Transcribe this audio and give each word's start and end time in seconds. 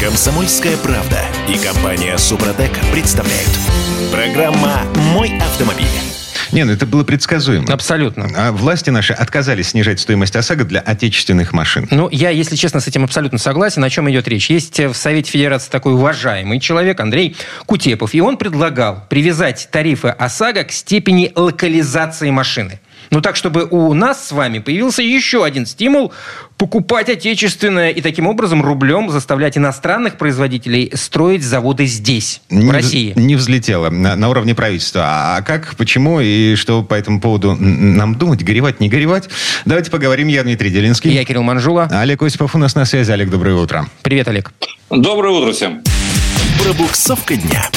Комсомольская 0.00 0.76
правда 0.76 1.18
и 1.48 1.58
компания 1.58 2.16
Супротек 2.18 2.70
представляют. 2.92 3.50
Программа 4.12 4.84
«Мой 5.12 5.36
автомобиль». 5.38 5.86
Не, 6.52 6.62
ну 6.62 6.72
это 6.72 6.86
было 6.86 7.02
предсказуемо. 7.02 7.66
Абсолютно. 7.72 8.28
А 8.36 8.52
власти 8.52 8.90
наши 8.90 9.12
отказались 9.12 9.70
снижать 9.70 9.98
стоимость 9.98 10.36
ОСАГО 10.36 10.64
для 10.66 10.80
отечественных 10.80 11.52
машин. 11.52 11.88
Ну, 11.90 12.08
я, 12.12 12.30
если 12.30 12.54
честно, 12.54 12.78
с 12.78 12.86
этим 12.86 13.02
абсолютно 13.02 13.38
согласен. 13.38 13.82
О 13.82 13.90
чем 13.90 14.08
идет 14.08 14.28
речь? 14.28 14.48
Есть 14.50 14.78
в 14.78 14.94
Совете 14.94 15.32
Федерации 15.32 15.68
такой 15.68 15.94
уважаемый 15.94 16.60
человек, 16.60 17.00
Андрей 17.00 17.36
Кутепов, 17.66 18.14
и 18.14 18.20
он 18.20 18.36
предлагал 18.36 19.04
привязать 19.10 19.68
тарифы 19.72 20.08
ОСАГО 20.08 20.64
к 20.64 20.72
степени 20.72 21.32
локализации 21.34 22.30
машины. 22.30 22.80
Ну 23.10 23.20
так, 23.20 23.36
чтобы 23.36 23.66
у 23.70 23.92
нас 23.94 24.28
с 24.28 24.32
вами 24.32 24.58
появился 24.58 25.02
еще 25.02 25.44
один 25.44 25.66
стимул 25.66 26.12
покупать 26.58 27.08
отечественное 27.08 27.90
и 27.90 28.00
таким 28.00 28.26
образом 28.26 28.62
рублем 28.62 29.10
заставлять 29.10 29.56
иностранных 29.56 30.18
производителей 30.18 30.90
строить 30.94 31.42
заводы 31.42 31.86
здесь, 31.86 32.42
не 32.50 32.66
в 32.66 32.70
России. 32.70 33.12
Не 33.16 33.36
взлетело 33.36 33.88
на, 33.88 34.16
на 34.16 34.28
уровне 34.28 34.54
правительства. 34.54 35.36
А 35.36 35.42
как, 35.42 35.76
почему 35.76 36.20
и 36.20 36.56
что 36.56 36.82
по 36.82 36.94
этому 36.94 37.20
поводу 37.20 37.54
нам 37.54 38.16
думать, 38.16 38.42
горевать, 38.42 38.80
не 38.80 38.88
горевать? 38.88 39.28
Давайте 39.64 39.90
поговорим. 39.90 40.28
Я 40.28 40.42
Дмитрий 40.42 40.70
Делинский. 40.70 41.12
Я 41.12 41.24
Кирилл 41.24 41.44
Манжула. 41.44 41.88
Олег 41.90 42.22
Осипов 42.22 42.54
у 42.54 42.58
нас 42.58 42.74
на 42.74 42.84
связи. 42.84 43.10
Олег, 43.12 43.30
доброе 43.30 43.54
утро. 43.54 43.88
Привет, 44.02 44.26
Олег. 44.28 44.52
Доброе 44.90 45.32
утро 45.32 45.52
всем. 45.52 45.82
Пробуксовка 46.62 47.36
дня. 47.36 47.70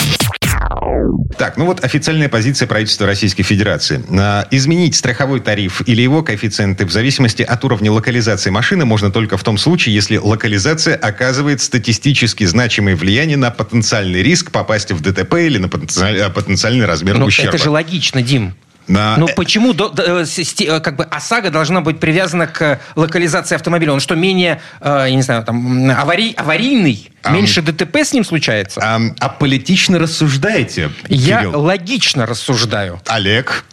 Так, 1.38 1.58
ну 1.58 1.66
вот 1.66 1.84
официальная 1.84 2.30
позиция 2.30 2.68
правительства 2.68 3.08
Российской 3.08 3.44
Федерации. 3.44 4.04
А, 4.10 4.48
изменить 4.52 4.96
страховой 4.96 5.40
тариф 5.40 5.82
или 5.88 6.02
его 6.02 6.24
коэффициенты 6.24 6.86
в 6.86 6.92
зависимости 6.92 7.42
от 7.42 7.64
уровня 7.64 7.92
локализации 7.92 8.50
машины 8.50 8.86
можно 8.86 9.12
только 9.12 9.38
в 9.38 9.44
том 9.44 9.58
случае, 9.58 9.96
если 9.96 10.18
локализация 10.18 10.96
оказывает 10.96 11.62
статистически 11.62 12.44
значимое 12.44 12.96
влияние 12.96 13.38
на 13.38 13.52
потенциальный 13.52 14.22
риск 14.22 14.52
попасть 14.52 14.92
в 14.92 15.02
ДТП 15.02 15.36
или 15.36 15.58
на 15.58 15.70
потенциальный, 15.70 16.30
потенциальный 16.30 16.86
размер 16.86 17.18
Но 17.18 17.26
ущерба. 17.26 17.56
это 17.56 17.64
же 17.64 17.70
логично, 17.70 18.22
Дим. 18.22 18.54
На... 18.88 19.16
Ну 19.18 19.28
почему 19.36 19.74
до- 19.74 19.90
до- 19.90 20.22
э, 20.22 20.26
э, 20.26 20.80
как 20.80 20.96
бы 20.96 21.04
ОСАГО 21.06 21.50
должна 21.52 21.82
быть 21.82 22.00
привязана 22.00 22.48
к 22.48 22.80
локализации 22.96 23.56
автомобиля? 23.56 23.94
Он 23.94 24.00
что, 24.00 24.16
менее, 24.16 24.62
э, 24.82 25.06
я 25.10 25.16
не 25.16 25.22
знаю, 25.22 25.44
там, 25.44 25.90
аварий, 25.92 26.34
аварийный? 26.34 27.12
Ам. 27.24 27.36
Меньше 27.36 27.62
ДТП 27.62 27.98
с 27.98 28.14
ним 28.14 28.24
случается? 28.26 28.82
А, 28.84 29.00
а 29.20 29.30
политично 29.30 30.00
рассуждаете, 30.00 30.92
Я 31.08 31.40
Кирилл? 31.40 31.62
логично 31.62 32.26
рассуждаю. 32.26 33.00
Олег? 33.08 33.66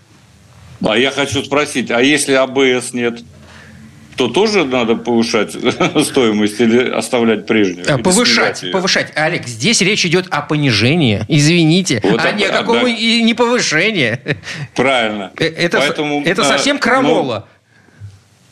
А 0.86 0.97
я 0.97 1.11
хочу 1.11 1.42
спросить, 1.42 1.91
а 1.91 2.01
если 2.01 2.34
АБС 2.34 2.92
нет, 2.92 3.20
то 4.19 4.27
тоже 4.27 4.64
надо 4.64 4.97
повышать 4.97 5.52
стоимость 6.02 6.61
или 6.61 6.91
оставлять 6.91 7.47
прежнюю? 7.47 7.86
Или 7.86 8.02
Повышать, 8.02 8.64
повышать. 8.72 9.12
Олег, 9.14 9.47
здесь 9.47 9.80
речь 9.80 10.05
идет 10.05 10.27
о 10.30 10.42
понижении, 10.42 11.24
извините, 11.28 12.00
Вот 12.02 12.20
а 12.24 12.33
ни 12.33 12.42
о 12.42 12.48
а, 12.48 12.58
каком 12.58 12.83
да. 12.83 12.89
и 12.89 13.22
не 13.22 13.34
повышении. 13.34 14.19
Правильно. 14.74 15.30
Э, 15.39 15.44
Это, 15.44 15.78
Поэтому, 15.78 16.22
это 16.24 16.42
э, 16.42 16.44
совсем 16.44 16.78
крамола. 16.78 17.46
Ну, 17.46 17.58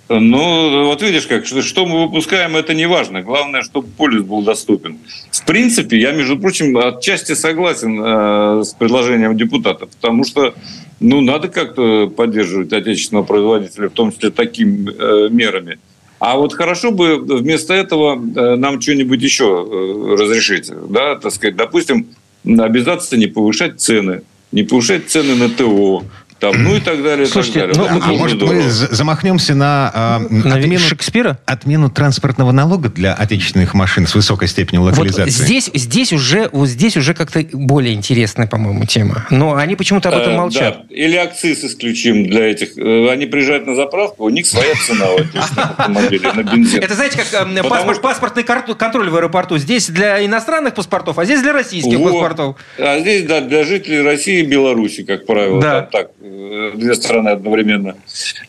ну, 0.09 0.87
вот 0.87 1.03
видишь 1.03 1.27
как, 1.27 1.47
что, 1.47 1.63
что 1.63 1.85
мы 1.87 2.07
выпускаем, 2.07 2.57
это 2.57 2.75
не 2.75 2.87
важно. 2.87 3.23
Главное, 3.23 3.63
чтобы 3.63 3.89
полис 3.89 4.23
был 4.23 4.43
доступен. 4.43 4.99
В 5.31 5.45
принципе, 5.45 5.99
я, 5.99 6.13
между 6.13 6.39
прочим, 6.39 6.77
отчасти 6.79 7.35
согласен 7.35 8.01
э, 8.01 8.65
с 8.65 8.73
предложением 8.75 9.37
депутата, 9.37 9.87
потому 9.87 10.25
что 10.25 10.55
ну, 11.01 11.21
надо 11.21 11.49
как-то 11.49 12.09
поддерживать 12.09 12.73
отечественного 12.73 13.25
производителя, 13.25 13.89
в 13.89 13.93
том 13.93 14.13
числе 14.13 14.31
такими 14.31 14.91
э, 14.91 15.29
мерами. 15.31 15.79
А 16.19 16.37
вот 16.37 16.55
хорошо 16.55 16.93
бы 16.93 17.17
вместо 17.19 17.75
этого 17.75 18.15
э, 18.15 18.57
нам 18.57 18.81
что-нибудь 18.81 19.21
еще 19.21 19.45
э, 19.45 20.17
разрешить. 20.19 20.71
Да, 20.89 21.17
так 21.17 21.33
сказать, 21.33 21.57
допустим, 21.57 22.07
обязательно 22.45 23.21
не 23.21 23.27
повышать 23.27 23.81
цены, 23.81 24.23
не 24.53 24.63
повышать 24.63 25.11
цены 25.11 25.35
на 25.35 25.51
ТО, 25.51 26.05
там, 26.39 26.63
ну 26.63 26.77
и 26.77 26.81
так 26.81 27.03
далее. 27.03 27.27
Слушайте, 27.27 27.61
так 27.67 27.73
далее. 27.77 27.91
ну, 27.93 27.95
Вот 27.99 28.03
А 28.07 28.13
может, 28.13 28.37
здорово. 28.37 28.55
мы 28.63 28.71
замахнемся 28.71 29.55
на 29.55 29.91
а, 29.95 30.19
На 30.31 30.55
отмену, 30.57 30.79
Шекспира? 30.79 31.39
отмену 31.47 31.91
транспортного 31.91 32.53
налога 32.53 32.89
для 32.89 33.15
отечественных 33.15 33.75
машин 33.75 34.07
с 34.07 34.15
высокой 34.15 34.49
степенью 34.49 34.83
Вот 34.83 34.91
локализации? 34.93 35.31
здесь, 35.31 35.71
здесь 35.75 36.13
уже, 36.13 36.49
вот 36.53 36.69
здесь 36.69 36.97
уже 36.97 37.15
как-то 37.15 37.45
более 37.53 37.95
интересная, 37.95 38.47
по-моему, 38.47 38.85
тема. 38.85 39.27
Но 39.31 39.55
они 39.55 39.77
почему-то 39.77 40.09
об 40.11 40.17
этом 40.17 40.35
Э, 40.35 40.37
молчат. 40.37 40.79
да. 40.89 40.95
Или 40.95 41.17
акциз 41.17 41.65
исключим 41.65 42.27
для 42.29 42.51
этих. 42.51 42.77
Э, 42.77 43.11
Они 43.11 43.27
приезжают 43.27 43.67
на 43.67 43.75
заправку, 43.75 44.25
у 44.25 44.29
них 44.31 44.47
своя 44.47 44.75
цена 44.75 45.11
у 45.13 45.17
отечественных 45.17 45.71
автомобилей 45.79 46.31
на 46.35 46.43
бензин. 46.43 46.83
Это 46.83 46.95
знаете, 46.95 47.17
как 47.19 47.27
э, 47.27 47.63
что- 47.63 48.01
паспортный 48.01 48.43
контроль 48.43 49.09
в 49.11 49.17
аэропорту. 49.17 49.59
Здесь 49.59 49.89
для 49.89 50.25
иностранных 50.25 50.75
паспортов, 50.75 51.19
а 51.19 51.25
здесь 51.25 51.41
для 51.43 51.53
российских 51.53 51.99
паспортов. 52.03 52.57
А 52.79 52.99
здесь, 53.01 53.25
да, 53.25 53.41
для 53.41 53.65
жителей 53.65 54.03
России 54.03 54.41
и 54.41 54.47
Беларуси, 54.47 55.03
как 55.05 55.25
правило. 55.27 55.61
Да. 55.61 55.83
Так, 55.83 56.11
э, 56.21 56.26
две 56.75 56.95
страны 56.95 57.31
одновременно. 57.31 57.97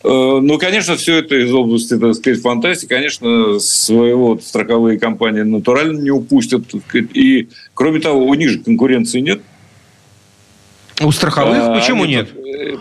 Э, 0.04 0.40
Ну, 0.40 0.58
конечно, 0.58 0.96
все 0.96 1.18
это 1.18 1.36
из 1.36 1.52
области, 1.52 1.98
так 1.98 2.14
сказать, 2.14 2.40
фантастики. 2.40 2.88
Конечно, 2.88 3.58
своего 3.58 4.28
вот 4.28 4.42
страховые 4.42 4.98
компании 4.98 5.42
натурально 5.42 5.98
не 6.00 6.10
упустят. 6.10 6.62
И, 6.94 7.48
кроме 7.74 8.00
того, 8.00 8.26
у 8.26 8.34
них 8.34 8.50
же 8.50 8.58
конкуренции 8.58 9.20
нет. 9.20 9.40
У 11.00 11.12
страховых 11.12 11.58
А, 11.58 11.74
почему 11.74 12.04
они 12.04 12.14
нет? 12.16 12.28
тут, 12.32 12.44
э, 12.44 12.76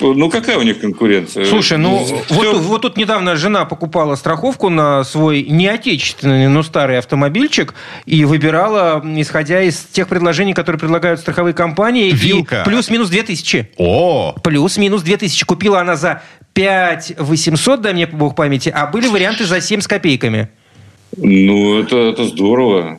Ну, 0.00 0.30
какая 0.30 0.58
у 0.58 0.62
них 0.62 0.80
конкуренция? 0.80 1.44
Слушай, 1.44 1.78
ну 1.78 2.04
Всё- 2.04 2.22
вот, 2.30 2.56
вот 2.62 2.82
тут 2.82 2.96
недавно 2.96 3.36
жена 3.36 3.64
покупала 3.64 4.14
страховку 4.16 4.68
на 4.68 5.04
свой 5.04 5.42
не 5.42 5.68
отечественный, 5.68 6.48
но 6.48 6.62
старый 6.62 6.98
автомобильчик 6.98 7.74
и 8.04 8.24
выбирала, 8.24 9.00
исходя 9.16 9.62
из 9.62 9.76
тех 9.78 10.08
предложений, 10.08 10.54
которые 10.54 10.78
предлагают 10.80 11.20
страховые 11.20 11.54
компании. 11.54 12.08
и 12.08 12.12
Вилка. 12.12 12.62
Плюс-минус 12.66 13.08
2000. 13.10 13.70
О, 13.76 14.34
Плюс-минус 14.42 15.02
2000. 15.02 15.44
Купила 15.44 15.80
она 15.80 15.94
за 15.96 16.22
5 16.52 17.12
800, 17.18 17.80
дай 17.80 17.92
мне 17.94 18.06
бог 18.06 18.34
памяти, 18.34 18.72
а 18.74 18.86
были 18.86 19.06
варианты 19.06 19.44
за 19.44 19.60
7 19.60 19.80
с 19.80 19.86
копейками. 19.86 20.48
Ну, 21.16 21.78
это, 21.80 21.96
это 21.96 22.24
здорово. 22.24 22.98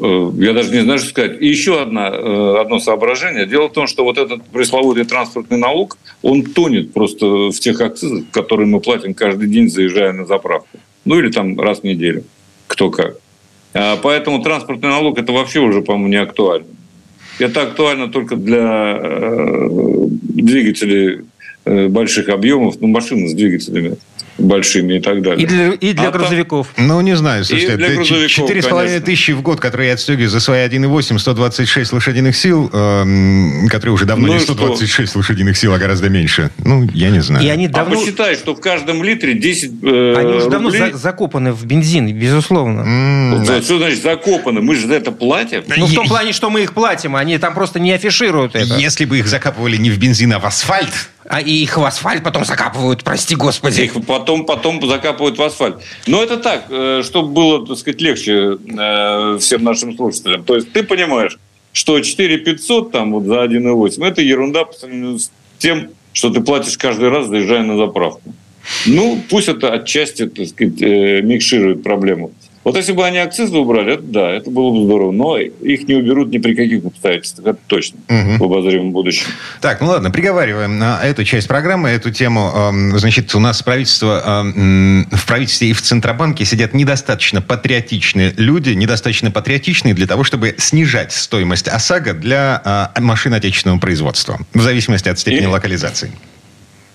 Э, 0.00 0.30
Я 0.36 0.52
даже 0.52 0.70
не 0.70 0.82
знаю, 0.82 0.98
что 0.98 1.08
сказать. 1.08 1.40
И 1.40 1.48
еще 1.48 1.82
одна, 1.82 2.08
э, 2.08 2.60
одно 2.60 2.78
соображение. 2.78 3.46
Дело 3.46 3.68
в 3.68 3.72
том, 3.72 3.86
что 3.86 4.04
вот 4.04 4.18
этот 4.18 4.44
пресловутый 4.44 5.04
транспортный 5.04 5.58
налог, 5.58 5.98
он 6.22 6.42
тонет 6.42 6.92
просто 6.92 7.26
в 7.50 7.58
тех 7.58 7.80
акцизах, 7.80 8.24
которые 8.30 8.66
мы 8.66 8.80
платим 8.80 9.14
каждый 9.14 9.48
день, 9.48 9.68
заезжая 9.68 10.12
на 10.12 10.24
заправку. 10.24 10.78
Ну, 11.04 11.18
или 11.18 11.30
там 11.30 11.58
раз 11.60 11.80
в 11.80 11.84
неделю. 11.84 12.24
Кто 12.66 12.90
как. 12.90 13.16
А 13.74 13.96
Поэтому 13.96 14.42
транспортный 14.42 14.88
налог– 14.88 15.18
это 15.20 15.32
вообще 15.32 15.60
уже, 15.60 15.82
по-моему, 15.82 16.08
не 16.08 16.16
актуально. 16.16 16.66
Это 17.38 17.62
актуально 17.62 18.08
только 18.08 18.36
для 18.36 18.98
э, 19.00 19.68
двигателей 20.10 21.24
больших 21.64 22.30
объемов, 22.30 22.76
ну, 22.80 22.86
машины 22.86 23.28
с 23.28 23.34
двигателями 23.34 23.98
большими 24.38 24.94
и 24.94 25.00
так 25.00 25.22
далее. 25.22 25.44
И 25.44 25.46
для, 25.46 25.72
и 25.72 25.92
для 25.92 26.08
А 26.08 26.12
там- 26.12 26.20
грузовиков. 26.20 26.68
ну 26.76 27.00
не 27.00 27.16
знаю, 27.16 27.44
слушайте, 27.44 27.76
для 27.76 27.86
это 27.88 27.96
грузовиков, 27.96 28.30
четыре 28.30 28.62
с 28.62 28.66
половиной 28.66 28.94
конечно. 29.00 29.06
тысячи 29.06 29.30
в 29.32 29.42
год, 29.42 29.60
которые 29.60 29.88
я 29.88 29.94
отстегиваю 29.94 30.28
за 30.30 30.40
свои 30.40 30.60
1,8, 30.60 31.18
126 31.18 31.92
лошадиных 31.92 32.36
сил, 32.36 32.70
эм, 32.72 33.68
которые 33.68 33.94
уже 33.94 34.04
давно 34.04 34.26
Ну 34.28 34.32
не 34.34 34.38
и 34.38 34.42
что? 34.42 34.52
126 34.54 35.16
лошадиных 35.16 35.56
сил, 35.56 35.72
а 35.74 35.78
гораздо 35.78 36.08
меньше. 36.08 36.50
Ну, 36.58 36.88
я 36.94 37.10
не 37.10 37.20
знаю. 37.20 37.44
И 37.44 37.48
они 37.48 37.66
А 37.66 37.70
давно... 37.70 37.98
посчитай, 37.98 38.34
что 38.36 38.54
в 38.54 38.60
каждом 38.60 39.02
литре 39.02 39.34
10 39.34 39.72
э, 39.82 40.14
Они 40.16 40.32
уже 40.34 40.48
давно 40.50 40.68
рублей. 40.70 40.92
за- 40.92 40.98
закопаны 40.98 41.52
в 41.52 41.64
бензин, 41.64 42.12
безусловно. 42.12 42.80
М, 42.82 43.44
Что, 43.44 43.62
что 43.62 43.78
значит 43.78 44.02
закопано? 44.02 44.60
Мы 44.60 44.76
же 44.76 44.86
за 44.86 44.94
это 44.94 45.10
платим. 45.12 45.62
Ну, 45.76 45.86
в 45.86 45.94
том 45.94 46.06
плане, 46.06 46.32
что 46.32 46.50
мы 46.50 46.62
их 46.62 46.72
платим, 46.74 47.16
они 47.16 47.38
там 47.38 47.54
просто 47.54 47.80
не 47.80 47.92
афишируют 47.92 48.54
это. 48.54 48.74
Если 48.76 49.04
бы 49.04 49.18
их 49.18 49.26
закапывали 49.26 49.76
не 49.76 49.90
в 49.90 49.98
бензин, 49.98 50.32
а 50.32 50.38
в 50.38 50.44
асфальт, 50.46 50.90
А 51.30 51.42
и 51.42 51.52
их 51.52 51.76
в 51.76 51.84
асфальт 51.84 52.22
потом 52.24 52.46
закапывают, 52.46 53.04
прости 53.04 53.34
господи. 53.34 53.82
Их 53.82 53.92
потом, 54.06 54.27
потом 54.36 54.86
закапывают 54.86 55.38
в 55.38 55.42
асфальт. 55.42 55.76
Но 56.06 56.22
это 56.22 56.36
так, 56.36 56.66
э, 56.70 57.02
чтобы 57.04 57.28
было, 57.28 57.66
так 57.66 57.78
сказать, 57.78 58.00
легче 58.00 58.58
э, 58.78 59.38
всем 59.38 59.64
нашим 59.64 59.96
слушателям. 59.96 60.44
То 60.44 60.54
есть 60.56 60.72
ты 60.72 60.82
понимаешь, 60.82 61.38
что 61.72 62.00
4 62.00 62.38
500 62.38 62.92
там 62.92 63.12
вот 63.12 63.24
за 63.24 63.44
1,8 63.44 64.06
это 64.06 64.22
ерунда 64.22 64.64
по 64.64 64.72
сравнению 64.72 65.18
с 65.18 65.30
тем, 65.58 65.88
что 66.12 66.30
ты 66.30 66.40
платишь 66.40 66.76
каждый 66.76 67.08
раз, 67.08 67.28
заезжая 67.28 67.62
на 67.62 67.76
заправку. 67.76 68.34
Ну, 68.86 69.20
пусть 69.28 69.48
это 69.48 69.72
отчасти, 69.72 70.26
так 70.26 70.46
сказать, 70.46 70.82
э, 70.82 71.22
микширует 71.22 71.82
проблему. 71.82 72.32
Вот 72.64 72.76
если 72.76 72.92
бы 72.92 73.04
они 73.06 73.18
акцизы 73.18 73.56
убрали, 73.56 73.94
это 73.94 74.02
да, 74.02 74.30
это 74.30 74.50
было 74.50 74.70
бы 74.72 74.84
здорово. 74.84 75.12
Но 75.12 75.38
их 75.38 75.88
не 75.88 75.94
уберут 75.94 76.30
ни 76.30 76.38
при 76.38 76.54
каких 76.54 76.84
обстоятельствах, 76.84 77.46
это 77.46 77.58
точно, 77.66 77.98
Мгм. 78.08 78.38
в 78.38 78.44
обозримом 78.44 78.90
будущем. 78.92 79.26
Так, 79.60 79.80
ну 79.80 79.86
ладно, 79.88 80.10
приговариваем 80.10 80.78
на 80.78 81.00
эту 81.02 81.24
часть 81.24 81.48
программы, 81.48 81.88
эту 81.88 82.10
тему. 82.10 82.50
Эм, 82.54 82.98
Значит, 82.98 83.34
у 83.34 83.40
нас 83.40 83.62
правительство, 83.62 84.22
эм, 84.42 85.06
в 85.10 85.26
правительстве 85.26 85.68
и 85.70 85.72
в 85.72 85.80
Центробанке 85.80 86.44
сидят 86.44 86.74
недостаточно 86.74 87.40
патриотичные 87.40 88.34
люди, 88.36 88.70
недостаточно 88.70 89.30
патриотичные 89.30 89.94
для 89.94 90.06
того, 90.06 90.24
чтобы 90.24 90.54
снижать 90.58 91.12
стоимость 91.12 91.68
ОСАГО 91.68 92.12
для 92.14 92.90
э, 92.96 93.00
машин 93.00 93.32
отечественного 93.34 93.78
производства, 93.78 94.38
в 94.52 94.60
зависимости 94.60 95.08
от 95.08 95.18
степени 95.18 95.44
И- 95.44 95.46
локализации. 95.46 96.10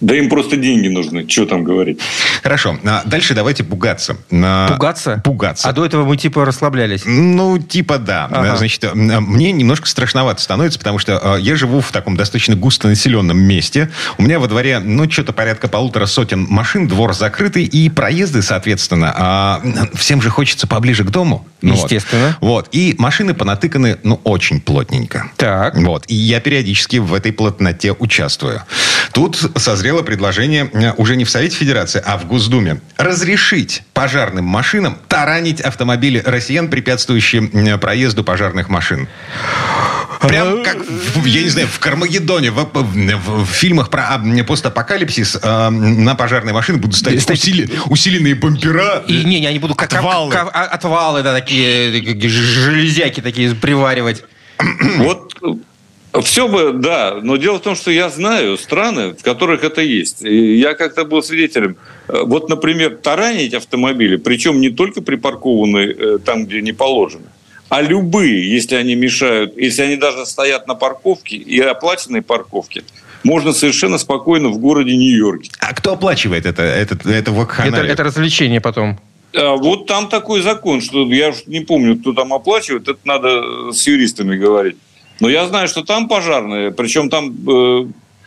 Да 0.04 0.16
им 0.18 0.30
просто 0.30 0.58
деньги 0.58 0.90
нужны, 0.90 1.26
что 1.30 1.46
там 1.46 1.64
говорить. 1.64 2.00
Хорошо, 2.44 2.78
а 2.84 3.04
дальше 3.06 3.34
давайте 3.34 3.64
пугаться. 3.64 4.18
Пугаться? 4.30 5.22
Пугаться. 5.24 5.70
А 5.70 5.72
до 5.72 5.86
этого 5.86 6.04
мы 6.04 6.18
типа 6.18 6.44
расслаблялись? 6.44 7.04
Ну, 7.06 7.58
типа 7.58 8.00
да. 8.00 8.28
Ага. 8.30 8.58
Значит, 8.58 8.94
мне 8.94 9.54
немножко 9.54 9.88
страшновато 9.88 10.42
становится, 10.42 10.78
потому 10.78 11.00
что 11.00 11.38
я 11.38 11.56
живу 11.56 11.80
в 11.80 11.92
таком 11.94 12.18
достаточно 12.18 12.56
густонаселенном 12.58 13.40
месте. 13.40 13.90
У 14.18 14.24
меня 14.24 14.40
во 14.40 14.48
дворе, 14.48 14.80
ну, 14.80 15.10
что-то 15.10 15.32
порядка 15.32 15.70
полутора 15.70 16.06
сотен 16.06 16.48
машин, 16.50 16.90
двор 16.90 17.14
закрытый, 17.14 17.64
и 17.64 17.90
проезды, 17.90 18.42
соответственно. 18.42 19.14
А 19.16 19.62
всем 19.94 20.22
же 20.22 20.30
хочется 20.30 20.68
поближе 20.68 21.06
к 21.06 21.12
дому. 21.12 21.48
Ну, 21.64 21.76
Естественно. 21.76 22.38
Вот. 22.42 22.66
вот. 22.66 22.70
И 22.74 22.94
машины 22.98 23.34
понатыканы, 23.34 23.98
ну, 24.04 24.20
очень 24.26 24.60
плотненько. 24.60 25.32
Так. 25.38 25.78
Вот. 25.78 26.04
И 26.10 26.14
я 26.14 26.42
периодически 26.42 26.98
в 26.98 27.14
этой 27.14 27.32
плотноте 27.32 27.94
участвую. 27.94 28.62
Тут 29.14 29.40
созрело 29.56 30.02
предложение 30.02 30.70
э, 30.74 30.92
уже 30.98 31.16
не 31.16 31.24
в 31.24 31.30
Совете 31.30 31.56
Федерации, 31.56 32.04
а 32.06 32.18
в 32.18 32.28
Госдуме 32.28 32.82
разрешить 32.98 33.84
пожарным 33.94 34.44
машинам 34.44 34.98
таранить 35.08 35.62
автомобили 35.62 36.22
россиян, 36.26 36.68
препятствующие 36.68 37.50
э, 37.54 37.78
проезду 37.78 38.26
пожарных 38.26 38.68
машин. 38.68 39.08
Прям 40.28 40.64
как, 40.64 40.78
я 41.26 41.42
не 41.42 41.50
знаю, 41.50 41.68
в 41.68 41.80
Кармагеддоне, 41.80 42.52
в, 42.52 42.70
в, 42.74 43.44
в 43.44 43.48
фильмах 43.48 43.90
про 43.90 44.22
постапокалипсис 44.48 45.38
э, 45.42 45.70
на 45.70 46.16
пожарной 46.16 46.54
машине 46.54 46.78
будут 46.78 46.96
стоять 46.96 47.30
усили, 47.30 47.70
усиленные 47.86 48.36
бампера. 48.36 49.04
И 49.08 49.24
не, 49.24 49.42
не, 49.42 49.48
они 49.48 49.60
будут 49.60 49.78
как 49.78 49.94
отвалы, 49.94 50.32
как, 50.32 50.52
как, 50.52 50.74
отвалы 50.74 51.24
да, 51.24 51.34
такие, 51.34 51.53
железяки 51.54 53.22
такие 53.22 53.54
приваривать. 53.56 54.24
Вот 54.98 55.34
все 56.22 56.48
бы, 56.48 56.74
да, 56.74 57.20
но 57.22 57.38
дело 57.38 57.58
в 57.58 57.62
том, 57.62 57.76
что 57.76 57.90
я 57.90 58.10
знаю 58.10 58.58
страны, 58.58 59.14
в 59.14 59.24
которых 59.24 59.64
это 59.64 59.82
есть. 59.82 60.22
И 60.22 60.58
я 60.58 60.76
как-то 60.76 61.06
был 61.06 61.24
свидетелем. 61.24 61.76
Вот, 62.08 62.50
например, 62.50 62.98
таранить 63.02 63.54
автомобили, 63.54 64.18
причем 64.18 64.62
не 64.62 64.70
только 64.70 65.02
припаркованные 65.02 65.92
э, 65.92 66.20
там, 66.24 66.46
где 66.46 66.62
не 66.62 66.72
положено, 66.72 67.26
а 67.70 67.82
любые, 67.82 68.54
если 68.54 68.76
они 68.76 68.94
мешают, 68.94 69.58
если 69.58 69.82
они 69.82 69.96
даже 69.96 70.26
стоят 70.28 70.68
на 70.68 70.76
парковке 70.76 71.38
и 71.38 71.60
оплаченной 71.60 72.22
парковке, 72.22 72.84
можно 73.24 73.54
совершенно 73.54 73.98
спокойно 73.98 74.50
в 74.50 74.60
городе 74.60 74.96
Нью-Йорке. 74.96 75.50
А 75.60 75.74
кто 75.74 75.94
оплачивает 75.94 76.46
это, 76.46 76.62
это, 76.62 76.96
это 77.10 77.32
Это, 77.80 77.88
это 77.88 78.04
развлечение 78.04 78.62
потом. 78.62 79.00
А 79.36 79.56
вот 79.56 79.88
там 79.88 80.10
такой 80.10 80.42
закон, 80.42 80.82
что 80.82 81.06
я 81.12 81.30
уж 81.30 81.46
не 81.48 81.62
помню, 81.62 81.98
кто 81.98 82.14
там 82.14 82.34
оплачивает, 82.34 82.88
это 82.88 83.00
надо 83.04 83.72
с 83.72 83.88
юристами 83.88 84.38
говорить. 84.38 84.78
Но 85.20 85.30
я 85.30 85.48
знаю, 85.48 85.68
что 85.68 85.84
там 85.84 86.08
пожарные, 86.08 86.72
причем 86.72 87.10
там 87.10 87.36
э, 87.48 87.86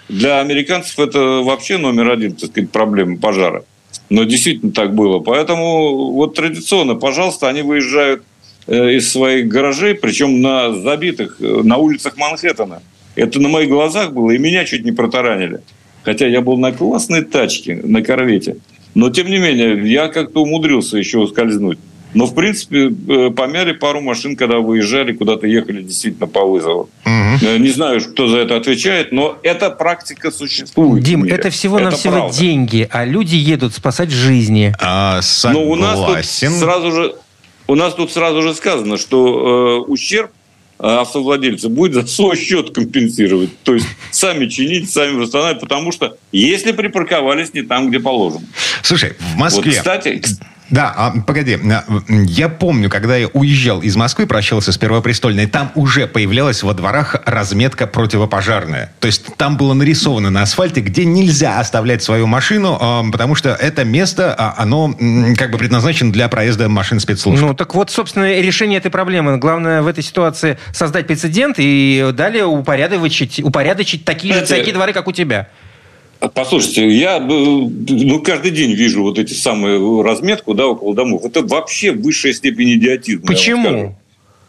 для 0.08 0.41
американцев 0.41 0.99
это 0.99 1.43
вообще 1.44 1.79
номер 1.79 2.11
один, 2.11 2.32
так 2.32 2.50
сказать, 2.50 2.70
проблема 2.70 3.19
пожара. 3.19 3.64
Но 4.08 4.25
действительно 4.25 4.73
так 4.73 4.94
было. 4.94 5.19
Поэтому 5.19 6.12
вот 6.12 6.35
традиционно, 6.35 6.94
пожалуйста, 6.94 7.49
они 7.49 7.62
выезжают 7.62 8.23
э, 8.67 8.94
из 8.94 9.11
своих 9.11 9.49
гаражей, 9.49 9.94
причем 9.94 10.41
на 10.41 10.75
забитых, 10.75 11.37
э, 11.41 11.61
на 11.62 11.76
улицах 11.76 12.17
Манхэттена. 12.17 12.82
Это 13.14 13.41
на 13.41 13.49
моих 13.49 13.69
глазах 13.69 14.12
было, 14.12 14.31
и 14.31 14.38
меня 14.38 14.64
чуть 14.64 14.85
не 14.85 14.93
протаранили. 14.93 15.61
Хотя 16.05 16.29
я 16.29 16.41
был 16.41 16.56
на 16.56 16.73
классной 16.73 17.23
тачке, 17.25 17.81
на 17.82 18.03
корвете. 18.03 18.58
Но, 18.96 19.10
тем 19.10 19.28
не 19.28 19.37
менее, 19.37 19.93
я 19.93 20.08
как-то 20.08 20.40
умудрился 20.40 20.96
еще 20.96 21.19
ускользнуть. 21.19 21.78
Но, 22.14 22.25
в 22.25 22.34
принципе, 22.34 22.88
э, 22.88 23.31
помяли 23.31 23.72
пару 23.72 24.00
машин, 24.00 24.37
когда 24.37 24.60
выезжали, 24.60 25.12
куда-то 25.12 25.46
ехали 25.46 25.82
действительно 25.82 26.26
по 26.26 26.46
вызову. 26.46 26.88
Угу. 27.04 27.58
Не 27.58 27.69
знаю, 27.69 28.00
кто 28.00 28.26
за 28.26 28.38
это 28.38 28.56
отвечает, 28.56 29.12
но 29.12 29.37
эта 29.43 29.69
практика 29.69 30.31
существует. 30.31 31.04
Дим, 31.04 31.25
это 31.25 31.50
всего-навсего 31.50 32.31
деньги, 32.31 32.88
а 32.90 33.04
люди 33.04 33.37
едут 33.37 33.75
спасать 33.75 34.10
жизни. 34.10 34.75
А, 34.81 35.20
согласен. 35.20 35.62
Но 35.62 35.70
у 35.70 35.76
нас 35.76 36.40
тут 36.40 36.52
сразу 36.52 36.90
же, 36.90 37.14
у 37.66 37.75
нас 37.75 37.94
тут 37.94 38.12
сразу 38.12 38.40
же 38.40 38.54
сказано, 38.54 38.96
что 38.96 39.84
э, 39.87 39.90
ущерб 39.90 40.31
автовладельцы 40.78 41.69
будет 41.69 41.94
за 41.94 42.06
свой 42.06 42.37
счет 42.37 42.70
компенсировать. 42.70 43.50
То 43.62 43.75
есть 43.75 43.87
сами 44.11 44.46
чинить, 44.46 44.90
сами 44.90 45.17
восстанавливать, 45.17 45.61
потому 45.61 45.93
что 45.93 46.17
если 46.32 46.73
припарковались 46.73 47.55
не 47.55 47.62
там, 47.62 47.88
где 47.88 48.00
положено. 48.00 48.46
Слушай, 48.82 49.14
в 49.19 49.37
Москве... 49.37 49.70
Вот, 49.70 49.78
кстати, 49.78 50.23
да, 50.71 50.93
а, 50.97 51.15
погоди. 51.27 51.59
Я 52.09 52.49
помню, 52.49 52.91
когда 52.91 53.17
я 53.17 53.29
уезжал 53.29 53.83
из 53.83 53.97
Москвы, 53.97 54.27
прощался 54.27 54.73
с 54.73 54.79
Первопрестольной, 54.79 55.47
там 55.47 55.71
уже 55.75 56.07
появлялась 56.07 56.63
во 56.63 56.75
дворах 56.75 57.17
разметка 57.25 57.87
противопожарная. 57.87 58.93
То 59.01 59.07
есть 59.07 59.37
там 59.37 59.57
было 59.57 59.75
нарисовано 59.75 60.31
на 60.31 60.43
асфальте, 60.43 60.81
где 60.81 61.05
нельзя 61.05 61.61
оставлять 61.61 62.03
свою 62.03 62.27
машину, 62.27 62.77
а, 62.81 63.05
потому 63.11 63.35
что 63.35 63.51
это 63.51 63.85
место, 63.85 64.35
а, 64.37 64.55
оно 64.59 64.95
как 65.37 65.51
бы 65.51 65.59
предназначено 65.59 66.13
для 66.13 66.29
проезда 66.29 66.69
машин 66.69 67.01
спецслужб. 67.01 67.43
Ну, 67.43 67.55
так 67.55 67.75
вот, 67.75 67.91
собственно, 67.91 68.41
решение 68.41 68.79
этой 68.79 68.91
проблемы. 68.91 69.37
Главное 69.39 69.83
в 69.83 69.87
этой 69.87 70.03
ситуации 70.03 70.59
создать 70.73 71.07
прецедент 71.07 71.57
и 71.59 72.11
далее 72.13 72.45
упорядочить, 72.45 73.41
упорядочить 73.43 74.05
такие 74.05 74.35
же 74.35 74.41
такие 74.43 74.75
дворы, 74.75 74.93
как 74.93 75.07
у 75.07 75.13
тебя. 75.13 75.49
Послушайте, 76.35 76.89
я 76.89 77.21
ну, 77.21 78.21
каждый 78.21 78.51
день 78.51 78.73
вижу 78.73 79.03
вот 79.03 79.19
эти 79.19 79.35
самые 79.35 80.03
разметку 80.03 80.55
да, 80.55 80.67
около 80.67 80.95
домов. 80.95 81.25
Это 81.25 81.43
вообще 81.43 81.93
высшая 81.93 82.33
степень 82.33 82.75
идиотизма. 82.75 83.27
Почему? 83.27 83.97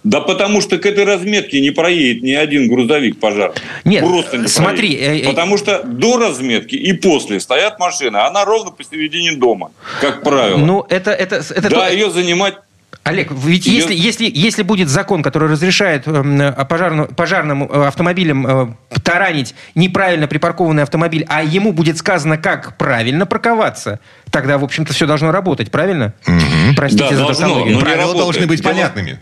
Да 0.04 0.22
потому 0.22 0.62
что 0.62 0.78
к 0.78 0.86
этой 0.86 1.04
разметке 1.04 1.60
не 1.60 1.72
проедет 1.72 2.24
ни 2.24 2.32
один 2.32 2.70
грузовик 2.70 3.20
пожарный. 3.20 3.58
Нет, 3.84 4.06
Просто 4.06 4.38
не 4.38 4.48
смотри. 4.48 4.96
Проедет. 4.96 5.26
Э, 5.26 5.30
э, 5.30 5.30
потому 5.30 5.58
что 5.58 5.84
до 5.84 6.18
разметки 6.18 6.76
и 6.76 6.94
после 6.94 7.42
стоят 7.42 7.78
машины. 7.78 8.16
Она 8.16 8.46
ровно 8.46 8.72
посередине 8.72 9.34
дома, 9.34 9.72
как 10.00 10.24
правило. 10.24 10.58
Ну, 10.58 10.86
это... 10.88 11.12
это, 11.12 11.36
это 11.38 11.70
да, 11.70 11.88
то... 11.88 11.92
ее 11.92 12.10
занимать 12.10 12.56
Олег, 13.08 13.32
ведь 13.32 13.66
если, 13.66 13.94
если, 13.94 14.30
если 14.34 14.64
будет 14.64 14.90
закон, 14.90 15.24
который 15.24 15.50
разрешает 15.50 16.04
э, 16.08 16.66
пожарным, 16.68 17.08
пожарным 17.08 17.64
автомобилям 17.64 18.46
э, 18.46 18.68
таранить 19.02 19.56
неправильно 19.76 20.28
припаркованный 20.28 20.84
автомобиль, 20.84 21.26
а 21.30 21.42
ему 21.42 21.72
будет 21.72 21.98
сказано, 21.98 22.38
как 22.38 22.78
правильно 22.78 23.26
парковаться, 23.26 24.02
тогда, 24.30 24.58
в 24.58 24.64
общем-то, 24.66 24.94
все 24.94 25.06
должно 25.06 25.32
работать, 25.32 25.72
правильно? 25.72 26.16
Угу. 26.28 26.76
Простите 26.76 27.12
да, 27.12 27.16
за 27.16 27.26
тавтологию. 27.28 27.80
Правила 27.80 28.14
должны 28.14 28.46
быть 28.46 28.62
Дело... 28.62 28.74
понятными. 28.74 29.20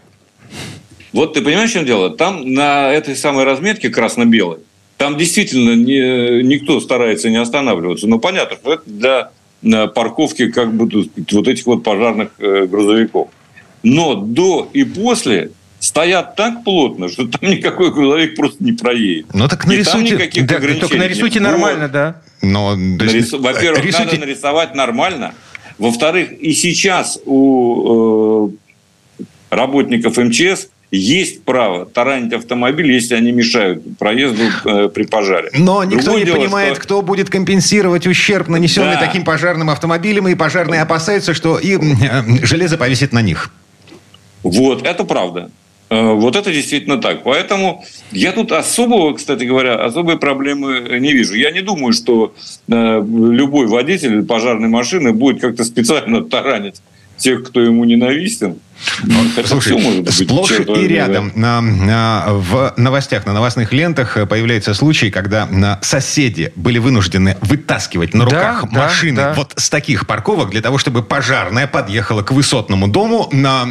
Вот 1.14 1.34
ты 1.34 1.42
понимаешь, 1.42 1.70
в 1.70 1.74
чем 1.74 1.86
дело? 1.86 2.10
Там 2.10 2.54
на 2.54 2.92
этой 2.92 3.16
самой 3.16 3.44
разметке 3.44 3.90
красно-белой, 3.90 4.60
там 4.98 5.16
действительно 5.16 5.76
не, 5.76 6.42
никто 6.44 6.80
старается 6.80 7.30
не 7.30 7.38
останавливаться. 7.38 8.08
Но 8.08 8.18
понятно, 8.18 8.58
что 8.58 8.74
это 8.74 8.84
для 8.88 9.30
э, 9.62 9.88
парковки 9.88 10.50
как 10.50 10.74
бы 10.74 11.08
вот 11.32 11.48
этих 11.48 11.66
вот 11.68 11.84
пожарных 11.84 12.30
э, 12.40 12.66
грузовиков 12.66 13.30
но 13.86 14.16
до 14.16 14.68
и 14.74 14.84
после 14.84 15.52
стоят 15.80 16.36
так 16.36 16.64
плотно, 16.64 17.08
что 17.08 17.28
там 17.28 17.50
никакой 17.50 17.94
грузовик 17.94 18.36
просто 18.36 18.64
не 18.64 18.72
проедет. 18.72 19.28
Ну 19.34 19.48
так 19.48 19.66
нарисуйте. 19.68 20.16
никаких 20.16 20.48
да, 20.48 20.60
только 20.60 20.98
нарисуйте 20.98 21.40
нет. 21.40 21.52
нормально, 21.52 21.88
да. 21.88 22.22
Но, 22.42 22.76
Нарис... 22.76 23.32
Во-первых, 23.32 23.86
рисуйте... 23.86 24.06
надо 24.06 24.26
нарисовать 24.26 24.74
нормально. 24.74 25.34
Во-вторых, 25.78 26.32
и 26.32 26.54
сейчас 26.54 27.20
у 27.26 28.50
э, 28.50 29.24
работников 29.52 30.18
МЧС 30.18 30.70
есть 30.90 31.44
право 31.44 31.86
таранить 31.86 32.34
автомобиль, 32.34 32.92
если 32.92 33.14
они 33.14 33.32
мешают 33.32 33.98
проезду 34.00 34.44
э, 34.66 34.90
при 34.90 35.04
пожаре. 35.04 35.52
Но 35.54 35.84
никто 35.84 36.06
Другое 36.06 36.20
не 36.22 36.26
дело, 36.26 36.38
понимает, 36.38 36.76
что... 36.76 36.82
кто 36.82 37.02
будет 37.02 37.30
компенсировать 37.30 38.08
ущерб, 38.08 38.48
нанесенный 38.48 38.94
да. 38.96 39.02
таким 39.02 39.24
пожарным 39.24 39.70
автомобилем, 39.70 40.28
и 40.28 40.36
пожарные 40.36 40.82
опасаются, 40.82 41.34
что 41.36 41.60
и 41.60 41.76
э, 41.76 42.46
железо 42.46 42.78
повесит 42.78 43.12
на 43.14 43.22
них. 43.22 43.52
Вот, 44.46 44.86
это 44.86 45.04
правда. 45.04 45.50
Э, 45.90 46.14
вот 46.14 46.36
это 46.36 46.52
действительно 46.52 46.98
так. 47.02 47.24
Поэтому 47.24 47.84
я 48.12 48.32
тут 48.32 48.52
особого, 48.52 49.14
кстати 49.14 49.44
говоря, 49.44 49.84
особой 49.84 50.18
проблемы 50.20 51.00
не 51.00 51.14
вижу. 51.14 51.34
Я 51.34 51.52
не 51.52 51.62
думаю, 51.62 51.94
что 51.94 52.34
э, 52.68 52.72
любой 52.72 53.66
водитель 53.66 54.24
пожарной 54.24 54.70
машины 54.70 55.14
будет 55.14 55.42
как-то 55.42 55.64
специально 55.64 56.24
таранить 56.24 56.82
тех, 57.18 57.44
кто 57.44 57.62
ему 57.62 57.84
ненавистен. 57.86 58.60
Ну, 59.04 59.18
слушай, 59.46 60.02
быть, 60.02 60.14
сплошь 60.14 60.52
и 60.52 60.88
рядом 60.88 61.32
на, 61.36 61.62
на, 61.62 62.26
в 62.28 62.74
новостях, 62.78 63.26
на 63.26 63.34
новостных 63.34 63.72
лентах 63.72 64.18
появляются 64.28 64.74
случаи, 64.74 65.10
когда 65.10 65.46
на 65.46 65.80
соседи 65.82 66.52
были 66.56 66.78
вынуждены 66.78 67.38
вытаскивать 67.42 68.14
на 68.14 68.26
руках 68.26 68.66
да, 68.72 68.80
машины 68.80 69.16
да, 69.16 69.30
да. 69.30 69.34
вот 69.34 69.54
с 69.56 69.70
таких 69.70 70.06
парковок 70.08 70.52
для 70.52 70.62
того, 70.62 70.78
чтобы 70.78 71.04
пожарная 71.04 71.68
подъехала 71.68 72.22
к 72.22 72.32
высотному 72.32 72.88
дому, 72.88 73.30
на, 73.32 73.66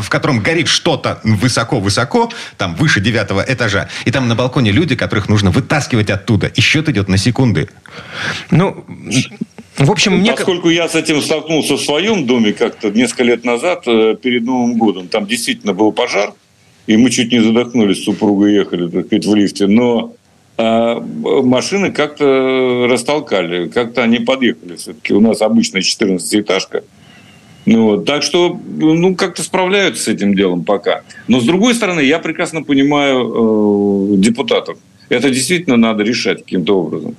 в 0.00 0.08
котором 0.08 0.40
горит 0.40 0.68
что-то 0.68 1.20
высоко-высоко, 1.24 2.30
там 2.56 2.76
выше 2.76 3.00
девятого 3.00 3.44
этажа, 3.46 3.88
и 4.04 4.10
там 4.10 4.28
на 4.28 4.36
балконе 4.36 4.70
люди, 4.70 4.94
которых 4.94 5.28
нужно 5.28 5.50
вытаскивать 5.50 6.10
оттуда, 6.10 6.46
и 6.46 6.60
счет 6.60 6.88
идет 6.88 7.08
на 7.08 7.18
секунды. 7.18 7.68
Ну, 8.50 8.84
в 9.78 9.90
общем, 9.90 10.18
мне... 10.18 10.32
Поскольку 10.32 10.68
я 10.68 10.88
с 10.88 10.94
этим 10.94 11.20
столкнулся 11.20 11.74
в 11.74 11.80
своем 11.80 12.26
доме 12.26 12.52
как-то 12.52 12.90
несколько 12.90 13.24
лет 13.24 13.44
назад, 13.44 13.82
э, 13.86 14.16
перед 14.20 14.44
Новым 14.44 14.78
годом, 14.78 15.08
там 15.08 15.26
действительно 15.26 15.74
был 15.74 15.92
пожар, 15.92 16.32
и 16.86 16.96
мы 16.96 17.10
чуть 17.10 17.32
не 17.32 17.40
задохнулись, 17.40 18.04
супруга 18.04 18.46
ехали, 18.46 18.88
так 18.88 19.06
сказать, 19.06 19.26
в 19.26 19.34
лифте, 19.34 19.66
но 19.66 20.14
а 20.58 21.00
машины 21.00 21.92
как-то 21.92 22.86
растолкали, 22.88 23.68
как-то 23.68 24.02
они 24.02 24.20
подъехали. 24.20 24.76
Все-таки 24.76 25.12
у 25.12 25.20
нас 25.20 25.42
обычная 25.42 25.82
14-этажка. 25.82 26.82
Ну, 27.66 27.82
вот. 27.82 28.06
Так 28.06 28.22
что, 28.22 28.58
ну, 28.78 29.14
как-то 29.16 29.42
справляются 29.42 30.04
с 30.04 30.08
этим 30.08 30.34
делом 30.34 30.64
пока. 30.64 31.02
Но, 31.28 31.40
с 31.40 31.44
другой 31.44 31.74
стороны, 31.74 32.00
я 32.00 32.20
прекрасно 32.20 32.62
понимаю 32.62 34.14
э, 34.14 34.16
депутатов. 34.16 34.78
Это 35.08 35.30
действительно 35.30 35.76
надо 35.76 36.04
решать 36.04 36.44
каким-то 36.44 36.78
образом. 36.78 37.16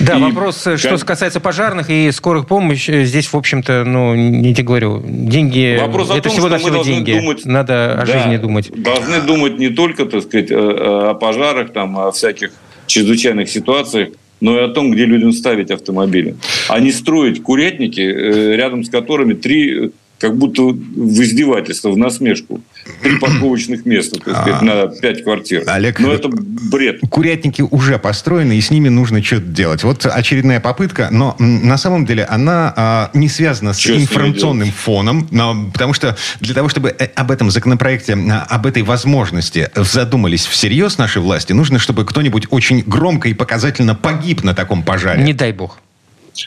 Да, 0.00 0.18
и 0.18 0.20
вопрос, 0.20 0.66
э, 0.66 0.76
что 0.76 0.96
касается 0.98 1.40
пожарных 1.40 1.90
и 1.90 2.10
скорых 2.12 2.46
помощи, 2.46 2.90
э, 2.90 3.04
здесь, 3.04 3.26
в 3.26 3.36
общем-то, 3.36 3.84
ну, 3.84 4.14
не 4.14 4.54
тебе 4.54 4.66
говорю, 4.66 5.02
деньги, 5.04 5.78
вопрос 5.80 6.10
это 6.10 6.28
всего 6.28 6.48
навсего 6.48 6.82
деньги. 6.82 7.12
Думать, 7.12 7.44
Надо 7.44 8.00
о 8.00 8.06
да, 8.06 8.06
жизни 8.06 8.36
думать. 8.36 8.70
Должны 8.70 9.20
думать 9.20 9.58
не 9.58 9.68
только, 9.68 10.06
так 10.06 10.22
сказать, 10.22 10.50
о 10.50 11.14
пожарах, 11.14 11.72
там, 11.72 11.98
о 11.98 12.10
всяких 12.12 12.50
чрезвычайных 12.86 13.48
ситуациях, 13.48 14.10
но 14.40 14.58
и 14.58 14.62
о 14.62 14.68
том, 14.68 14.90
где 14.90 15.04
людям 15.04 15.32
ставить 15.32 15.70
автомобили. 15.70 16.36
А 16.68 16.80
не 16.80 16.92
строить 16.92 17.42
курятники, 17.42 18.00
э, 18.00 18.56
рядом 18.56 18.84
с 18.84 18.90
которыми 18.90 19.34
три 19.34 19.92
как 20.20 20.36
будто 20.36 20.62
в 20.62 21.22
издевательство, 21.22 21.90
в 21.90 21.96
насмешку. 21.96 22.60
Три 23.02 23.18
парковочных 23.20 23.86
места, 23.86 24.20
так 24.20 24.36
сказать, 24.36 24.62
а, 24.62 24.64
на 24.64 24.86
пять 24.88 25.24
квартир. 25.24 25.64
Олег, 25.66 25.98
Но 25.98 26.12
это 26.12 26.28
бред. 26.28 27.00
Курятники 27.08 27.62
уже 27.62 27.98
построены, 27.98 28.56
и 28.56 28.60
с 28.60 28.70
ними 28.70 28.90
нужно 28.90 29.22
что-то 29.22 29.46
делать. 29.46 29.82
Вот 29.82 30.04
очередная 30.04 30.60
попытка, 30.60 31.08
но 31.10 31.34
на 31.38 31.78
самом 31.78 32.04
деле 32.04 32.24
она 32.24 32.72
а, 32.76 33.10
не 33.14 33.28
связана 33.28 33.72
с 33.72 33.78
что 33.78 33.96
информационным 33.96 34.68
с 34.68 34.74
фоном, 34.74 35.26
но, 35.30 35.70
потому 35.72 35.94
что 35.94 36.16
для 36.40 36.54
того, 36.54 36.68
чтобы 36.68 36.94
э, 36.96 37.06
об 37.14 37.30
этом 37.30 37.50
законопроекте, 37.50 38.14
а, 38.14 38.46
об 38.48 38.66
этой 38.66 38.82
возможности 38.82 39.70
задумались 39.74 40.44
всерьез 40.44 40.98
наши 40.98 41.20
власти, 41.20 41.54
нужно, 41.54 41.78
чтобы 41.78 42.04
кто-нибудь 42.04 42.46
очень 42.50 42.82
громко 42.86 43.30
и 43.30 43.34
показательно 43.34 43.94
погиб 43.94 44.44
на 44.44 44.54
таком 44.54 44.82
пожаре. 44.82 45.22
Не 45.22 45.32
дай 45.32 45.52
бог. 45.52 45.78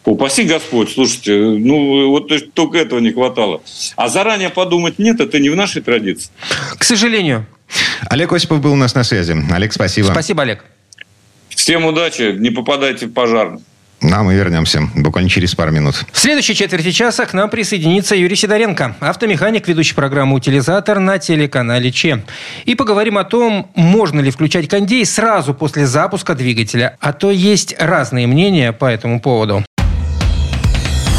Упаси 0.05 0.43
Господь, 0.43 0.91
слушайте, 0.91 1.38
ну 1.38 2.09
вот 2.09 2.31
только 2.53 2.77
этого 2.77 3.00
не 3.00 3.12
хватало. 3.12 3.62
А 3.95 4.09
заранее 4.09 4.50
подумать 4.50 5.00
нет, 5.00 5.19
это 5.19 5.39
не 5.39 5.50
в 5.50 5.55
нашей 5.55 5.81
традиции. 5.81 6.29
К 6.77 6.83
сожалению. 6.83 7.45
Олег 8.09 8.31
Осипов 8.33 8.62
был 8.62 8.73
у 8.73 8.75
нас 8.75 8.95
на 8.95 9.03
связи. 9.03 9.35
Олег, 9.51 9.73
спасибо. 9.73 10.07
Спасибо, 10.07 10.43
Олег. 10.43 10.63
Всем 11.50 11.85
удачи, 11.85 12.35
не 12.38 12.50
попадайте 12.50 13.07
в 13.07 13.13
пожар. 13.13 13.57
Ну, 14.03 14.13
а 14.13 14.21
мы 14.21 14.35
вернемся 14.35 14.81
буквально 14.95 15.29
через 15.29 15.55
пару 15.55 15.71
минут. 15.71 16.03
В 16.12 16.19
следующей 16.19 16.55
четверти 16.55 16.91
часа 16.91 17.25
к 17.25 17.33
нам 17.33 17.50
присоединится 17.50 18.15
Юрий 18.15 18.35
Сидоренко, 18.35 18.97
автомеханик, 19.00 19.65
ведущий 19.69 19.95
программу 19.95 20.35
«Утилизатор» 20.35 21.00
на 21.00 21.19
телеканале 21.19 21.89
ЧЕ. 21.89 22.21
И 22.65 22.75
поговорим 22.75 23.17
о 23.17 23.23
том, 23.23 23.71
можно 23.75 24.19
ли 24.19 24.29
включать 24.29 24.67
кондей 24.67 25.05
сразу 25.05 25.53
после 25.53 25.88
запуска 25.88 26.35
двигателя. 26.35 26.97
А 27.00 27.13
то 27.13 27.31
есть 27.31 27.75
разные 27.79 28.27
мнения 28.27 28.73
по 28.73 28.85
этому 28.85 29.21
поводу. 29.21 29.63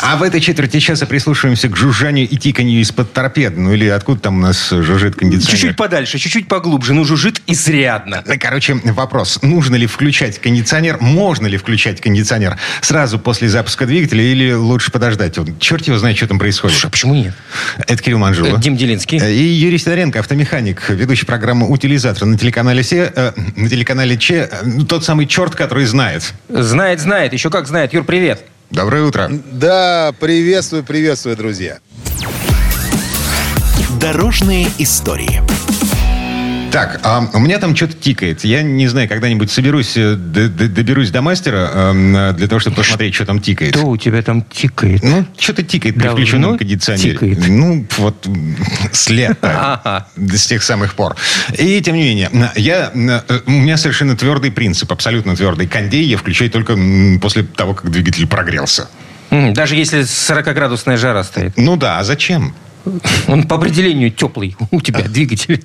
А 0.00 0.16
в 0.16 0.22
этой 0.22 0.40
четверти 0.40 0.78
часа 0.78 1.06
прислушиваемся 1.06 1.68
к 1.68 1.76
жужжанию 1.76 2.28
и 2.28 2.36
тиканью 2.36 2.80
из-под 2.82 3.12
торпед. 3.12 3.56
Ну 3.56 3.72
или 3.74 3.86
откуда 3.88 4.20
там 4.20 4.38
у 4.38 4.40
нас 4.40 4.70
жужжит 4.70 5.16
кондиционер? 5.16 5.50
Чуть-чуть 5.50 5.76
подальше, 5.76 6.18
чуть-чуть 6.18 6.48
поглубже, 6.48 6.94
но 6.94 7.04
жужжит 7.04 7.42
изрядно. 7.46 8.22
Короче, 8.40 8.74
вопрос. 8.84 9.40
Нужно 9.42 9.76
ли 9.76 9.86
включать 9.86 10.38
кондиционер, 10.38 10.98
можно 11.00 11.46
ли 11.46 11.56
включать 11.56 12.00
кондиционер 12.00 12.56
сразу 12.80 13.18
после 13.18 13.48
запуска 13.48 13.86
двигателя 13.86 14.22
или 14.22 14.52
лучше 14.52 14.92
подождать? 14.92 15.36
Черт 15.58 15.86
его 15.86 15.98
знает, 15.98 16.16
что 16.16 16.28
там 16.28 16.38
происходит. 16.38 16.76
Слушай, 16.76 16.86
а 16.86 16.90
почему 16.90 17.14
нет? 17.14 17.34
Это 17.86 18.02
Кирилл 18.02 18.18
Манжула. 18.18 18.58
Дим 18.58 18.76
Делинский. 18.76 19.18
И 19.18 19.42
Юрий 19.42 19.78
Сидоренко, 19.78 20.20
автомеханик, 20.20 20.88
ведущий 20.90 21.26
программы 21.26 21.68
«Утилизатор» 21.68 22.26
на 22.26 22.38
телеканале, 22.38 22.82
Се, 22.82 23.12
э, 23.14 23.32
на 23.56 23.68
телеканале 23.68 24.16
Че. 24.16 24.48
Э, 24.50 24.82
тот 24.88 25.04
самый 25.04 25.26
черт, 25.26 25.54
который 25.54 25.84
знает. 25.86 26.32
Знает, 26.48 27.00
знает. 27.00 27.32
Еще 27.32 27.50
как 27.50 27.66
знает. 27.66 27.92
Юр, 27.92 28.04
привет. 28.04 28.44
Доброе 28.70 29.04
утро. 29.04 29.30
Да, 29.52 30.12
приветствую, 30.20 30.84
приветствую, 30.84 31.36
друзья. 31.36 31.78
Дорожные 34.00 34.68
истории. 34.78 35.42
Так, 36.70 37.00
а 37.02 37.26
у 37.32 37.38
меня 37.38 37.58
там 37.58 37.74
что-то 37.74 37.94
тикает. 37.94 38.44
Я 38.44 38.62
не 38.62 38.88
знаю, 38.88 39.08
когда-нибудь 39.08 39.50
соберусь, 39.50 39.96
э, 39.96 40.14
доберусь 40.16 41.10
до 41.10 41.22
мастера 41.22 41.70
э, 41.72 42.32
для 42.36 42.46
того, 42.46 42.60
чтобы 42.60 42.76
посмотреть, 42.76 43.14
что 43.14 43.24
там 43.24 43.40
тикает. 43.40 43.74
Что 43.74 43.86
у 43.86 43.96
тебя 43.96 44.20
там 44.22 44.42
тикает? 44.42 45.02
Ну, 45.02 45.24
что-то 45.38 45.62
тикает 45.62 45.94
при 45.94 46.08
включенном 46.08 46.58
кондиционере. 46.58 47.12
Тикает. 47.12 47.48
Ну, 47.48 47.86
вот 47.96 48.28
с 48.92 49.08
лета, 49.08 50.06
с 50.16 50.46
тех 50.46 50.62
самых 50.62 50.94
пор. 50.94 51.16
И, 51.56 51.80
тем 51.80 51.94
не 51.94 52.02
менее, 52.02 52.30
я, 52.54 52.92
э, 52.94 53.40
у 53.46 53.50
меня 53.50 53.78
совершенно 53.78 54.16
твердый 54.16 54.52
принцип, 54.52 54.92
абсолютно 54.92 55.34
твердый. 55.36 55.66
Кондей 55.66 56.04
я 56.04 56.18
включаю 56.18 56.50
только 56.50 56.78
после 57.20 57.44
того, 57.44 57.74
как 57.74 57.90
двигатель 57.90 58.26
прогрелся. 58.26 58.88
Даже 59.30 59.74
если 59.74 60.00
40-градусная 60.00 60.96
жара 60.96 61.22
стоит? 61.24 61.56
Ну 61.56 61.76
да, 61.76 61.98
а 61.98 62.04
зачем? 62.04 62.54
Он 63.26 63.44
по 63.44 63.56
определению 63.56 64.10
теплый 64.10 64.56
у 64.70 64.80
тебя 64.80 65.02
двигатель. 65.08 65.62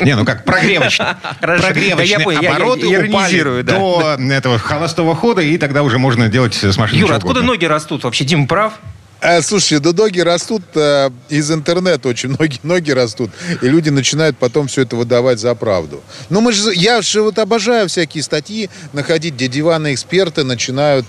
Не, 0.00 0.16
ну 0.16 0.24
как, 0.24 0.44
прогревочный. 0.44 1.06
Прогревочные 1.40 2.38
обороты 2.38 2.86
упали 2.86 3.62
до 3.62 4.16
этого 4.30 4.58
холостого 4.58 5.14
хода, 5.14 5.42
и 5.42 5.58
тогда 5.58 5.82
уже 5.82 5.98
можно 5.98 6.28
делать 6.28 6.54
с 6.54 6.76
машиной 6.76 7.00
Юра, 7.00 7.16
откуда 7.16 7.42
ноги 7.42 7.64
растут? 7.64 8.04
Вообще, 8.04 8.24
Дим 8.24 8.46
прав? 8.46 8.74
А, 9.22 9.40
слушай, 9.40 9.78
да 9.78 9.92
ноги 9.92 10.18
растут 10.18 10.62
а, 10.74 11.12
из 11.28 11.48
интернета, 11.52 12.08
очень 12.08 12.30
многие 12.30 12.58
ноги 12.64 12.90
растут, 12.90 13.30
и 13.60 13.68
люди 13.68 13.88
начинают 13.88 14.36
потом 14.36 14.66
все 14.66 14.82
это 14.82 14.96
выдавать 14.96 15.38
за 15.38 15.54
правду. 15.54 16.02
Ну, 16.28 16.40
мы 16.40 16.52
же, 16.52 16.74
я 16.74 17.00
же 17.02 17.22
вот 17.22 17.38
обожаю 17.38 17.88
всякие 17.88 18.24
статьи 18.24 18.68
находить, 18.92 19.34
где 19.34 19.46
диванные 19.46 19.94
эксперты 19.94 20.42
начинают 20.42 21.06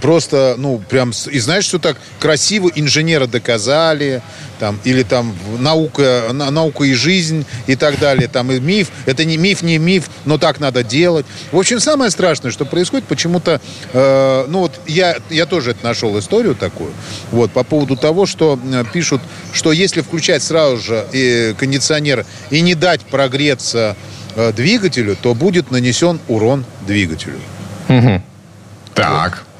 просто, 0.00 0.56
ну, 0.58 0.82
прям, 0.88 1.12
и 1.30 1.38
знаешь, 1.38 1.64
что 1.64 1.78
так 1.78 1.98
красиво 2.18 2.68
инженера 2.74 3.28
доказали, 3.28 4.22
там, 4.62 4.78
или 4.84 5.02
там 5.02 5.34
наука, 5.58 6.28
наука 6.32 6.84
и 6.84 6.94
жизнь 6.94 7.44
и 7.66 7.74
так 7.74 7.98
далее, 7.98 8.28
там 8.28 8.52
и 8.52 8.60
миф, 8.60 8.90
это 9.06 9.24
не 9.24 9.36
миф, 9.36 9.62
не 9.62 9.76
миф, 9.76 10.08
но 10.24 10.38
так 10.38 10.60
надо 10.60 10.84
делать. 10.84 11.26
В 11.50 11.58
общем, 11.58 11.80
самое 11.80 12.12
страшное, 12.12 12.52
что 12.52 12.64
происходит, 12.64 13.06
почему-то, 13.06 13.60
э, 13.92 14.46
ну 14.48 14.60
вот 14.60 14.80
я, 14.86 15.16
я 15.30 15.46
тоже 15.46 15.72
это 15.72 15.84
нашел 15.84 16.16
историю 16.16 16.54
такую, 16.54 16.92
вот, 17.32 17.51
по 17.54 17.64
поводу 17.64 17.96
того, 17.96 18.26
что 18.26 18.58
э, 18.72 18.84
пишут, 18.92 19.20
что 19.52 19.72
если 19.72 20.00
включать 20.00 20.42
сразу 20.42 20.78
же 20.78 21.54
кондиционер 21.58 22.24
и 22.50 22.60
не 22.60 22.74
дать 22.74 23.00
прогреться 23.02 23.96
э, 24.34 24.52
двигателю, 24.52 25.16
то 25.20 25.34
будет 25.34 25.70
нанесен 25.70 26.20
урон 26.28 26.64
двигателю. 26.86 27.38
Угу. 27.88 28.22
Так. 28.94 29.44
Вот. 29.44 29.51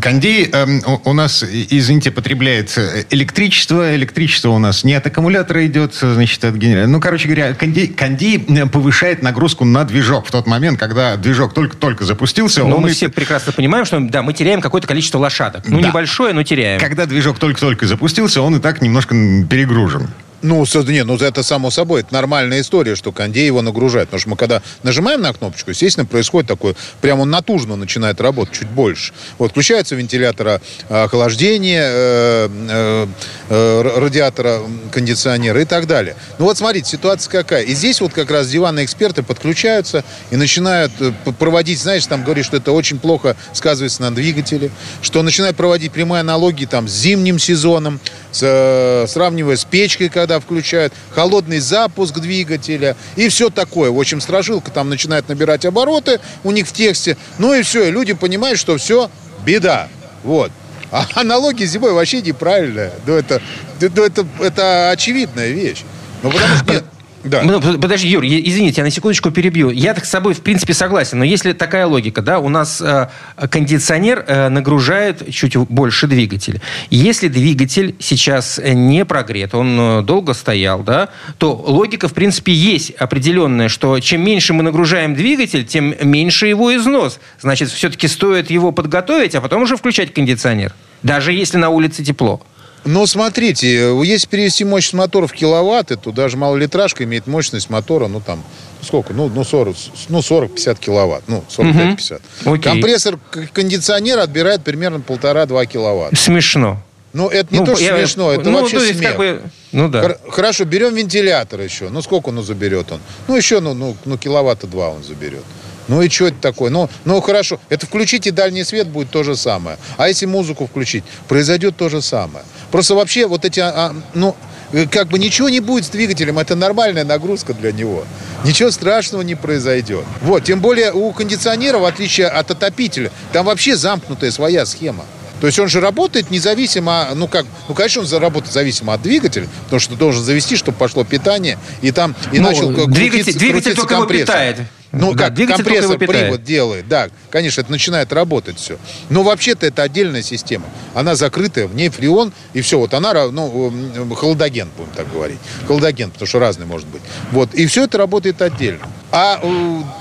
Кондей 0.00 0.48
э, 0.52 0.66
у 1.04 1.12
нас, 1.12 1.42
извините, 1.42 2.10
потребляет 2.10 2.76
э, 2.76 3.04
электричество. 3.10 3.94
Электричество 3.94 4.50
у 4.50 4.58
нас 4.58 4.84
не 4.84 4.94
от 4.94 5.06
аккумулятора 5.06 5.66
идет, 5.66 5.94
значит, 5.94 6.44
от 6.44 6.54
генератора. 6.54 6.90
Ну, 6.90 7.00
короче 7.00 7.26
говоря, 7.26 7.54
кондей, 7.54 7.88
кондей 7.88 8.44
э, 8.48 8.66
повышает 8.66 9.22
нагрузку 9.22 9.64
на 9.64 9.84
движок 9.84 10.26
в 10.26 10.30
тот 10.30 10.46
момент, 10.46 10.78
когда 10.78 11.16
движок 11.16 11.54
только-только 11.54 12.04
запустился. 12.04 12.64
Но 12.64 12.78
мы 12.78 12.90
и... 12.90 12.92
все 12.92 13.08
прекрасно 13.08 13.52
понимаем, 13.52 13.84
что 13.84 14.00
да, 14.00 14.22
мы 14.22 14.32
теряем 14.32 14.60
какое-то 14.60 14.86
количество 14.86 15.18
лошадок. 15.18 15.64
Ну, 15.66 15.80
да. 15.80 15.88
небольшое, 15.88 16.32
но 16.34 16.42
теряем. 16.42 16.80
Когда 16.80 17.06
движок 17.06 17.38
только-только 17.38 17.86
запустился, 17.86 18.42
он 18.42 18.56
и 18.56 18.60
так 18.60 18.82
немножко 18.82 19.14
перегружен. 19.48 20.08
Ну, 20.46 20.64
не, 20.86 21.02
ну 21.02 21.16
это 21.16 21.42
само 21.42 21.70
собой, 21.70 22.02
это 22.02 22.14
нормальная 22.14 22.60
история, 22.60 22.94
что 22.94 23.10
кондей 23.10 23.46
его 23.46 23.62
нагружает. 23.62 24.08
Потому 24.08 24.20
что 24.20 24.30
мы 24.30 24.36
когда 24.36 24.62
нажимаем 24.84 25.20
на 25.20 25.32
кнопочку, 25.32 25.70
естественно, 25.70 26.06
происходит 26.06 26.48
такое, 26.48 26.76
прямо 27.00 27.22
он 27.22 27.30
натужно 27.30 27.74
начинает 27.74 28.20
работать, 28.20 28.54
чуть 28.54 28.68
больше. 28.68 29.12
Вот, 29.38 29.50
включается 29.50 29.96
вентилятор 29.96 30.60
а, 30.88 31.04
охлаждения, 31.04 31.82
э, 31.84 32.48
э, 32.70 33.06
э, 33.48 33.98
радиатора 33.98 34.60
кондиционера 34.92 35.60
и 35.60 35.64
так 35.64 35.88
далее. 35.88 36.14
Ну 36.38 36.44
вот 36.44 36.56
смотрите, 36.56 36.90
ситуация 36.90 37.28
какая. 37.30 37.62
И 37.62 37.74
здесь 37.74 38.00
вот 38.00 38.12
как 38.12 38.30
раз 38.30 38.48
диванные 38.48 38.84
эксперты 38.84 39.24
подключаются 39.24 40.04
и 40.30 40.36
начинают 40.36 40.92
проводить, 41.40 41.80
знаешь, 41.80 42.06
там 42.06 42.22
говорит, 42.22 42.44
что 42.44 42.58
это 42.58 42.70
очень 42.70 43.00
плохо 43.00 43.36
сказывается 43.52 44.00
на 44.02 44.14
двигателе, 44.14 44.70
что 45.02 45.22
начинают 45.22 45.56
проводить 45.56 45.90
прямые 45.90 46.20
аналогии 46.20 46.66
там 46.66 46.86
с 46.86 46.92
зимним 46.92 47.40
сезоном, 47.40 47.98
с, 48.30 49.06
сравнивая 49.08 49.56
с 49.56 49.64
печкой, 49.64 50.08
когда 50.08 50.35
когда 50.36 50.40
включают, 50.40 50.92
холодный 51.10 51.60
запуск 51.60 52.18
двигателя 52.18 52.96
и 53.16 53.28
все 53.28 53.50
такое. 53.50 53.90
В 53.90 53.98
общем, 53.98 54.20
стражилка 54.20 54.70
там 54.70 54.88
начинает 54.88 55.28
набирать 55.28 55.64
обороты 55.64 56.20
у 56.44 56.52
них 56.52 56.66
в 56.66 56.72
тексте. 56.72 57.16
Ну 57.38 57.54
и 57.54 57.62
все, 57.62 57.88
и 57.88 57.90
люди 57.90 58.12
понимают, 58.12 58.58
что 58.58 58.76
все, 58.76 59.10
беда. 59.44 59.88
Вот. 60.22 60.52
А 60.90 61.06
аналогия 61.14 61.66
зимой 61.66 61.92
вообще 61.92 62.22
неправильная. 62.22 62.92
Ну, 63.06 63.14
это, 63.14 63.40
ну, 63.80 64.02
это, 64.02 64.26
это 64.40 64.90
очевидная 64.90 65.50
вещь. 65.50 65.82
Ну, 66.22 66.30
потому 66.30 66.56
что 66.56 66.72
нет, 66.72 66.84
Да. 67.26 67.42
Ну, 67.42 67.60
подожди, 67.60 68.08
Юр, 68.08 68.24
извините, 68.24 68.80
я 68.80 68.84
на 68.84 68.90
секундочку 68.90 69.30
перебью. 69.30 69.70
Я 69.70 69.94
так 69.94 70.04
с 70.04 70.10
собой, 70.10 70.34
в 70.34 70.40
принципе, 70.40 70.74
согласен, 70.74 71.18
но 71.18 71.24
если 71.24 71.52
такая 71.52 71.86
логика, 71.86 72.22
да, 72.22 72.38
у 72.38 72.48
нас 72.48 72.80
э, 72.80 73.08
кондиционер 73.50 74.24
э, 74.26 74.48
нагружает 74.48 75.28
чуть 75.32 75.56
больше 75.56 76.06
двигатель. 76.06 76.60
Если 76.90 77.28
двигатель 77.28 77.96
сейчас 77.98 78.60
не 78.62 79.04
прогрет, 79.04 79.54
он 79.54 79.76
э, 79.78 80.02
долго 80.02 80.34
стоял, 80.34 80.82
да, 80.82 81.08
то 81.38 81.54
логика, 81.54 82.08
в 82.08 82.14
принципе, 82.14 82.52
есть 82.52 82.90
определенная, 82.92 83.68
что 83.68 83.98
чем 84.00 84.22
меньше 84.22 84.52
мы 84.52 84.62
нагружаем 84.62 85.14
двигатель, 85.14 85.64
тем 85.64 85.94
меньше 86.02 86.46
его 86.46 86.74
износ. 86.76 87.18
Значит, 87.40 87.70
все-таки 87.70 88.08
стоит 88.08 88.50
его 88.50 88.72
подготовить, 88.72 89.34
а 89.34 89.40
потом 89.40 89.62
уже 89.62 89.76
включать 89.76 90.14
кондиционер, 90.14 90.72
даже 91.02 91.32
если 91.32 91.58
на 91.58 91.70
улице 91.70 92.04
тепло. 92.04 92.42
Но 92.86 93.06
смотрите, 93.06 93.92
если 94.04 94.26
перевести 94.28 94.64
мощность 94.64 94.94
мотора 94.94 95.26
в 95.26 95.32
киловатты, 95.32 95.96
то 95.96 96.12
даже 96.12 96.36
малолитражка 96.36 97.04
имеет 97.04 97.26
мощность 97.26 97.68
мотора, 97.68 98.06
ну 98.06 98.20
там, 98.20 98.42
сколько? 98.82 99.12
Ну, 99.12 99.28
ну 99.28 99.44
40, 99.44 99.76
ну 100.08 100.20
40-50 100.20 100.78
киловатт, 100.78 101.24
ну 101.26 101.44
45-50. 101.48 102.20
Угу. 102.44 102.62
Компрессор 102.62 103.18
кондиционера 103.52 104.22
отбирает 104.22 104.62
примерно 104.62 105.00
полтора-два 105.00 105.66
киловатта. 105.66 106.16
Смешно. 106.16 106.80
Ну, 107.12 107.28
это 107.28 107.52
не 107.52 107.60
ну, 107.60 107.66
то, 107.66 107.76
что 107.76 107.84
я, 107.84 107.96
смешно, 107.96 108.30
это 108.30 108.50
ну, 108.50 108.60
вообще 108.60 108.78
смех. 108.92 109.12
Как 109.12 109.16
бы, 109.16 109.42
ну, 109.72 109.88
да. 109.88 110.18
Хорошо, 110.28 110.64
берем 110.64 110.94
вентилятор 110.94 111.62
еще. 111.62 111.88
Ну, 111.88 112.02
сколько 112.02 112.28
он 112.28 112.42
заберет 112.42 112.92
он? 112.92 113.00
Ну, 113.26 113.36
еще, 113.36 113.60
ну, 113.60 113.72
ну, 113.72 113.96
ну 114.04 114.18
киловатта 114.18 114.66
два 114.66 114.90
он 114.90 115.02
заберет. 115.02 115.44
Ну 115.88 116.02
и 116.02 116.08
что 116.08 116.28
это 116.28 116.36
такое? 116.40 116.70
Ну, 116.70 116.88
ну 117.04 117.20
хорошо, 117.20 117.60
это 117.68 117.86
включите 117.86 118.32
дальний 118.32 118.64
свет, 118.64 118.88
будет 118.88 119.10
то 119.10 119.22
же 119.22 119.36
самое. 119.36 119.78
А 119.96 120.08
если 120.08 120.26
музыку 120.26 120.66
включить, 120.66 121.04
произойдет 121.28 121.76
то 121.76 121.88
же 121.88 122.02
самое. 122.02 122.44
Просто 122.70 122.94
вообще 122.94 123.26
вот 123.26 123.44
эти, 123.44 123.60
а, 123.60 123.94
ну, 124.14 124.34
э, 124.72 124.86
как 124.86 125.08
бы 125.08 125.18
ничего 125.18 125.48
не 125.48 125.60
будет 125.60 125.84
с 125.84 125.88
двигателем, 125.88 126.38
это 126.38 126.56
нормальная 126.56 127.04
нагрузка 127.04 127.54
для 127.54 127.72
него. 127.72 128.04
Ничего 128.44 128.70
страшного 128.70 129.22
не 129.22 129.34
произойдет. 129.34 130.04
Вот, 130.22 130.44
тем 130.44 130.60
более 130.60 130.92
у 130.92 131.12
кондиционера, 131.12 131.78
в 131.78 131.84
отличие 131.84 132.26
от 132.26 132.50
отопителя, 132.50 133.10
там 133.32 133.46
вообще 133.46 133.76
замкнутая 133.76 134.30
своя 134.30 134.66
схема. 134.66 135.04
То 135.40 135.46
есть 135.46 135.58
он 135.58 135.68
же 135.68 135.80
работает 135.80 136.30
независимо, 136.30 137.08
ну 137.14 137.28
как, 137.28 137.44
ну 137.68 137.74
конечно 137.74 138.00
он 138.00 138.06
заработает 138.06 138.52
зависимо 138.52 138.94
от 138.94 139.02
двигателя, 139.02 139.46
потому 139.64 139.80
что 139.80 139.94
должен 139.94 140.24
завести, 140.24 140.56
чтобы 140.56 140.78
пошло 140.78 141.04
питание, 141.04 141.58
и 141.82 141.92
там 141.92 142.16
и 142.32 142.38
ну, 142.38 142.48
начал 142.48 142.70
двигатель, 142.70 143.24
крутиться, 143.24 143.38
двигатель 143.38 143.62
крутиться 143.62 143.80
только 143.82 143.94
компрессор. 143.96 144.34
его 144.34 144.52
питает. 144.52 144.68
Ну, 144.92 145.14
да, 145.14 145.30
как 145.30 145.48
компрессор 145.48 145.98
привод 145.98 146.42
делает, 146.42 146.88
да, 146.88 147.08
конечно, 147.30 147.60
это 147.60 147.70
начинает 147.70 148.12
работать 148.12 148.58
все. 148.58 148.78
Но 149.10 149.22
вообще-то 149.22 149.66
это 149.66 149.82
отдельная 149.82 150.22
система. 150.22 150.64
Она 150.94 151.16
закрытая, 151.16 151.66
в 151.66 151.74
ней 151.74 151.88
фреон, 151.88 152.32
и 152.54 152.60
все. 152.60 152.78
Вот 152.78 152.94
она, 152.94 153.12
ну, 153.30 153.72
холодоген, 154.14 154.68
будем 154.76 154.90
так 154.92 155.10
говорить. 155.12 155.38
Холодоген, 155.66 156.10
потому 156.10 156.26
что 156.26 156.38
разный 156.38 156.66
может 156.66 156.86
быть. 156.88 157.02
Вот, 157.32 157.52
и 157.54 157.66
все 157.66 157.84
это 157.84 157.98
работает 157.98 158.40
отдельно. 158.42 158.86
А 159.12 159.40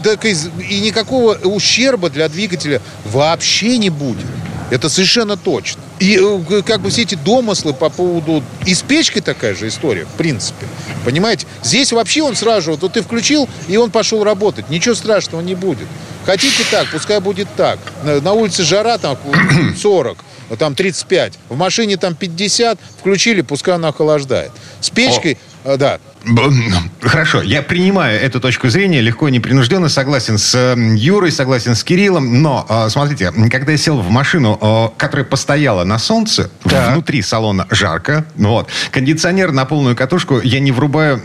так 0.04 0.26
и, 0.26 0.36
и 0.70 0.80
никакого 0.80 1.36
ущерба 1.44 2.10
для 2.10 2.30
двигателя 2.30 2.82
вообще 3.06 3.78
не 3.78 3.90
будет. 3.90 4.26
Это 4.72 4.90
совершенно 4.90 5.38
точно. 5.38 5.82
И 6.00 6.20
э, 6.20 6.62
как 6.64 6.82
бы 6.82 6.90
все 6.90 7.04
эти 7.04 7.16
домыслы 7.16 7.74
по 7.74 7.90
поводу... 7.90 8.44
И 8.66 8.74
с 8.74 8.82
печкой 8.82 9.22
такая 9.22 9.56
же 9.56 9.68
история, 9.68 10.06
в 10.06 10.18
принципе. 10.18 10.66
Понимаете? 11.04 11.46
Здесь 11.64 11.92
вообще 11.92 12.24
он 12.24 12.36
сразу 12.36 12.62
же... 12.62 12.72
Вот 12.78 12.94
ты 12.94 13.02
включил, 13.02 13.48
и 13.68 13.78
он 13.78 13.92
пошел 13.92 14.24
работать. 14.24 14.70
Ничего 14.70 14.96
страшного 14.96 15.42
не 15.42 15.56
будет. 15.56 15.88
Хотите 16.26 16.64
так, 16.72 16.90
пускай 16.92 17.20
будет 17.20 17.48
так. 17.56 17.78
На 18.04 18.34
улице 18.34 18.64
жара 18.64 18.98
там 18.98 19.18
40, 19.78 20.18
там 20.58 20.74
35. 20.74 21.34
В 21.50 21.56
машине 21.56 21.98
там 21.98 22.16
50. 22.16 22.80
Включили, 23.00 23.42
пускай 23.42 23.76
она 23.76 23.90
охлаждает. 23.90 24.52
С 24.82 24.90
печкой... 24.90 25.38
О. 25.64 25.74
Э, 25.74 25.78
да, 25.78 26.00
Хорошо, 27.02 27.42
я 27.42 27.62
принимаю 27.62 28.20
эту 28.20 28.40
точку 28.40 28.70
зрения, 28.70 29.02
легко 29.02 29.28
и 29.28 29.32
непринужденно, 29.32 29.90
согласен 29.90 30.38
с 30.38 30.76
Юрой, 30.96 31.32
согласен 31.32 31.76
с 31.76 31.84
Кириллом, 31.84 32.42
но, 32.42 32.66
а, 32.68 32.90
смотрите, 32.90 33.32
когда 33.52 33.74
я 33.74 33.78
сел 33.78 34.00
в 34.00 34.10
машину, 34.10 34.94
которая 34.98 35.26
постояла 35.26 35.84
на 35.84 36.00
солнце, 36.00 36.50
да. 36.64 36.92
внутри 36.92 37.22
салона 37.22 37.68
жарко, 37.70 38.26
ну 38.36 38.50
вот, 38.50 38.70
кондиционер 38.92 39.52
на 39.52 39.66
полную 39.66 39.96
катушку 39.96 40.40
я 40.42 40.60
не 40.60 40.72
врубаю 40.72 41.18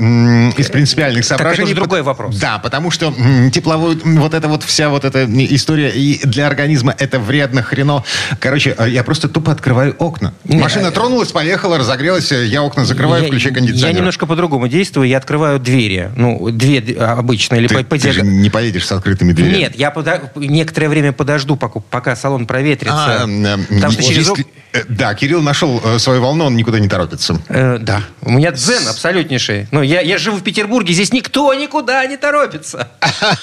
из 0.56 0.68
принципиальных 0.68 1.24
соображений. 1.24 1.68
Так 1.68 1.72
это 1.72 1.80
другой 1.80 2.02
вопрос. 2.02 2.36
Да, 2.36 2.58
потому 2.58 2.90
что 2.90 3.14
тепловой, 3.52 3.98
вот 4.04 4.34
эта 4.34 4.48
вот 4.48 4.62
вся 4.62 4.88
вот 4.88 5.04
эта 5.04 5.26
история, 5.54 5.90
и 5.90 6.20
для 6.26 6.46
организма 6.46 6.94
это 6.98 7.18
вредно, 7.18 7.62
хрено. 7.62 8.04
Короче, 8.38 8.74
а, 8.76 8.86
я 8.86 9.02
просто 9.04 9.28
тупо 9.28 9.52
открываю 9.52 9.94
окна. 9.98 10.34
Машина 10.44 10.90
тронулась, 10.90 11.32
поехала, 11.32 11.78
разогрелась, 11.78 12.30
я 12.32 12.62
окна 12.62 12.84
закрываю, 12.84 13.26
включаю 13.26 13.54
кондиционер. 13.54 13.88
Я 13.88 13.92
немножко 13.92 14.26
по-другому 14.26 14.68
действую 14.68 14.89
действую, 14.90 15.08
я 15.08 15.18
открываю 15.18 15.58
двери. 15.60 16.10
Ну, 16.16 16.50
две 16.50 16.80
обычные. 16.98 17.60
Или 17.60 17.68
ты, 17.68 17.84
по, 17.84 17.98
ты 17.98 18.12
же 18.12 18.22
не 18.22 18.50
поедешь 18.50 18.86
с 18.86 18.92
открытыми 18.92 19.32
дверями. 19.32 19.56
Нет, 19.56 19.76
я 19.76 19.90
подо... 19.90 20.32
некоторое 20.34 20.88
время 20.88 21.12
подожду, 21.12 21.56
пока, 21.56 22.16
салон 22.16 22.46
проветрится. 22.46 23.22
А, 23.22 23.58
Потому 23.68 23.92
что 23.92 24.02
через... 24.02 24.32
Э, 24.72 24.84
да, 24.88 25.14
Кирилл 25.14 25.42
нашел 25.42 25.80
э, 25.84 25.98
свою 25.98 26.20
волну, 26.20 26.44
он 26.44 26.56
никуда 26.56 26.78
не 26.78 26.88
торопится. 26.88 27.40
Э, 27.48 27.78
да. 27.80 28.02
У 28.22 28.30
меня 28.30 28.50
дзен 28.52 28.88
абсолютнейший. 28.88 29.66
Ну, 29.70 29.82
я, 29.82 30.00
я 30.00 30.18
живу 30.18 30.36
в 30.38 30.42
Петербурге, 30.42 30.92
здесь 30.92 31.12
никто 31.12 31.52
никуда 31.54 32.04
не 32.06 32.16
торопится. 32.16 32.88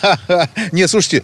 Не, 0.71 0.88
слушайте, 0.88 1.23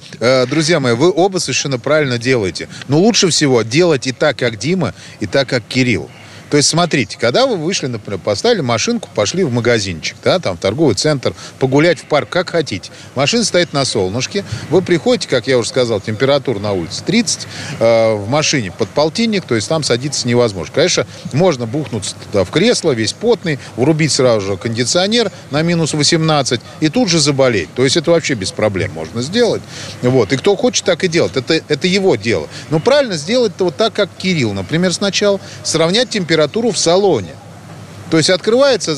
друзья 0.49 0.79
мои, 0.79 0.93
вы 0.93 1.11
оба 1.13 1.37
совершенно 1.39 1.79
правильно 1.79 2.17
делаете. 2.17 2.67
Но 2.87 2.99
лучше 2.99 3.29
всего 3.29 3.61
делать 3.61 4.07
и 4.07 4.11
так, 4.11 4.37
как 4.37 4.57
Дима, 4.57 4.93
и 5.19 5.25
так, 5.25 5.47
как 5.49 5.63
Кирилл. 5.67 6.09
То 6.53 6.57
есть, 6.57 6.69
смотрите, 6.69 7.17
когда 7.19 7.47
вы 7.47 7.57
вышли, 7.57 7.87
например, 7.87 8.19
поставили 8.19 8.61
машинку, 8.61 9.09
пошли 9.15 9.43
в 9.43 9.51
магазинчик, 9.51 10.15
да, 10.23 10.37
там, 10.37 10.55
в 10.55 10.59
торговый 10.59 10.93
центр, 10.93 11.33
погулять 11.57 11.97
в 11.97 12.03
парк, 12.03 12.29
как 12.29 12.51
хотите. 12.51 12.91
Машина 13.15 13.43
стоит 13.43 13.73
на 13.73 13.85
солнышке, 13.85 14.45
вы 14.69 14.83
приходите, 14.83 15.27
как 15.27 15.47
я 15.47 15.57
уже 15.57 15.69
сказал, 15.69 15.99
температура 15.99 16.59
на 16.59 16.73
улице 16.73 17.03
30, 17.03 17.47
э, 17.79 18.13
в 18.13 18.29
машине 18.29 18.71
под 18.71 18.87
полтинник, 18.89 19.45
то 19.45 19.55
есть 19.55 19.67
там 19.67 19.81
садиться 19.81 20.27
невозможно. 20.27 20.75
Конечно, 20.75 21.07
можно 21.31 21.65
бухнуться 21.65 22.13
туда 22.31 22.43
в 22.43 22.51
кресло, 22.51 22.91
весь 22.91 23.13
потный, 23.13 23.57
врубить 23.75 24.11
сразу 24.11 24.41
же 24.41 24.55
кондиционер 24.55 25.31
на 25.49 25.63
минус 25.63 25.95
18 25.95 26.61
и 26.81 26.89
тут 26.89 27.09
же 27.09 27.19
заболеть. 27.19 27.73
То 27.73 27.83
есть 27.83 27.97
это 27.97 28.11
вообще 28.11 28.35
без 28.35 28.51
проблем 28.51 28.91
можно 28.93 29.23
сделать. 29.23 29.63
Вот. 30.03 30.31
И 30.31 30.37
кто 30.37 30.55
хочет, 30.55 30.85
так 30.85 31.03
и 31.03 31.07
делать. 31.07 31.35
Это, 31.35 31.55
это 31.67 31.87
его 31.87 32.15
дело. 32.15 32.47
Но 32.69 32.79
правильно 32.79 33.17
сделать 33.17 33.53
это 33.55 33.63
вот 33.63 33.75
так, 33.75 33.93
как 33.93 34.11
Кирилл, 34.19 34.53
например, 34.53 34.93
сначала. 34.93 35.39
Сравнять 35.63 36.09
температуру 36.09 36.42
температуру 36.43 36.71
в 36.71 36.77
салоне. 36.77 37.35
То 38.11 38.17
есть 38.17 38.29
открывается 38.29 38.95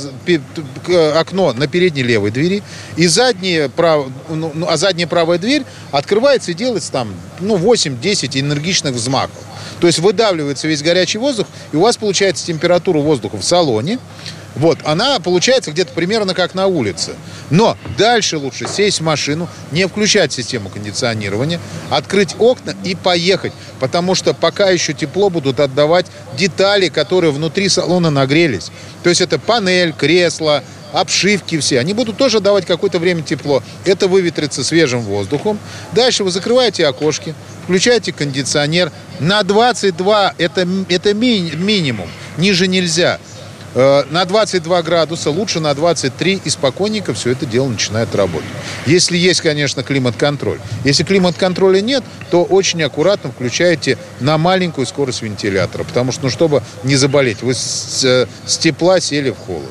окно 1.16 1.54
на 1.54 1.68
передней 1.68 2.04
левой 2.04 2.32
двери, 2.32 2.64
и 2.98 3.08
задняя, 3.08 3.70
прав... 3.70 4.08
Ну, 4.30 4.52
ну, 4.54 4.68
а 4.70 4.76
задняя 4.76 5.08
правая 5.08 5.38
дверь 5.38 5.64
открывается 5.92 6.52
и 6.52 6.54
делается 6.54 6.92
там 6.92 7.14
ну, 7.40 7.56
8-10 7.56 8.40
энергичных 8.40 8.94
взмахов. 8.94 9.42
То 9.80 9.88
есть 9.88 10.00
выдавливается 10.00 10.68
весь 10.68 10.82
горячий 10.82 11.18
воздух, 11.18 11.48
и 11.72 11.78
у 11.78 11.82
вас 11.82 11.96
получается 11.96 12.46
температура 12.46 12.98
воздуха 12.98 13.38
в 13.38 13.44
салоне, 13.44 14.00
вот, 14.56 14.80
она 14.86 15.20
получается 15.20 15.72
где-то 15.72 15.94
примерно 15.94 16.34
как 16.34 16.54
на 16.54 16.68
улице. 16.68 17.12
Но 17.50 17.78
дальше 17.98 18.38
лучше 18.38 18.68
сесть 18.68 19.00
в 19.00 19.04
машину, 19.04 19.50
не 19.72 19.86
включать 19.88 20.32
систему 20.32 20.70
кондиционирования, 20.70 21.60
открыть 21.90 22.36
окна 22.40 22.74
и 22.84 22.96
поехать. 22.96 23.52
Потому 23.80 24.16
что 24.16 24.34
пока 24.34 24.70
еще 24.70 24.94
тепло 24.94 25.30
будут 25.30 25.60
отдавать 25.60 26.06
детали, 26.38 26.88
которые 26.88 27.32
внутри 27.32 27.68
салона 27.68 28.10
нагрелись. 28.10 28.72
То 29.04 29.10
есть 29.10 29.22
это 29.22 29.38
панель, 29.38 29.92
кресло, 29.92 30.64
обшивки 30.94 31.60
все. 31.60 31.80
Они 31.80 31.94
будут 31.94 32.18
тоже 32.18 32.40
давать 32.40 32.66
какое-то 32.66 33.00
время 33.00 33.22
тепло. 33.22 33.62
Это 33.84 34.08
выветрится 34.08 34.64
свежим 34.64 35.02
воздухом. 35.02 35.60
Дальше 35.92 36.24
вы 36.24 36.32
закрываете 36.32 36.88
окошки, 36.88 37.36
включаете 37.66 38.14
кондиционер. 38.14 38.92
На 39.20 39.44
22 39.44 40.36
это, 40.38 40.68
это 40.88 41.14
ми, 41.14 41.52
минимум. 41.56 42.10
Ниже 42.38 42.68
нельзя. 42.68 43.20
Э, 43.76 44.04
на 44.10 44.24
22 44.24 44.82
градуса, 44.84 45.30
лучше 45.30 45.60
на 45.60 45.74
23, 45.74 46.42
и 46.46 46.50
спокойненько 46.50 47.14
все 47.14 47.32
это 47.32 47.46
дело 47.46 47.68
начинает 47.68 48.16
работать. 48.16 48.48
Если 48.86 49.18
есть, 49.18 49.42
конечно, 49.42 49.84
климат-контроль. 49.84 50.60
Если 50.86 51.04
климат-контроля 51.04 51.82
нет, 51.82 52.04
то 52.32 52.44
очень 52.44 52.82
аккуратно 52.84 53.32
включаете 53.32 53.98
на 54.22 54.38
маленькую 54.38 54.88
скорость 54.88 55.22
вентилятора, 55.22 55.84
потому 55.84 56.14
что, 56.14 56.24
ну, 56.24 56.30
чтобы 56.30 56.64
не 56.84 56.96
заболеть, 56.96 57.42
вы 57.42 57.54
с, 57.54 58.02
э, 58.06 58.28
с 58.46 58.58
тепла 58.58 59.02
сели 59.02 59.32
в 59.32 59.38
холод. 59.38 59.70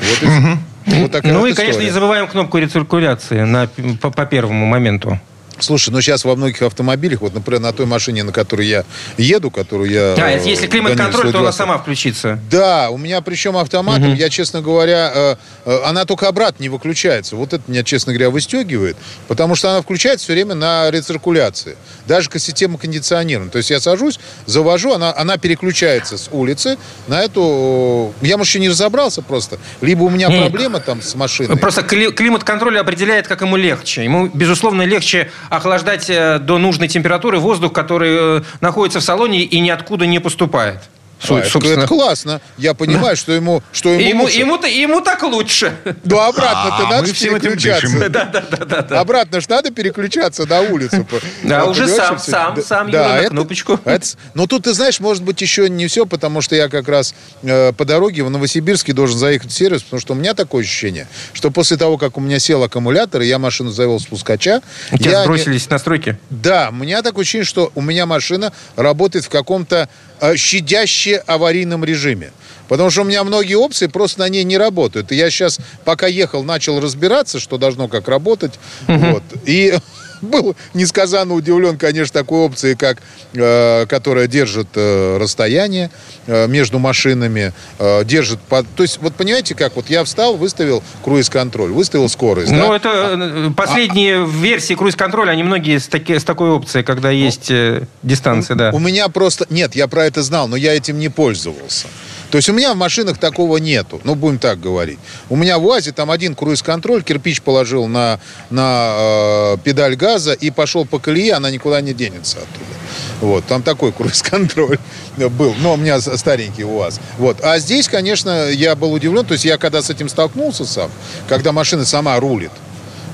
Вот 0.00 0.22
и 0.22 1.00
Вот 1.00 1.10
такая 1.10 1.32
ну 1.32 1.40
вот 1.40 1.46
и, 1.46 1.50
история. 1.52 1.68
конечно, 1.68 1.84
не 1.84 1.90
забываем 1.90 2.28
кнопку 2.28 2.58
рециркуляции 2.58 3.40
на, 3.40 3.68
по, 4.00 4.10
по 4.10 4.26
первому 4.26 4.66
моменту. 4.66 5.18
Слушай, 5.58 5.90
ну 5.90 6.00
сейчас 6.00 6.24
во 6.24 6.36
многих 6.36 6.60
автомобилях, 6.62 7.20
вот, 7.22 7.34
например, 7.34 7.60
на 7.60 7.72
той 7.72 7.86
машине, 7.86 8.22
на 8.24 8.32
которой 8.32 8.66
я 8.66 8.84
еду, 9.16 9.50
которую 9.50 9.90
я... 9.90 10.14
А, 10.18 10.30
э, 10.30 10.40
если 10.44 10.66
климат-контроль, 10.66 11.32
то 11.32 11.38
она 11.40 11.52
сама 11.52 11.78
включится. 11.78 12.38
Да, 12.50 12.90
у 12.90 12.98
меня 12.98 13.20
причем 13.22 13.56
автоматом, 13.56 14.08
Мгм. 14.10 14.14
я, 14.16 14.28
честно 14.28 14.60
говоря, 14.60 15.10
э, 15.14 15.36
э, 15.64 15.80
она 15.86 16.04
только 16.04 16.28
обратно 16.28 16.62
не 16.62 16.68
выключается. 16.68 17.36
Вот 17.36 17.52
это 17.52 17.62
меня, 17.68 17.82
честно 17.84 18.12
говоря, 18.12 18.30
выстегивает, 18.30 18.96
потому 19.28 19.54
что 19.54 19.70
она 19.70 19.80
включается 19.82 20.24
все 20.24 20.34
время 20.34 20.54
на 20.54 20.90
рециркуляции. 20.90 21.76
Даже 22.06 22.28
к 22.28 22.38
система 22.38 22.76
кондиционирования. 22.78 23.50
То 23.50 23.58
есть 23.58 23.70
я 23.70 23.80
сажусь, 23.80 24.20
завожу, 24.44 24.92
она, 24.92 25.14
она 25.16 25.38
переключается 25.38 26.18
с 26.18 26.28
улицы 26.30 26.76
на 27.08 27.22
эту... 27.22 28.12
э, 28.22 28.26
Я, 28.26 28.36
может, 28.36 28.50
еще 28.50 28.60
не 28.60 28.68
разобрался 28.68 29.22
просто. 29.22 29.58
Либо 29.80 30.02
у 30.02 30.10
меня 30.10 30.28
Не. 30.28 30.38
проблема 30.40 30.80
там 30.80 31.00
с 31.02 31.14
машиной. 31.14 31.56
Просто 31.56 31.80
кли- 31.80 32.12
климат-контроль 32.12 32.78
определяет, 32.78 33.26
как 33.26 33.40
ему 33.40 33.56
легче. 33.56 34.04
Ему, 34.04 34.28
безусловно, 34.32 34.82
легче 34.82 35.30
охлаждать 35.50 36.10
э, 36.10 36.38
до 36.38 36.58
нужной 36.58 36.88
температуры 36.88 37.38
воздух, 37.38 37.72
который 37.72 38.38
э, 38.38 38.42
находится 38.60 39.00
в 39.00 39.04
салоне 39.04 39.42
и 39.42 39.60
ниоткуда 39.60 40.06
не 40.06 40.18
поступает. 40.18 40.80
Су- 41.22 41.36
это, 41.36 41.48
собственно. 41.48 41.78
это 41.80 41.88
классно. 41.88 42.40
Я 42.58 42.74
понимаю, 42.74 43.16
что 43.16 43.32
ему, 43.32 43.62
что 43.72 43.88
ему, 43.90 44.00
Ему, 44.00 44.22
лучше. 44.24 44.38
ему, 44.38 44.62
ему 44.64 45.00
так 45.00 45.22
лучше. 45.22 45.76
Ну, 46.04 46.18
обратно-то 46.20 46.86
А, 46.86 46.90
надо 46.90 47.12
переключаться. 47.12 48.08
Да, 48.08 48.24
да, 48.24 48.44
да, 48.50 48.64
да, 48.66 48.82
да. 48.82 49.00
Обратно 49.00 49.40
ж 49.40 49.48
надо 49.48 49.70
переключаться 49.70 50.46
на 50.46 50.60
улицу. 50.60 51.06
Да, 51.42 51.64
Вот, 51.64 51.70
уже 51.76 51.88
сам, 51.88 52.18
сам, 52.18 52.54
да, 52.54 52.62
сам, 52.62 52.90
да, 52.90 53.06
Юра, 53.06 53.18
это- 53.22 53.30
кнопочку. 53.30 53.80
это 53.84 54.06
Но 54.34 54.46
тут, 54.46 54.64
ты 54.64 54.72
знаешь, 54.74 55.00
может 55.00 55.22
быть, 55.22 55.40
еще 55.40 55.68
не 55.70 55.86
все, 55.86 56.06
потому 56.06 56.40
что 56.40 56.54
я 56.56 56.68
как 56.68 56.88
раз 56.88 57.14
э, 57.42 57.72
по 57.72 57.84
дороге 57.84 58.22
в 58.22 58.30
Новосибирске 58.30 58.92
должен 58.92 59.18
заехать 59.18 59.50
в 59.50 59.54
сервис, 59.54 59.82
потому 59.82 60.00
что 60.00 60.12
у 60.14 60.16
меня 60.16 60.34
такое 60.34 60.62
ощущение, 60.64 61.06
что 61.32 61.50
после 61.50 61.76
того, 61.76 61.98
как 61.98 62.16
у 62.16 62.20
меня 62.20 62.38
сел 62.38 62.62
аккумулятор, 62.62 63.22
и 63.22 63.26
я 63.26 63.38
машину 63.38 63.70
завел 63.70 63.98
с 64.00 64.06
пускача, 64.06 64.60
У 64.92 64.98
тебя 64.98 65.18
не- 65.20 65.24
сбросились 65.24 65.68
настройки? 65.70 66.18
да, 66.30 66.68
у 66.70 66.74
меня 66.74 67.02
такое 67.02 67.22
ощущение, 67.22 67.44
что 67.46 67.70
у 67.74 67.80
меня 67.80 68.06
машина 68.06 68.52
работает 68.76 69.24
в 69.24 69.28
каком-то 69.28 69.88
щадяще 70.36 71.22
аварийном 71.26 71.84
режиме. 71.84 72.30
Потому 72.68 72.90
что 72.90 73.02
у 73.02 73.04
меня 73.04 73.22
многие 73.24 73.54
опции 73.54 73.86
просто 73.86 74.20
на 74.20 74.28
ней 74.28 74.44
не 74.44 74.58
работают. 74.58 75.12
И 75.12 75.16
я 75.16 75.30
сейчас, 75.30 75.58
пока 75.84 76.06
ехал, 76.06 76.42
начал 76.42 76.80
разбираться, 76.80 77.38
что 77.38 77.58
должно 77.58 77.88
как 77.88 78.08
работать. 78.08 78.54
Вот. 78.88 79.22
И 79.44 79.74
был 80.22 80.56
несказанно 80.74 81.34
удивлен, 81.34 81.78
конечно, 81.78 82.12
такой 82.12 82.40
опцией, 82.40 82.76
как, 82.76 82.98
э, 83.34 83.86
которая 83.86 84.26
держит 84.26 84.68
э, 84.74 85.18
расстояние 85.18 85.90
э, 86.26 86.46
между 86.46 86.78
машинами, 86.78 87.52
э, 87.78 88.04
держит... 88.04 88.40
под- 88.40 88.66
То 88.76 88.82
есть, 88.82 88.98
вот 89.00 89.14
понимаете 89.14 89.54
как? 89.54 89.76
Вот 89.76 89.90
я 89.90 90.04
встал, 90.04 90.36
выставил 90.36 90.82
круиз-контроль, 91.04 91.70
выставил 91.72 92.08
скорость. 92.08 92.50
Ну, 92.52 92.68
да? 92.68 92.76
это 92.76 92.88
э, 93.18 93.50
последние 93.56 94.26
версии 94.26 94.74
круиз-контроля, 94.74 95.30
они 95.30 95.42
многие 95.42 95.78
с, 95.78 95.88
таки- 95.88 96.18
с 96.18 96.24
такой 96.24 96.50
опцией, 96.50 96.84
когда 96.84 97.10
есть 97.10 97.50
э, 97.50 97.82
дистанция, 98.02 98.56
да. 98.56 98.70
У 98.72 98.78
меня 98.78 99.08
просто... 99.08 99.46
Нет, 99.50 99.74
я 99.76 99.88
про 99.88 100.04
это 100.06 100.22
знал, 100.22 100.48
но 100.48 100.56
я 100.56 100.74
этим 100.74 100.98
не 100.98 101.08
пользовался. 101.08 101.86
То 102.30 102.38
есть 102.38 102.48
у 102.48 102.52
меня 102.52 102.74
в 102.74 102.76
машинах 102.76 103.18
такого 103.18 103.58
нету, 103.58 104.00
ну, 104.04 104.14
будем 104.14 104.38
так 104.38 104.60
говорить. 104.60 104.98
У 105.28 105.36
меня 105.36 105.58
в 105.58 105.66
УАЗе 105.66 105.92
там 105.92 106.10
один 106.10 106.34
круиз-контроль, 106.34 107.02
кирпич 107.02 107.42
положил 107.42 107.86
на, 107.86 108.18
на 108.50 108.94
э, 108.98 109.56
педаль 109.62 109.96
газа 109.96 110.32
и 110.32 110.50
пошел 110.50 110.84
по 110.84 110.98
колее, 110.98 111.34
она 111.34 111.50
никуда 111.50 111.80
не 111.80 111.94
денется 111.94 112.38
оттуда. 112.38 112.76
Вот, 113.20 113.46
там 113.46 113.62
такой 113.62 113.92
круиз-контроль 113.92 114.78
был. 115.16 115.54
Но 115.60 115.74
у 115.74 115.76
меня 115.76 116.00
старенький 116.00 116.64
УАЗ. 116.64 117.00
Вот. 117.18 117.42
А 117.42 117.58
здесь, 117.58 117.88
конечно, 117.88 118.50
я 118.50 118.74
был 118.74 118.92
удивлен. 118.92 119.24
То 119.24 119.32
есть 119.32 119.44
я 119.44 119.58
когда 119.58 119.82
с 119.82 119.90
этим 119.90 120.08
столкнулся 120.08 120.64
сам, 120.64 120.90
когда 121.28 121.52
машина 121.52 121.84
сама 121.84 122.18
рулит, 122.18 122.50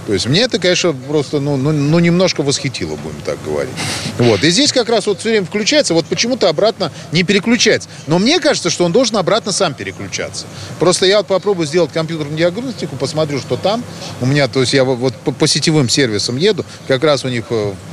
то 0.07 0.13
есть 0.13 0.27
мне 0.27 0.43
это, 0.43 0.59
конечно, 0.59 0.93
просто, 0.93 1.41
ну, 1.41 1.57
ну, 1.57 1.73
ну, 1.73 1.99
немножко 1.99 2.43
восхитило, 2.43 2.97
будем 2.97 3.21
так 3.25 3.39
говорить. 3.45 3.73
Вот. 4.19 4.43
И 4.43 4.51
здесь 4.51 4.73
как 4.73 4.89
раз 4.89 5.07
вот 5.07 5.21
все 5.21 5.31
время 5.31 5.47
включается, 5.47 5.95
вот 5.95 6.07
почему-то 6.07 6.49
обратно 6.49 6.91
не 7.13 7.23
переключается. 7.23 7.89
Но 8.07 8.19
мне 8.19 8.41
кажется, 8.41 8.71
что 8.71 8.85
он 8.85 8.93
должен 8.93 9.17
обратно 9.17 9.53
сам 9.53 9.75
переключаться. 9.75 10.47
Просто 10.81 11.07
я 11.07 11.19
вот 11.19 11.29
попробую 11.29 11.67
сделать 11.67 11.93
компьютерную 11.93 12.37
диагностику, 12.37 12.97
посмотрю, 12.97 13.39
что 13.39 13.57
там. 13.57 13.85
У 14.21 14.27
меня, 14.27 14.49
то 14.49 14.61
есть 14.61 14.73
я 14.73 14.85
вот- 14.85 15.15
по, 15.15 15.33
по 15.33 15.47
сетевым 15.47 15.89
сервисам 15.89 16.37
еду, 16.37 16.65
как 16.89 17.05
раз 17.05 17.25
у 17.25 17.29
них 17.29 17.45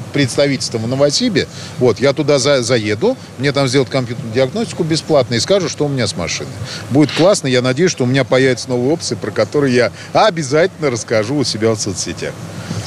э, 0.10 0.14
представительство 0.14 0.78
в 0.78 0.88
Новосибе. 0.88 1.48
Вот, 1.78 2.00
я 2.00 2.14
туда 2.14 2.40
за- 2.40 2.64
заеду, 2.64 3.18
мне 3.38 3.52
там 3.52 3.68
сделают 3.68 3.90
компьютерную 3.90 4.34
диагностику 4.34 4.84
бесплатно 4.84 5.36
и 5.36 5.40
скажу, 5.40 5.70
что 5.70 5.86
у 5.86 5.90
меня 5.90 6.08
с 6.08 6.16
машиной. 6.16 6.50
Будет 6.90 7.12
классно, 7.12 7.48
я 7.48 7.62
надеюсь, 7.62 7.92
что 7.92 8.04
у 8.04 8.08
меня 8.08 8.24
появятся 8.24 8.70
новые 8.70 8.92
опции, 8.94 9.16
про 9.16 9.32
которые 9.32 9.76
я 9.76 9.92
обязательно 10.14 10.90
расскажу 10.90 11.36
у 11.36 11.44
себя 11.44 11.72
в 11.72 11.80
соцсетях. 11.80 12.34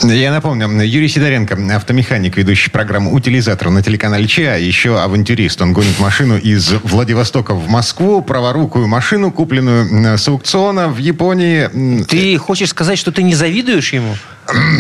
Я 0.03 0.33
напомню, 0.33 0.69
Юрий 0.83 1.09
Сидоренко, 1.09 1.57
автомеханик, 1.77 2.37
ведущий 2.37 2.71
программу 2.71 3.13
«Утилизатор» 3.15 3.71
на 3.71 3.83
телеканале 3.83 4.27
ЧА, 4.27 4.57
еще 4.57 4.99
авантюрист. 5.01 5.61
Он 5.63 5.73
гонит 5.73 6.01
машину 6.01 6.39
из 6.39 6.73
Владивостока 6.83 7.55
в 7.55 7.69
Москву, 7.69 8.23
праворукую 8.23 8.89
машину, 8.89 9.31
купленную 9.31 10.19
с 10.19 10.27
аукциона 10.27 10.89
в 10.89 10.99
Японии. 10.99 12.05
Ты 12.05 12.37
хочешь 12.39 12.71
сказать, 12.71 12.99
что 12.99 13.13
ты 13.13 13.23
не 13.23 13.35
завидуешь 13.35 13.93
ему? 13.93 14.17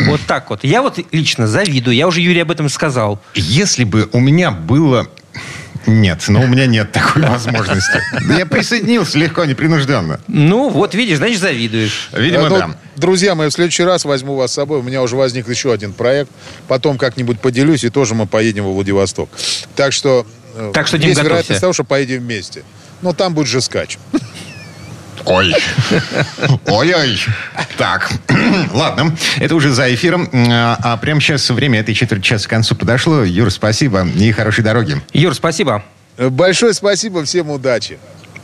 Вот 0.06 0.20
так 0.26 0.50
вот. 0.50 0.64
Я 0.64 0.82
вот 0.82 0.98
лично 1.12 1.46
завидую. 1.46 1.94
Я 1.96 2.06
уже 2.06 2.20
Юрий 2.20 2.40
об 2.40 2.50
этом 2.50 2.68
сказал. 2.68 3.20
Если 3.34 3.84
бы 3.84 4.08
у 4.12 4.20
меня 4.20 4.50
было... 4.50 5.06
Нет, 5.86 6.24
но 6.28 6.42
у 6.42 6.46
меня 6.46 6.66
нет 6.66 6.92
такой 6.92 7.22
возможности. 7.22 8.00
Я 8.38 8.46
присоединился 8.46 9.18
легко, 9.18 9.44
непринужденно. 9.44 10.20
Ну, 10.28 10.68
вот 10.68 10.94
видишь, 10.94 11.16
значит, 11.18 11.40
завидуешь. 11.40 12.10
Видимо, 12.12 12.48
ну, 12.48 12.56
да. 12.56 12.76
Друзья 12.96 13.34
мои, 13.34 13.48
в 13.48 13.52
следующий 13.52 13.82
раз 13.82 14.04
возьму 14.04 14.36
вас 14.36 14.52
с 14.52 14.54
собой. 14.54 14.78
У 14.78 14.82
меня 14.82 15.02
уже 15.02 15.16
возник 15.16 15.48
еще 15.48 15.72
один 15.72 15.92
проект. 15.92 16.30
Потом 16.68 16.98
как-нибудь 16.98 17.40
поделюсь, 17.40 17.82
и 17.82 17.90
тоже 17.90 18.14
мы 18.14 18.26
поедем 18.26 18.64
во 18.64 18.72
Владивосток. 18.72 19.28
Так 19.74 19.92
что, 19.92 20.24
э, 20.54 20.70
Так 20.72 20.86
что, 20.86 20.98
Дим, 20.98 21.08
есть 21.08 21.16
готовься. 21.18 21.28
вероятность 21.30 21.60
того, 21.60 21.72
что 21.72 21.82
поедем 21.82 22.20
вместе. 22.20 22.62
Но 23.00 23.12
там 23.12 23.34
будет 23.34 23.48
же 23.48 23.60
скач. 23.60 23.98
Ой. 25.26 25.54
Ой-ой. 26.66 27.18
Так, 27.76 28.10
ладно. 28.72 29.16
Это 29.38 29.54
уже 29.54 29.70
за 29.70 29.92
эфиром. 29.94 30.28
А 30.32 30.76
а 30.82 30.96
прямо 30.96 31.20
сейчас 31.20 31.48
время 31.50 31.80
этой 31.80 31.94
четверти 31.94 32.22
часа 32.24 32.46
к 32.46 32.50
концу 32.50 32.74
подошло. 32.74 33.22
Юр, 33.22 33.50
спасибо 33.50 34.06
и 34.06 34.32
хорошей 34.32 34.64
дороги. 34.64 35.00
Юр, 35.12 35.34
спасибо. 35.34 35.82
Э, 36.16 36.28
Большое 36.28 36.74
спасибо, 36.74 37.24
всем 37.24 37.50
удачи. 37.50 37.98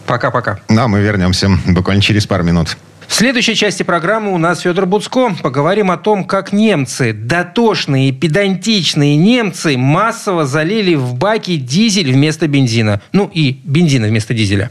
Пока-пока. 0.06 0.60
Ну, 0.68 0.82
а 0.82 0.88
мы 0.88 1.00
вернемся 1.00 1.50
буквально 1.66 2.02
через 2.02 2.26
пару 2.26 2.42
минут. 2.44 2.76
В 3.08 3.14
следующей 3.14 3.54
части 3.54 3.82
программы 3.82 4.32
у 4.34 4.38
нас 4.38 4.60
Федор 4.60 4.86
Буцко. 4.86 5.34
Поговорим 5.42 5.90
о 5.90 5.96
том, 5.96 6.24
как 6.24 6.52
немцы, 6.52 7.14
дотошные, 7.14 8.12
педантичные 8.12 9.16
немцы, 9.16 9.76
массово 9.78 10.44
залили 10.46 10.94
в 10.94 11.14
баки 11.14 11.56
дизель 11.56 12.12
вместо 12.12 12.46
бензина. 12.48 13.00
Ну 13.12 13.30
и 13.32 13.60
бензина 13.64 14.08
вместо 14.08 14.34
дизеля. 14.34 14.70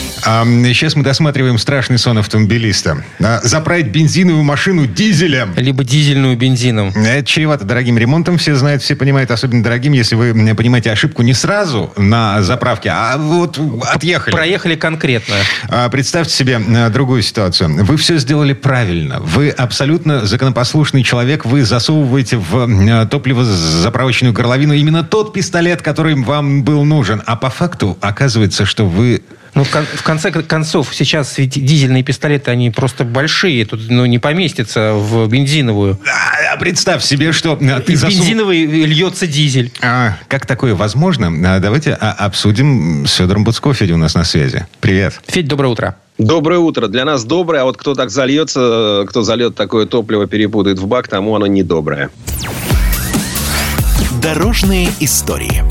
А, 0.25 0.45
сейчас 0.45 0.95
мы 0.95 1.03
досматриваем 1.03 1.57
страшный 1.57 1.97
сон 1.97 2.17
автомобилиста. 2.17 3.03
А, 3.19 3.39
заправить 3.43 3.87
бензиновую 3.87 4.43
машину 4.43 4.85
дизелем. 4.85 5.53
Либо 5.55 5.83
дизельную 5.83 6.37
бензином. 6.37 6.89
Это 6.89 7.25
чревато 7.25 7.65
дорогим 7.65 7.97
ремонтом, 7.97 8.37
все 8.37 8.55
знают, 8.55 8.81
все 8.83 8.95
понимают, 8.95 9.31
особенно 9.31 9.63
дорогим, 9.63 9.93
если 9.93 10.15
вы 10.15 10.29
м, 10.29 10.55
понимаете 10.55 10.91
ошибку 10.91 11.21
не 11.21 11.33
сразу 11.33 11.91
на 11.97 12.41
заправке, 12.41 12.89
а 12.93 13.17
вот 13.17 13.59
отъехали. 13.91 14.33
Проехали 14.33 14.75
конкретно. 14.75 15.35
А, 15.69 15.89
Представьте 15.89 16.33
себе 16.33 16.61
э, 16.65 16.89
другую 16.89 17.21
ситуацию. 17.21 17.83
Вы 17.83 17.97
все 17.97 18.17
сделали 18.17 18.53
правильно. 18.53 19.19
Вы 19.19 19.49
абсолютно 19.49 20.25
законопослушный 20.25 21.03
человек. 21.03 21.45
Вы 21.45 21.63
засовываете 21.63 22.37
в 22.37 22.67
э, 22.67 23.05
топливозаправочную 23.07 24.33
горловину 24.33 24.73
именно 24.73 25.03
тот 25.03 25.33
пистолет, 25.33 25.81
который 25.81 26.15
вам 26.15 26.63
был 26.63 26.83
нужен. 26.85 27.21
А 27.25 27.35
по 27.35 27.49
факту 27.49 27.97
оказывается, 28.01 28.65
что 28.65 28.85
вы... 28.87 29.21
Ну, 29.53 29.65
в, 29.65 29.69
кон- 29.69 29.85
в 29.85 30.03
конце 30.03 30.31
концов, 30.31 30.89
сейчас 30.93 31.37
ведь 31.37 31.51
дизельные 31.63 32.03
пистолеты, 32.03 32.51
они 32.51 32.71
просто 32.71 33.03
большие. 33.03 33.65
Тут 33.65 33.81
ну, 33.89 34.05
не 34.05 34.17
поместится 34.17 34.93
в 34.93 35.27
бензиновую. 35.27 35.99
А, 36.53 36.57
Представь 36.57 37.03
себе, 37.03 37.33
что 37.33 37.57
э, 37.59 37.79
ты 37.81 37.93
Из 37.93 37.99
засунул... 37.99 38.23
бензиновой 38.23 38.65
льется 38.65 39.27
дизель. 39.27 39.71
А, 39.81 40.17
как 40.29 40.45
такое 40.45 40.73
возможно? 40.73 41.31
А, 41.55 41.59
Давайте 41.59 41.97
а, 41.99 42.11
обсудим 42.11 43.05
с 43.05 43.15
Федором 43.15 43.43
Буцко. 43.43 43.73
Федя 43.73 43.95
у 43.95 43.97
нас 43.97 44.15
на 44.15 44.23
связи. 44.23 44.67
Привет. 44.79 45.19
Федь, 45.27 45.47
доброе 45.47 45.67
утро. 45.67 45.95
Доброе 46.17 46.59
утро. 46.59 46.87
Для 46.87 47.03
нас 47.03 47.23
доброе, 47.25 47.63
а 47.63 47.65
вот 47.65 47.77
кто 47.77 47.93
так 47.93 48.09
зальется, 48.09 49.05
кто 49.09 49.21
зальет 49.23 49.55
такое 49.55 49.85
топливо, 49.85 50.27
перепутает 50.27 50.79
в 50.79 50.87
бак, 50.87 51.07
тому 51.07 51.35
оно 51.35 51.47
недоброе. 51.47 52.09
Дорожные 54.21 54.89
истории. 54.99 55.63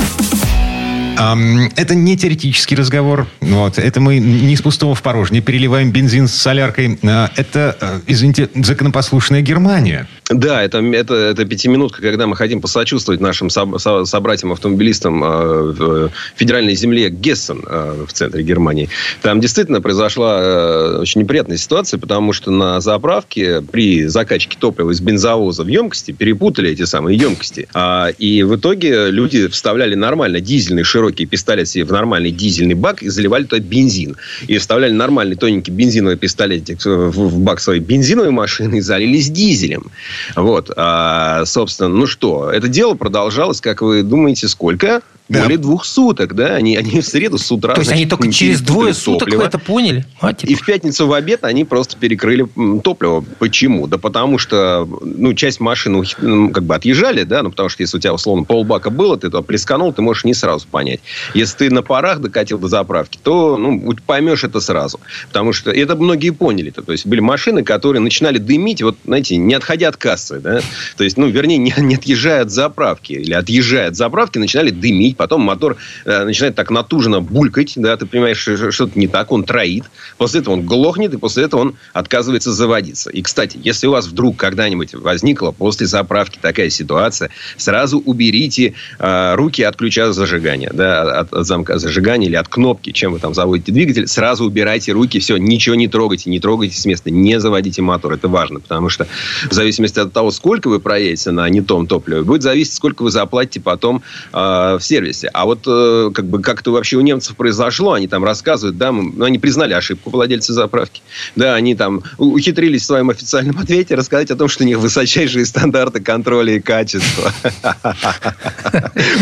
Это 1.20 1.94
не 1.94 2.16
теоретический 2.16 2.76
разговор. 2.76 3.26
Вот. 3.40 3.78
Это 3.78 4.00
мы 4.00 4.18
не 4.18 4.56
с 4.56 4.62
пустого 4.62 4.94
в 4.94 5.02
порожнее 5.02 5.42
переливаем 5.42 5.90
бензин 5.92 6.28
с 6.28 6.34
соляркой. 6.34 6.98
А, 7.02 7.30
Это, 7.36 7.76
э, 7.80 8.00
извините, 8.06 8.48
законопослушная 8.54 9.42
Германия. 9.42 10.08
Да, 10.30 10.62
это, 10.62 10.78
это, 10.78 11.14
это 11.14 11.44
пятиминутка, 11.44 12.00
когда 12.00 12.26
мы 12.26 12.36
хотим 12.36 12.60
посочувствовать 12.60 13.20
нашим 13.20 13.50
со, 13.50 13.66
со, 13.78 14.04
собратьям-автомобилистам 14.04 15.24
э, 15.24 15.62
в 15.72 16.10
федеральной 16.36 16.76
земле 16.76 17.10
Гессен 17.10 17.64
э, 17.66 18.04
в 18.06 18.12
центре 18.12 18.42
Германии. 18.44 18.88
Там 19.22 19.40
действительно 19.40 19.80
произошла 19.80 20.38
э, 20.40 20.98
очень 21.00 21.22
неприятная 21.22 21.56
ситуация, 21.56 21.98
потому 21.98 22.32
что 22.32 22.50
на 22.52 22.80
заправке 22.80 23.60
при 23.60 24.06
закачке 24.06 24.56
топлива 24.58 24.92
из 24.92 25.00
бензовоза 25.00 25.64
в 25.64 25.68
емкости 25.68 26.12
перепутали 26.12 26.70
эти 26.70 26.84
самые 26.84 27.18
емкости. 27.18 27.68
А, 27.74 28.08
и 28.16 28.44
в 28.44 28.54
итоге 28.54 29.10
люди 29.10 29.48
вставляли 29.48 29.96
нормально 29.96 30.40
дизельный 30.40 30.84
широкий 30.84 31.09
пистолет 31.12 31.68
себе 31.68 31.84
в 31.84 31.92
нормальный 31.92 32.30
дизельный 32.30 32.74
бак 32.74 33.02
и 33.02 33.08
заливали 33.08 33.44
туда 33.44 33.62
бензин. 33.62 34.16
И 34.46 34.58
вставляли 34.58 34.92
нормальный 34.92 35.36
тоненький 35.36 35.70
бензиновый 35.70 36.16
пистолетик 36.16 36.84
в 36.84 37.38
бак 37.40 37.60
своей 37.60 37.80
бензиновой 37.80 38.30
машины 38.30 38.76
и 38.76 38.80
залились 38.80 39.30
дизелем. 39.30 39.90
Вот. 40.36 40.70
А, 40.76 41.44
собственно, 41.46 41.88
ну 41.88 42.06
что, 42.06 42.50
это 42.50 42.68
дело 42.68 42.94
продолжалось, 42.94 43.60
как 43.60 43.82
вы 43.82 44.02
думаете, 44.02 44.48
сколько? 44.48 45.02
Да. 45.30 45.44
Более 45.44 45.58
двух 45.58 45.84
суток, 45.84 46.34
да? 46.34 46.56
Они, 46.56 46.76
они 46.76 47.00
в 47.00 47.06
среду 47.06 47.38
с 47.38 47.52
утра... 47.52 47.74
То 47.74 47.82
есть, 47.82 47.92
они 47.92 48.04
только 48.04 48.32
через 48.32 48.60
двое 48.60 48.92
суток 48.92 49.28
топливо, 49.28 49.44
это 49.44 49.60
поняли? 49.60 50.04
Типа. 50.20 50.50
И 50.50 50.54
в 50.56 50.66
пятницу 50.66 51.06
в 51.06 51.12
обед 51.12 51.44
они 51.44 51.64
просто 51.64 51.96
перекрыли 51.96 52.48
топливо. 52.82 53.24
Почему? 53.38 53.86
Да 53.86 53.96
потому 53.96 54.38
что, 54.38 54.88
ну, 55.00 55.32
часть 55.34 55.60
машин 55.60 56.04
ну, 56.20 56.50
как 56.50 56.64
бы 56.64 56.74
отъезжали, 56.74 57.22
да, 57.22 57.44
ну, 57.44 57.50
потому 57.50 57.68
что 57.68 57.80
если 57.84 57.96
у 57.96 58.00
тебя, 58.00 58.12
условно, 58.12 58.42
полбака 58.42 58.90
было, 58.90 59.16
ты 59.16 59.28
туда 59.28 59.42
плесканул, 59.42 59.92
ты 59.92 60.02
можешь 60.02 60.24
не 60.24 60.34
сразу 60.34 60.66
понять. 60.66 60.98
Если 61.32 61.58
ты 61.58 61.70
на 61.70 61.82
парах 61.82 62.18
докатил 62.18 62.58
до 62.58 62.66
заправки, 62.66 63.16
то, 63.22 63.56
ну, 63.56 63.94
поймешь 64.04 64.42
это 64.42 64.58
сразу. 64.58 64.98
Потому 65.28 65.52
что 65.52 65.70
это 65.70 65.94
многие 65.94 66.30
поняли. 66.30 66.72
-то. 66.72 66.82
То 66.82 66.90
есть, 66.90 67.06
были 67.06 67.20
машины, 67.20 67.62
которые 67.62 68.02
начинали 68.02 68.38
дымить, 68.38 68.82
вот, 68.82 68.96
знаете, 69.04 69.36
не 69.36 69.54
отходя 69.54 69.90
от 69.90 69.96
кассы, 69.96 70.40
да? 70.40 70.60
То 70.96 71.04
есть, 71.04 71.16
ну, 71.16 71.28
вернее, 71.28 71.58
не, 71.58 71.72
не 71.78 71.94
отъезжая 71.94 72.42
от 72.42 72.50
заправки 72.50 73.12
или 73.12 73.32
отъезжая 73.32 73.90
от 73.90 73.96
заправки, 73.96 74.38
начинали 74.38 74.70
дымить, 74.70 75.19
потом 75.20 75.42
мотор 75.42 75.76
э, 76.06 76.24
начинает 76.24 76.54
так 76.54 76.70
натужно 76.70 77.20
булькать, 77.20 77.74
да, 77.76 77.94
ты 77.98 78.06
понимаешь, 78.06 78.38
что 78.38 78.72
что-то 78.72 78.98
не 78.98 79.06
так, 79.06 79.32
он 79.32 79.44
троит, 79.44 79.84
после 80.16 80.40
этого 80.40 80.54
он 80.54 80.62
глохнет, 80.62 81.12
и 81.12 81.18
после 81.18 81.44
этого 81.44 81.60
он 81.60 81.74
отказывается 81.92 82.54
заводиться. 82.54 83.10
И, 83.10 83.20
кстати, 83.20 83.58
если 83.62 83.86
у 83.86 83.90
вас 83.90 84.06
вдруг 84.06 84.38
когда-нибудь 84.38 84.94
возникла 84.94 85.50
после 85.50 85.86
заправки 85.86 86.38
такая 86.40 86.70
ситуация, 86.70 87.28
сразу 87.58 87.98
уберите 87.98 88.72
э, 88.98 89.34
руки 89.34 89.62
от 89.62 89.76
ключа 89.76 90.10
зажигания, 90.10 90.70
да, 90.72 91.02
от, 91.02 91.34
от 91.34 91.46
замка 91.46 91.78
зажигания 91.78 92.26
или 92.26 92.36
от 92.36 92.48
кнопки, 92.48 92.90
чем 92.90 93.12
вы 93.12 93.18
там 93.18 93.34
заводите 93.34 93.72
двигатель, 93.72 94.08
сразу 94.08 94.46
убирайте 94.46 94.92
руки, 94.92 95.18
все, 95.18 95.36
ничего 95.36 95.74
не 95.74 95.88
трогайте, 95.88 96.30
не 96.30 96.40
трогайте 96.40 96.80
с 96.80 96.86
места, 96.86 97.10
не 97.10 97.38
заводите 97.38 97.82
мотор, 97.82 98.14
это 98.14 98.28
важно, 98.28 98.60
потому 98.60 98.88
что 98.88 99.06
в 99.50 99.52
зависимости 99.52 99.98
от 99.98 100.14
того, 100.14 100.30
сколько 100.30 100.68
вы 100.68 100.80
проедете 100.80 101.30
на 101.30 101.46
не 101.50 101.60
том 101.60 101.86
топливе, 101.86 102.22
будет 102.22 102.40
зависеть, 102.40 102.72
сколько 102.72 103.02
вы 103.02 103.10
заплатите 103.10 103.60
потом 103.60 104.02
э, 104.32 104.38
в 104.78 104.80
сервис 104.80 105.09
сервисе. 105.10 105.30
А 105.32 105.44
вот 105.44 105.60
э, 105.66 106.10
как 106.14 106.26
бы 106.26 106.40
как 106.40 106.60
это 106.60 106.70
вообще 106.70 106.96
у 106.96 107.00
немцев 107.00 107.36
произошло, 107.36 107.92
они 107.92 108.08
там 108.08 108.24
рассказывают, 108.24 108.76
да, 108.76 108.92
ну, 108.92 109.24
они 109.24 109.38
признали 109.38 109.74
ошибку 109.74 110.10
владельца 110.10 110.52
заправки. 110.52 111.02
Да, 111.36 111.54
они 111.54 111.74
там 111.74 112.02
ухитрились 112.18 112.82
в 112.82 112.86
своем 112.86 113.10
официальном 113.10 113.58
ответе 113.62 113.94
рассказать 113.94 114.30
о 114.30 114.36
том, 114.36 114.48
что 114.48 114.64
у 114.64 114.66
них 114.66 114.78
высочайшие 114.78 115.44
стандарты 115.44 116.00
контроля 116.00 116.56
и 116.56 116.60
качества. 116.60 117.32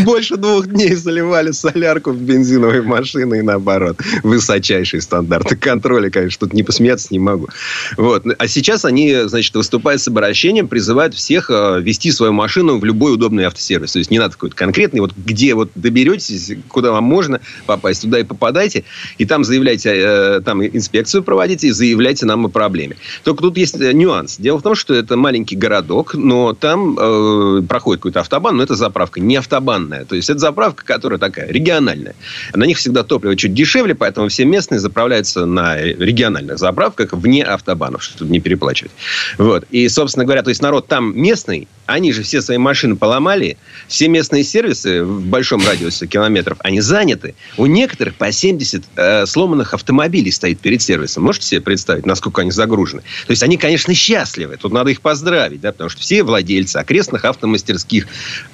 Больше 0.05 0.37
двух 0.37 0.66
дней 0.66 0.94
заливали 0.94 1.53
солярку 1.53 2.12
в 2.12 2.20
бензиновые 2.20 2.83
машины 2.83 3.38
и 3.38 3.42
наоборот. 3.42 3.98
Высочайшие 4.22 5.01
стандарты 5.01 5.57
контроля, 5.57 6.11
конечно, 6.11 6.46
тут 6.46 6.55
не 6.55 6.62
посмеяться 6.62 7.09
не 7.11 7.18
могу. 7.18 7.48
Вот. 7.96 8.24
А 8.38 8.48
сейчас 8.48 8.85
они, 8.85 9.14
значит, 9.27 9.55
выступают 9.55 10.01
с 10.01 10.09
обращением, 10.09 10.68
призывают 10.68 11.14
всех 11.14 11.51
э, 11.51 11.81
вести 11.81 12.12
свою 12.12 12.33
машину 12.33 12.79
в 12.79 12.85
любой 12.85 13.14
удобный 13.14 13.44
автосервис. 13.44 13.92
То 13.92 13.98
есть 13.98 14.11
не 14.11 14.18
надо 14.18 14.33
какой-то 14.33 14.57
конкретный, 14.57 15.01
вот 15.01 15.12
где 15.16 15.55
вот 15.55 15.68
доберетесь, 15.75 16.53
куда 16.69 16.93
вам 16.93 17.05
можно 17.05 17.41
попасть, 17.67 18.03
туда 18.03 18.21
и 18.21 18.25
попадайте, 18.25 18.85
и 19.19 19.25
там 19.25 19.45
заявляйте, 19.45 19.93
э, 19.95 20.41
там 20.45 20.65
инспекцию 20.65 21.23
проводите 21.23 21.69
и 21.69 21.71
заявляйте 21.71 22.27
нам 22.27 22.47
о 22.47 22.49
проблеме. 22.49 22.97
Только 23.25 23.43
тут 23.43 23.57
есть 23.57 23.81
э, 23.81 23.93
нюанс. 23.93 24.37
Дело 24.39 24.59
в 24.59 24.63
том, 24.63 24.75
что 24.75 24.95
это 24.95 25.17
маленький 25.17 25.57
городок, 25.57 26.15
но 26.15 26.55
там 26.55 26.97
э, 26.99 27.63
проходит 27.69 28.01
какой-то 28.01 28.21
автобан, 28.21 28.57
но 28.57 28.63
это 28.63 28.75
заправка 28.75 29.21
не 29.21 29.37
автобанная. 29.37 30.05
То 30.05 30.15
есть 30.15 30.31
это 30.31 30.39
заправка, 30.39 30.85
которая 30.85 31.19
такая 31.19 31.49
региональная. 31.49 32.15
На 32.55 32.65
них 32.65 32.79
всегда 32.79 33.03
топливо 33.03 33.37
чуть 33.37 33.55
дешевле, 33.55 33.95
поэтому 33.95 34.29
все 34.29 34.45
местные 34.45 34.81
заправляются 34.81 35.47
на 35.47 35.81
региональных 35.81 36.59
заправках 36.59 37.13
вне 37.13 37.45
автобанов, 37.45 38.03
чтобы 38.03 38.31
не 38.31 38.41
переплачивать. 38.41 38.93
Вот. 39.37 39.65
И, 39.71 39.89
собственно 39.89 40.25
говоря, 40.25 40.43
то 40.43 40.51
есть 40.51 40.63
народ 40.63 40.87
там 40.87 41.19
местный, 41.19 41.69
они 41.87 42.13
же 42.13 42.23
все 42.23 42.43
свои 42.43 42.59
машины 42.59 42.97
поломали, 42.97 43.57
все 43.87 44.09
местные 44.09 44.45
сервисы 44.45 45.03
в 45.05 45.27
большом 45.27 45.58
радиусе 45.66 46.07
километров, 46.07 46.59
они 46.61 46.81
заняты. 46.81 47.35
У 47.57 47.66
некоторых 47.66 48.14
по 48.14 48.31
70 48.31 48.85
э, 48.97 49.27
сломанных 49.27 49.75
автомобилей 49.75 50.31
стоит 50.31 50.61
перед 50.61 50.83
сервисом. 50.83 51.25
Можете 51.25 51.47
себе 51.47 51.61
представить, 51.61 52.07
насколько 52.07 52.42
они 52.42 52.51
загружены? 52.51 53.03
То 53.27 53.31
есть 53.31 53.42
они, 53.42 53.57
конечно, 53.57 53.94
счастливы. 53.94 54.57
Тут 54.57 54.73
надо 54.73 54.90
их 54.90 55.01
поздравить, 55.01 55.61
да, 55.61 55.73
потому 55.73 55.90
что 55.90 56.01
все 56.01 56.23
владельцы 56.23 56.77
окрестных 56.77 57.25
автомастерских 57.25 58.07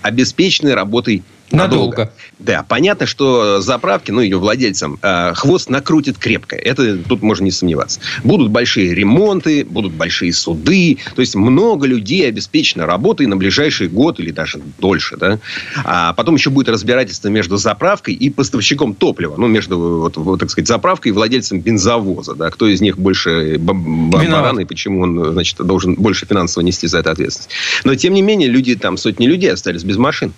обеспечены 0.03 0.75
работой 0.75 1.23
Надолго. 1.55 2.13
Да, 2.39 2.65
понятно, 2.69 3.07
что 3.07 3.61
заправки, 3.61 4.11
ну, 4.11 4.21
ее 4.21 4.39
владельцам, 4.39 4.99
э, 5.01 5.33
хвост 5.35 5.71
накрутит 5.71 6.19
крепко. 6.19 6.57
Это 6.57 6.99
тут 6.99 7.23
можно 7.23 7.45
не 7.45 7.51
сомневаться. 7.51 8.01
Будут 8.23 8.51
большие 8.51 8.95
ремонты, 8.95 9.65
будут 9.65 9.93
большие 9.93 10.33
суды. 10.33 10.99
То 11.15 11.21
есть, 11.21 11.35
много 11.35 11.87
людей 11.87 12.29
обеспечено 12.29 12.87
работой 12.87 13.27
на 13.27 13.37
ближайший 13.37 13.89
год 13.89 14.21
или 14.21 14.31
даже 14.31 14.61
дольше. 14.79 15.17
Да? 15.17 15.39
А 15.85 16.13
потом 16.13 16.35
еще 16.35 16.51
будет 16.51 16.69
разбирательство 16.69 17.29
между 17.29 17.57
заправкой 17.57 18.15
и 18.15 18.31
поставщиком 18.31 18.95
топлива. 18.95 19.37
Ну, 19.37 19.47
между, 19.47 19.79
вот, 19.79 20.17
вот, 20.17 20.41
так 20.41 20.51
сказать, 20.51 20.69
заправкой 20.69 21.11
и 21.11 21.13
владельцем 21.13 21.61
бензовоза. 21.61 22.35
Да? 22.35 22.51
Кто 22.51 22.67
из 22.67 22.81
них 22.81 22.99
больше 22.99 23.57
баран 23.59 24.61
и 24.61 24.65
почему 24.65 25.01
он, 25.01 25.33
значит, 25.33 25.57
должен 25.59 25.95
больше 25.95 26.27
финансово 26.27 26.63
нести 26.63 26.87
за 26.87 26.99
это 26.99 27.11
ответственность. 27.11 27.51
Но, 27.85 27.95
тем 27.95 28.15
не 28.15 28.23
менее, 28.23 28.49
люди 28.49 28.75
там, 28.75 28.97
сотни 28.97 29.27
людей 29.27 29.53
остались 29.53 29.85
без 29.85 29.97
машин. 29.97 30.33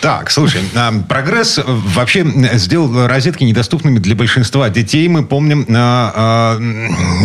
Так, 0.00 0.30
слушай, 0.30 0.60
а, 0.74 0.92
прогресс 1.08 1.58
вообще 1.64 2.24
сделал 2.54 3.06
розетки 3.06 3.44
недоступными 3.44 3.98
для 3.98 4.14
большинства 4.14 4.68
детей. 4.68 5.08
Мы 5.08 5.24
помним 5.24 5.66
а, 5.68 6.60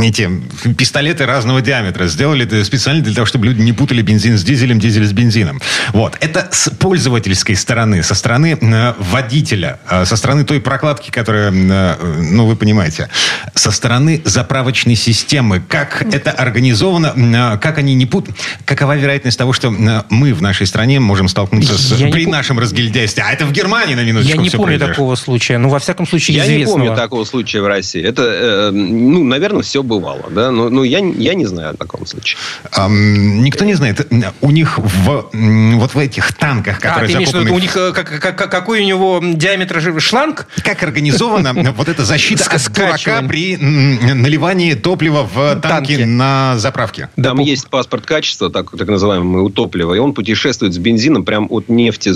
эти 0.01 0.29
пистолеты 0.77 1.25
разного 1.25 1.61
диаметра. 1.61 2.07
Сделали 2.07 2.45
это 2.45 2.63
специально 2.63 3.03
для 3.03 3.13
того, 3.13 3.25
чтобы 3.25 3.45
люди 3.47 3.61
не 3.61 3.73
путали 3.73 4.01
бензин 4.01 4.37
с 4.37 4.43
дизелем, 4.43 4.79
дизель 4.79 5.05
с 5.05 5.11
бензином. 5.11 5.61
Вот. 5.93 6.17
Это 6.21 6.47
с 6.51 6.69
пользовательской 6.69 7.55
стороны, 7.55 8.03
со 8.03 8.15
стороны 8.15 8.57
водителя, 8.97 9.79
со 10.05 10.15
стороны 10.15 10.43
той 10.43 10.59
прокладки, 10.61 11.11
которая, 11.11 11.51
ну, 11.51 12.45
вы 12.45 12.55
понимаете, 12.55 13.09
со 13.53 13.71
стороны 13.71 14.21
заправочной 14.25 14.95
системы. 14.95 15.61
Как 15.67 16.01
это 16.13 16.31
организовано, 16.31 17.59
как 17.61 17.77
они 17.77 17.95
не 17.95 18.05
путают, 18.05 18.37
какова 18.65 18.95
вероятность 18.95 19.37
того, 19.37 19.53
что 19.53 19.69
мы 19.69 20.33
в 20.33 20.41
нашей 20.41 20.65
стране 20.65 20.99
можем 20.99 21.27
столкнуться 21.27 21.77
с... 21.77 21.99
Я 21.99 22.07
при 22.07 22.30
нашем 22.31 22.59
разгильдяйстве. 22.59 23.23
А 23.27 23.31
это 23.31 23.45
в 23.45 23.51
Германии, 23.51 23.95
на 23.95 24.03
минуточку, 24.03 24.37
Я 24.37 24.41
не 24.41 24.49
помню 24.49 24.65
произошло. 24.65 24.93
такого 24.93 25.15
случая. 25.15 25.57
Ну, 25.57 25.69
во 25.69 25.79
всяком 25.79 26.07
случае, 26.07 26.37
я 26.37 26.43
известного. 26.45 26.59
Я 26.59 26.65
не 26.65 26.87
помню 26.87 26.95
такого 26.95 27.25
случая 27.25 27.61
в 27.61 27.67
России. 27.67 28.03
Это, 28.03 28.23
э, 28.23 28.71
ну, 28.71 29.23
наверное, 29.23 29.61
все 29.61 29.83
бывало. 29.83 30.29
Да? 30.31 30.51
Но, 30.51 30.69
но 30.69 30.83
я, 30.83 30.99
я 30.99 31.33
не 31.33 31.45
знаю 31.45 31.71
о 31.71 31.73
таком 31.73 32.05
случае. 32.05 32.39
Um, 32.71 33.39
никто 33.39 33.65
не 33.65 33.75
знает. 33.75 34.07
У 34.41 34.51
них 34.51 34.79
в, 34.79 35.29
вот 35.31 35.93
в 35.93 35.97
этих 35.97 36.33
танках, 36.33 36.79
которые 36.79 37.05
а, 37.05 37.07
ты. 37.07 37.13
Имеешь, 37.13 37.51
у 37.51 37.59
них 37.59 37.75
э, 37.75 37.91
как, 37.93 38.19
как, 38.19 38.51
какой 38.51 38.81
у 38.81 38.85
него 38.85 39.21
диаметр 39.21 39.99
шланг? 39.99 40.47
Как 40.63 40.81
организована 40.83 41.53
вот 41.77 41.87
эта 41.87 42.05
защита 42.05 42.45
от 42.49 42.73
дурака 42.73 43.21
при 43.27 43.57
наливании 43.57 44.73
топлива 44.73 45.27
в 45.31 45.59
танки 45.61 46.03
на 46.03 46.57
заправке? 46.57 47.09
Там 47.21 47.39
есть 47.39 47.67
паспорт 47.67 48.05
качества, 48.05 48.49
так, 48.49 48.71
так 48.71 48.87
называемый, 48.87 49.41
у 49.41 49.49
топлива, 49.49 49.93
и 49.93 49.99
он 49.99 50.13
путешествует 50.13 50.73
с 50.73 50.77
бензином 50.77 51.25
прям 51.25 51.47
от 51.49 51.69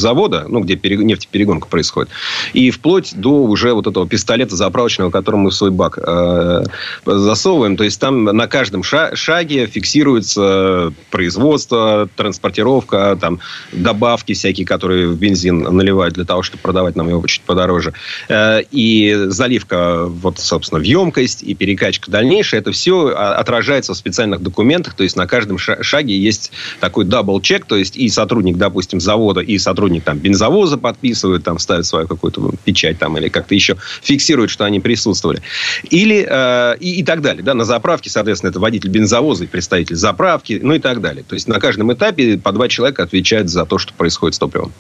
нефтезавода, 0.06 0.46
ну, 0.48 0.62
где 0.62 0.76
нефтеперегонка 0.76 1.68
происходит, 1.68 2.10
и 2.54 2.72
вплоть 2.72 3.14
до 3.16 3.44
уже 3.44 3.74
вот 3.74 3.88
этого 3.88 4.08
пистолета 4.08 4.56
заправочного, 4.56 5.10
который 5.10 5.38
мы 5.38 5.50
в 5.50 5.54
свой 5.54 5.72
бак 5.72 5.98
э, 5.98 6.64
засовываем. 7.06 7.78
То 7.78 7.84
есть 7.84 8.00
там 8.00 8.26
на 8.26 8.48
каждом 8.48 8.84
шаге 8.84 9.66
фиксируется 9.68 10.94
производство, 11.12 12.08
транспортировка, 12.16 13.18
там 13.20 13.40
добавки 13.72 14.34
всякие, 14.34 14.66
которые 14.66 15.08
в 15.08 15.18
бензин 15.18 15.60
наливают 15.60 16.16
для 16.16 16.26
того, 16.26 16.44
чтобы 16.44 16.62
продавать 16.62 16.96
нам 16.96 17.10
его 17.10 17.26
чуть 17.28 17.42
подороже. 17.42 17.94
Э, 18.30 18.62
и 18.72 19.16
заливка, 19.28 20.06
вот, 20.06 20.40
собственно, 20.40 20.80
в 20.80 20.84
емкость 20.84 21.44
и 21.44 21.54
перекачка 21.56 22.12
дальнейшая, 22.12 22.62
это 22.62 22.72
все 22.72 23.08
отражается 23.08 23.94
в 23.94 23.98
специальных 23.98 24.42
документах. 24.42 24.94
То 24.94 25.04
есть 25.04 25.16
на 25.16 25.28
каждом 25.28 25.58
шаге 25.58 26.18
есть 26.18 26.52
такой 26.80 27.06
double-check, 27.06 27.66
то 27.66 27.76
есть 27.76 27.98
и 27.98 28.08
сотрудник, 28.10 28.58
допустим, 28.58 29.00
завода, 29.00 29.42
и 29.42 29.58
сотрудник 29.58 29.95
сотрудник 29.96 30.04
там 30.04 30.18
бензовоза 30.20 30.78
подписывают, 30.78 31.44
там 31.44 31.60
ставят 31.60 31.86
свою 31.86 32.08
какую-то 32.08 32.52
печать 32.64 33.00
там 33.00 33.18
или 33.18 33.30
как-то 33.30 33.56
еще 33.56 33.78
фиксируют, 34.02 34.52
что 34.52 34.66
они 34.66 34.80
присутствовали. 34.80 35.42
Или 35.92 36.26
э, 36.30 36.78
и, 36.80 37.00
и 37.00 37.04
так 37.04 37.22
далее. 37.22 37.44
Да, 37.44 37.54
на 37.54 37.66
заправке, 37.66 38.10
соответственно, 38.10 38.52
это 38.52 38.60
водитель 38.60 38.90
бензовоза 38.90 39.44
и 39.44 39.48
представитель 39.48 39.96
заправки, 39.96 40.60
ну 40.62 40.74
и 40.74 40.80
так 40.80 41.02
далее. 41.02 41.24
То 41.28 41.36
есть 41.36 41.48
на 41.48 41.60
каждом 41.60 41.92
этапе 41.94 42.38
по 42.38 42.52
два 42.52 42.68
человека 42.68 43.04
отвечают 43.04 43.50
за 43.50 43.66
то, 43.66 43.78
что 43.78 43.94
происходит 43.94 44.36
с 44.36 44.40
топливом. 44.40 44.72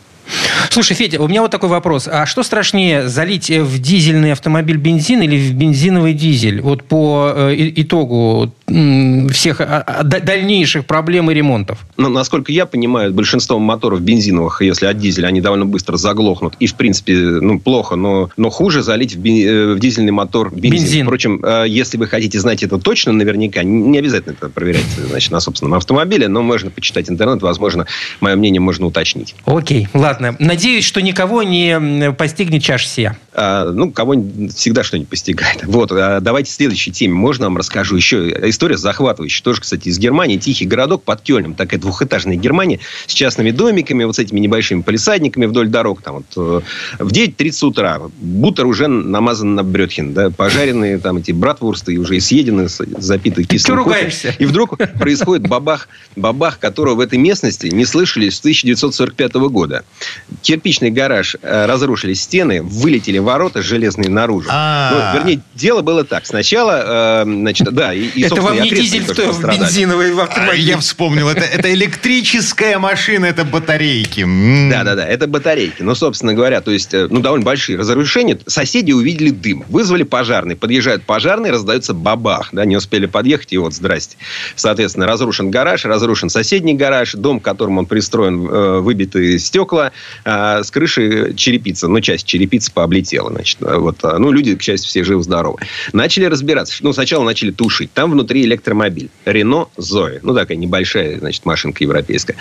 Слушай, 0.69 0.95
Федя, 0.95 1.21
у 1.21 1.27
меня 1.27 1.41
вот 1.41 1.51
такой 1.51 1.69
вопрос. 1.69 2.07
А 2.11 2.25
что 2.25 2.43
страшнее, 2.43 3.07
залить 3.07 3.49
в 3.49 3.79
дизельный 3.79 4.31
автомобиль 4.31 4.77
бензин 4.77 5.21
или 5.21 5.37
в 5.37 5.53
бензиновый 5.53 6.13
дизель? 6.13 6.61
Вот 6.61 6.83
по 6.83 7.31
э, 7.33 7.71
итогу 7.75 8.51
всех 8.67 9.61
а, 9.61 9.83
а, 9.85 10.03
дальнейших 10.03 10.85
проблем 10.85 11.29
и 11.29 11.33
ремонтов. 11.33 11.85
Ну, 11.97 12.09
насколько 12.09 12.51
я 12.51 12.65
понимаю, 12.65 13.13
большинство 13.13 13.59
моторов 13.59 14.01
бензиновых, 14.01 14.61
если 14.61 14.87
от 14.87 14.97
дизеля, 14.97 15.27
они 15.27 15.39
довольно 15.39 15.65
быстро 15.65 15.97
заглохнут. 15.97 16.55
И, 16.59 16.67
в 16.67 16.75
принципе, 16.75 17.15
ну, 17.15 17.59
плохо, 17.59 17.95
но, 17.95 18.29
но 18.37 18.49
хуже 18.49 18.81
залить 18.81 19.15
в, 19.15 19.19
бен, 19.19 19.47
э, 19.47 19.73
в 19.75 19.79
дизельный 19.79 20.11
мотор 20.11 20.53
бензин. 20.53 20.71
бензин. 20.71 21.05
Впрочем, 21.05 21.41
э, 21.43 21.65
если 21.67 21.97
вы 21.97 22.07
хотите 22.07 22.39
знать 22.39 22.63
это 22.63 22.79
точно, 22.79 23.13
наверняка, 23.13 23.63
не 23.63 23.99
обязательно 23.99 24.33
это 24.33 24.49
проверять 24.49 24.85
значит, 25.09 25.31
на 25.31 25.39
собственном 25.39 25.75
автомобиле, 25.75 26.27
но 26.27 26.41
можно 26.41 26.71
почитать 26.71 27.09
интернет, 27.09 27.41
возможно, 27.43 27.85
мое 28.19 28.35
мнение 28.35 28.61
можно 28.61 28.87
уточнить. 28.87 29.35
Окей, 29.45 29.87
ладно. 29.93 30.14
Надеюсь, 30.39 30.85
что 30.85 31.01
никого 31.01 31.43
не 31.43 32.11
постигнет 32.13 32.63
чаш 32.63 32.87
сия. 32.87 33.17
А, 33.33 33.69
ну, 33.71 33.91
кого 33.91 34.15
всегда 34.55 34.83
что-нибудь 34.83 35.09
постигает. 35.09 35.65
Вот, 35.65 35.91
а 35.91 36.19
давайте 36.21 36.51
следующей 36.51 36.91
теме. 36.91 37.13
Можно 37.13 37.47
вам 37.47 37.57
расскажу 37.57 37.95
еще 37.95 38.29
история 38.49 38.77
захватывающая. 38.77 39.43
Тоже, 39.43 39.61
кстати, 39.61 39.89
из 39.89 39.99
Германии. 39.99 40.37
Тихий 40.37 40.65
городок 40.65 41.03
под 41.03 41.21
Кёльном. 41.21 41.53
Такая 41.53 41.79
двухэтажная 41.79 42.35
Германия 42.35 42.79
с 43.07 43.13
частными 43.13 43.51
домиками, 43.51 44.05
вот 44.05 44.15
с 44.15 44.19
этими 44.19 44.39
небольшими 44.39 44.81
полисадниками 44.81 45.45
вдоль 45.45 45.67
дорог. 45.67 46.01
Там 46.01 46.15
вот, 46.15 46.25
э, 46.99 47.03
в 47.03 47.11
9.30 47.11 47.67
утра 47.67 48.01
бутер 48.19 48.65
уже 48.67 48.87
намазан 48.87 49.55
на 49.55 49.63
брётхен. 49.63 50.13
Да, 50.13 50.29
пожаренные 50.29 50.97
там 50.97 51.17
эти 51.17 51.31
братвурсты 51.31 51.97
уже 51.97 52.19
съедены, 52.21 52.67
запиты 52.69 53.43
кислым 53.43 53.83
кофе. 53.83 54.35
И 54.39 54.45
вдруг 54.45 54.77
происходит 54.77 55.47
бабах, 55.47 55.89
бабах, 56.15 56.59
которого 56.59 56.95
в 56.95 56.99
этой 56.99 57.19
местности 57.19 57.67
не 57.67 57.85
слышали 57.85 58.29
с 58.29 58.39
1945 58.39 59.33
года. 59.49 59.83
Кирпичный 60.41 60.91
гараж 60.91 61.35
э, 61.41 61.65
разрушили 61.65 62.13
стены, 62.13 62.61
вылетели 62.61 63.17
ворота 63.17 63.61
железные 63.61 64.09
наружу. 64.09 64.49
Ну, 64.49 65.19
вернее, 65.19 65.41
дело 65.53 65.81
было 65.81 66.03
так. 66.03 66.25
Сначала, 66.25 67.23
э, 67.23 67.23
значит, 67.23 67.73
да, 67.73 67.93
и, 67.93 68.05
и 68.05 68.23
Это 68.23 68.41
вам 68.41 68.61
не 68.61 68.69
дизель 68.69 69.03
в, 69.03 69.43
бензиновый 69.43 70.13
автомобиль. 70.21 70.61
Я 70.61 70.77
вспомнил, 70.77 71.27
это, 71.29 71.41
это 71.41 71.73
электрическая 71.73 72.79
машина, 72.79 73.25
это 73.25 73.43
батарейки. 73.43 74.25
Да-да-да, 74.69 75.05
это 75.05 75.27
батарейки. 75.27 75.81
Ну, 75.81 75.95
собственно 75.95 76.33
говоря, 76.33 76.61
то 76.61 76.71
есть, 76.71 76.93
э, 76.93 77.07
ну, 77.09 77.21
довольно 77.21 77.45
большие 77.45 77.77
разрушения. 77.77 78.37
Соседи 78.45 78.91
увидели 78.91 79.29
дым, 79.29 79.63
вызвали 79.69 80.03
пожарный. 80.03 80.55
Подъезжают 80.55 81.03
пожарные, 81.03 81.51
раздается 81.51 81.93
бабах. 81.93 82.49
Да, 82.51 82.65
не 82.65 82.77
успели 82.77 83.05
подъехать, 83.05 83.53
и 83.53 83.57
вот, 83.57 83.73
здрасте. 83.73 84.17
Соответственно, 84.55 85.07
разрушен 85.07 85.51
гараж, 85.51 85.85
разрушен 85.85 86.29
соседний 86.29 86.73
гараж, 86.73 87.13
дом, 87.13 87.39
к 87.39 87.43
которому 87.43 87.81
он 87.81 87.85
пристроен, 87.85 88.47
э, 88.47 88.79
выбиты 88.79 89.39
стекла, 89.39 89.91
э, 90.23 90.63
с 90.63 90.71
крыши 90.71 91.33
черепица, 91.35 91.87
ну, 91.87 91.99
часть 92.01 92.25
черепицы 92.25 92.71
пооблетела, 92.71 93.31
значит. 93.31 93.57
Вот, 93.59 93.97
ну, 94.03 94.31
люди, 94.31 94.55
к 94.55 94.61
счастью, 94.61 94.89
все 94.89 95.03
живы-здоровы. 95.03 95.59
Начали 95.93 96.25
разбираться. 96.25 96.75
Ну, 96.81 96.93
сначала 96.93 97.23
начали 97.23 97.51
тушить. 97.51 97.91
Там 97.93 98.11
внутри 98.11 98.43
электромобиль. 98.43 99.09
Рено 99.25 99.67
Зои. 99.77 100.19
Ну, 100.21 100.33
такая 100.33 100.57
небольшая, 100.57 101.19
значит, 101.19 101.45
машинка 101.45 101.83
европейская. 101.83 102.35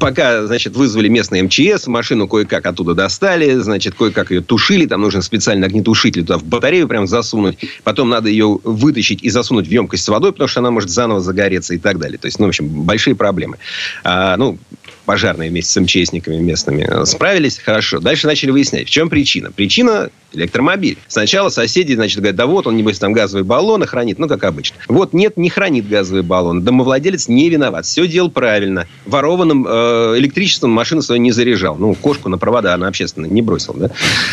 Пока, 0.00 0.46
значит, 0.46 0.74
вызвали 0.76 1.08
местный 1.08 1.42
МЧС, 1.42 1.86
машину 1.86 2.28
кое-как 2.28 2.66
оттуда 2.66 2.94
достали, 2.94 3.54
значит, 3.54 3.94
кое-как 3.94 4.30
ее 4.30 4.40
тушили. 4.40 4.86
Там 4.86 5.00
нужен 5.00 5.22
специальный 5.22 5.66
огнетушитель 5.66 6.22
туда 6.22 6.38
в 6.38 6.44
батарею 6.44 6.88
прям 6.88 7.06
засунуть. 7.06 7.58
Потом 7.84 8.08
надо 8.08 8.28
ее 8.28 8.58
вытащить 8.64 9.22
и 9.22 9.30
засунуть 9.30 9.66
в 9.66 9.70
емкость 9.70 10.04
с 10.04 10.08
водой, 10.08 10.32
потому 10.32 10.48
что 10.48 10.60
она 10.60 10.70
может 10.70 10.90
заново 10.90 11.20
загореться 11.20 11.74
и 11.74 11.78
так 11.78 11.98
далее. 11.98 12.18
То 12.18 12.26
есть, 12.26 12.38
ну, 12.38 12.46
в 12.46 12.48
общем, 12.48 12.68
большие 12.68 13.14
проблемы. 13.14 13.58
А, 14.04 14.36
ну, 14.36 14.58
пожарные 15.04 15.50
вместе 15.50 15.72
с 15.72 15.80
МЧСниками 15.80 16.36
местными 16.36 17.04
справились 17.04 17.58
хорошо. 17.58 18.00
Дальше 18.00 18.26
начали 18.26 18.50
выяснять, 18.50 18.88
в 18.88 18.90
чем 18.90 19.08
причина. 19.08 19.50
Причина 19.50 20.10
электромобиль. 20.34 20.98
Сначала 21.08 21.48
соседи, 21.48 21.94
значит, 21.94 22.18
говорят, 22.18 22.36
да 22.36 22.46
вот 22.46 22.66
он, 22.66 22.76
небось, 22.76 22.98
там 22.98 23.12
газовые 23.12 23.44
баллоны 23.44 23.86
хранит, 23.86 24.18
ну, 24.18 24.28
как 24.28 24.44
обычно. 24.44 24.76
Вот, 24.88 25.12
нет, 25.12 25.36
не 25.36 25.50
хранит 25.50 25.88
газовые 25.88 26.22
баллоны. 26.22 26.62
Домовладелец 26.62 27.28
не 27.28 27.48
виноват. 27.48 27.84
Все 27.84 28.06
делал 28.06 28.30
правильно. 28.30 28.86
Ворованным 29.06 29.66
э, 29.68 30.14
электричеством 30.18 30.70
машину 30.70 31.02
свою 31.02 31.20
не 31.20 31.32
заряжал. 31.32 31.76
Ну, 31.76 31.94
кошку 31.94 32.28
на 32.28 32.38
провода 32.38 32.74
она 32.74 32.88
общественно 32.88 33.26
не 33.26 33.42
бросил, 33.42 33.74
да. 33.74 33.90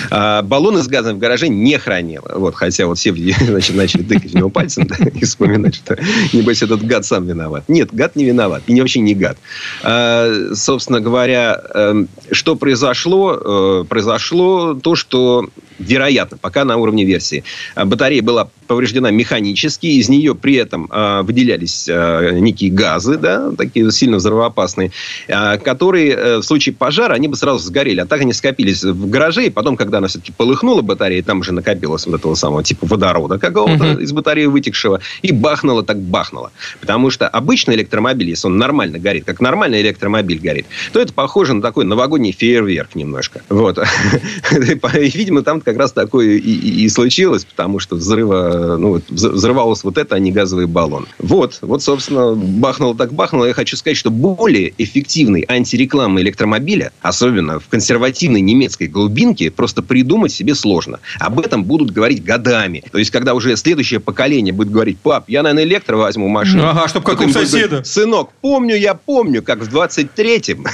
А, 0.10 0.42
баллоны 0.42 0.82
с 0.82 0.88
газом 0.88 1.16
в 1.16 1.20
гараже 1.20 1.50
не 1.50 1.78
хранил. 1.78 2.24
Вот, 2.34 2.56
хотя 2.56 2.88
вот 2.88 2.98
все, 2.98 3.14
значит, 3.40 3.76
начали 3.76 4.04
тыкать 4.04 4.32
в 4.32 4.36
него 4.36 4.50
пальцем 4.50 4.88
да, 4.88 4.96
и 4.96 5.26
вспоминать, 5.26 5.76
что, 5.76 5.98
небось, 6.34 6.62
этот 6.62 6.84
гад 6.86 7.06
сам 7.06 7.26
виноват. 7.26 7.66
Нет, 7.68 7.94
гад 7.94 8.16
не 8.16 8.26
виноват. 8.26 8.64
И 8.68 8.80
вообще 8.80 9.00
не 9.00 9.16
гад. 9.16 9.38
А, 9.84 10.54
собственно 10.60 11.02
говоря, 11.02 11.60
э, 11.74 12.06
что 12.32 12.56
произошло? 12.56 13.34
Э, 13.34 13.86
произошло 13.88 14.74
то, 14.76 14.96
что 14.96 15.46
вероятно, 15.80 16.38
пока 16.38 16.66
на 16.66 16.78
уровне 16.78 17.06
версии. 17.06 17.44
А 17.76 17.86
батарея 17.86 18.22
была 18.22 18.50
повреждена 18.68 19.10
механически, 19.10 19.88
из 19.88 20.10
нее 20.10 20.36
при 20.36 20.56
этом 20.56 20.88
э, 20.92 21.22
выделялись 21.24 21.88
э, 21.88 22.38
некие 22.40 22.72
газы, 22.72 23.18
да, 23.18 23.52
такие 23.58 23.92
сильно 23.92 24.18
взрывоопасные, 24.18 24.92
которые 25.28 26.12
э, 26.12 26.38
в 26.38 26.44
случае 26.44 26.76
пожара, 26.76 27.14
они 27.14 27.28
бы 27.28 27.36
сразу 27.36 27.60
сгорели. 27.60 28.02
А 28.02 28.06
так 28.06 28.22
они 28.22 28.34
скопились 28.34 28.84
в 28.84 29.10
гараже, 29.10 29.48
и 29.48 29.50
потом, 29.50 29.76
когда 29.76 29.98
она 29.98 30.08
все-таки 30.08 30.32
полыхнула 30.32 30.82
батарея, 30.82 31.24
там 31.24 31.40
уже 31.40 31.52
накопилось 31.52 32.06
вот 32.06 32.20
этого 32.20 32.36
самого 32.36 32.64
типа 32.64 32.86
водорода 32.86 33.40
какого-то 33.40 33.84
uh-huh. 33.84 34.04
из 34.04 34.12
батареи 34.12 34.46
вытекшего, 34.46 35.00
и 35.22 35.32
бахнуло 35.32 35.84
так 35.84 36.00
бахнуло. 36.00 36.52
Потому 36.80 37.10
что 37.10 37.28
обычный 37.28 37.76
электромобиль, 37.76 38.30
если 38.30 38.48
он 38.48 38.58
нормально 38.58 39.00
горит, 39.00 39.26
как 39.26 39.40
нормальный 39.40 39.82
электромобиль 39.82 40.40
горит, 40.40 40.68
то 40.94 41.00
это 41.00 41.14
похоже 41.14 41.54
на 41.54 41.62
такой 41.62 41.86
новогодний 41.86 42.32
фейерверк 42.32 42.96
немножко. 42.96 43.42
Вот. 43.50 43.80
Видимо, 44.52 45.42
там 45.42 45.62
как 45.70 45.80
раз 45.80 45.92
такое 45.92 46.28
и, 46.28 46.38
и, 46.38 46.84
и 46.84 46.90
случилось, 46.90 47.46
потому 47.46 47.80
что 47.80 47.96
взрыва, 47.96 48.78
ну, 48.78 49.02
взрывалось 49.10 49.84
вот 49.84 49.98
это, 49.98 50.16
а 50.16 50.20
не 50.20 50.32
газовый 50.32 50.66
баллон. 50.66 51.08
Вот, 51.20 51.60
вот, 51.62 51.84
собственно, 51.84 52.34
бахнуло 52.36 52.96
так 52.96 53.14
бахнуло. 53.14 53.46
Я 53.46 53.54
хочу 53.54 53.78
сказать, 53.78 53.98
что 53.98 54.10
более 54.10 54.74
эффективной 54.78 55.46
антирекламы 55.48 56.22
электромобиля, 56.22 56.92
особенно 57.02 57.60
в 57.60 57.68
консервативной 57.68 58.42
немецкой 58.42 58.88
глубинке, 58.88 59.52
просто 59.52 59.82
придумать 59.82 60.32
себе 60.32 60.56
сложно. 60.56 61.00
Об 61.20 61.40
этом 61.40 61.64
будут 61.64 61.92
говорить 61.92 62.24
годами. 62.24 62.84
То 62.92 62.98
есть, 62.98 63.12
когда 63.12 63.34
уже 63.34 63.56
следующее 63.56 64.00
поколение 64.00 64.54
будет 64.54 64.72
говорить, 64.72 65.00
пап, 65.00 65.26
я, 65.28 65.44
наверное, 65.44 65.64
электро 65.64 65.98
возьму 65.98 66.28
машину. 66.28 66.68
Ага, 66.68 66.88
чтобы 66.88 67.06
как 67.06 67.22
у 67.22 67.30
соседа. 67.30 67.84
Сынок, 67.84 68.32
помню, 68.42 68.76
я 68.76 68.94
помню, 68.94 69.42
как 69.42 69.60
в 69.60 69.76
23-м. 69.76 70.66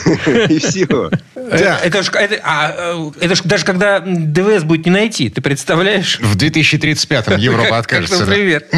И 0.49 0.59
все. 0.59 1.11
Это 1.35 2.03
же 2.03 2.11
а, 2.43 3.11
э, 3.21 3.35
даже 3.43 3.65
когда 3.65 3.99
ДВС 3.99 4.63
будет 4.63 4.84
не 4.85 4.91
найти, 4.91 5.29
ты 5.29 5.41
представляешь? 5.41 6.19
В 6.21 6.35
2035-м 6.37 7.39
Европа 7.39 7.77
откажется. 7.77 8.25
Привет. 8.25 8.69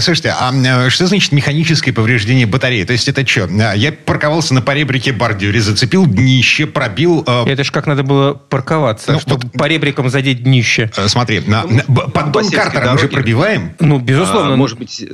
Слушайте, 0.00 0.34
а 0.38 0.52
э, 0.54 0.90
что 0.90 1.06
значит 1.06 1.32
механическое 1.32 1.92
повреждение 1.92 2.46
батареи? 2.46 2.84
То 2.84 2.92
есть 2.92 3.08
это 3.08 3.26
что? 3.26 3.48
А, 3.60 3.74
я 3.74 3.92
парковался 3.92 4.54
на 4.54 4.62
поребрике 4.62 5.12
бордюре, 5.12 5.60
зацепил 5.60 6.06
днище, 6.06 6.66
пробил... 6.66 7.24
Э, 7.26 7.44
это 7.46 7.64
ж 7.64 7.70
как 7.70 7.86
надо 7.86 8.02
было 8.02 8.34
парковаться, 8.34 9.12
ну, 9.12 9.20
чтобы 9.20 9.42
вот... 9.44 9.52
поребриком 9.52 10.08
задеть 10.08 10.42
днище. 10.42 10.90
Смотри, 11.06 11.40
на, 11.40 11.64
на, 11.64 11.82
поддон 11.82 12.50
Картера 12.50 12.92
мы 12.92 12.98
же 12.98 13.08
пробиваем? 13.08 13.74
Ну, 13.80 13.98
безусловно. 13.98 14.54
А, 14.54 14.56
может 14.56 14.78
быть, 14.78 15.04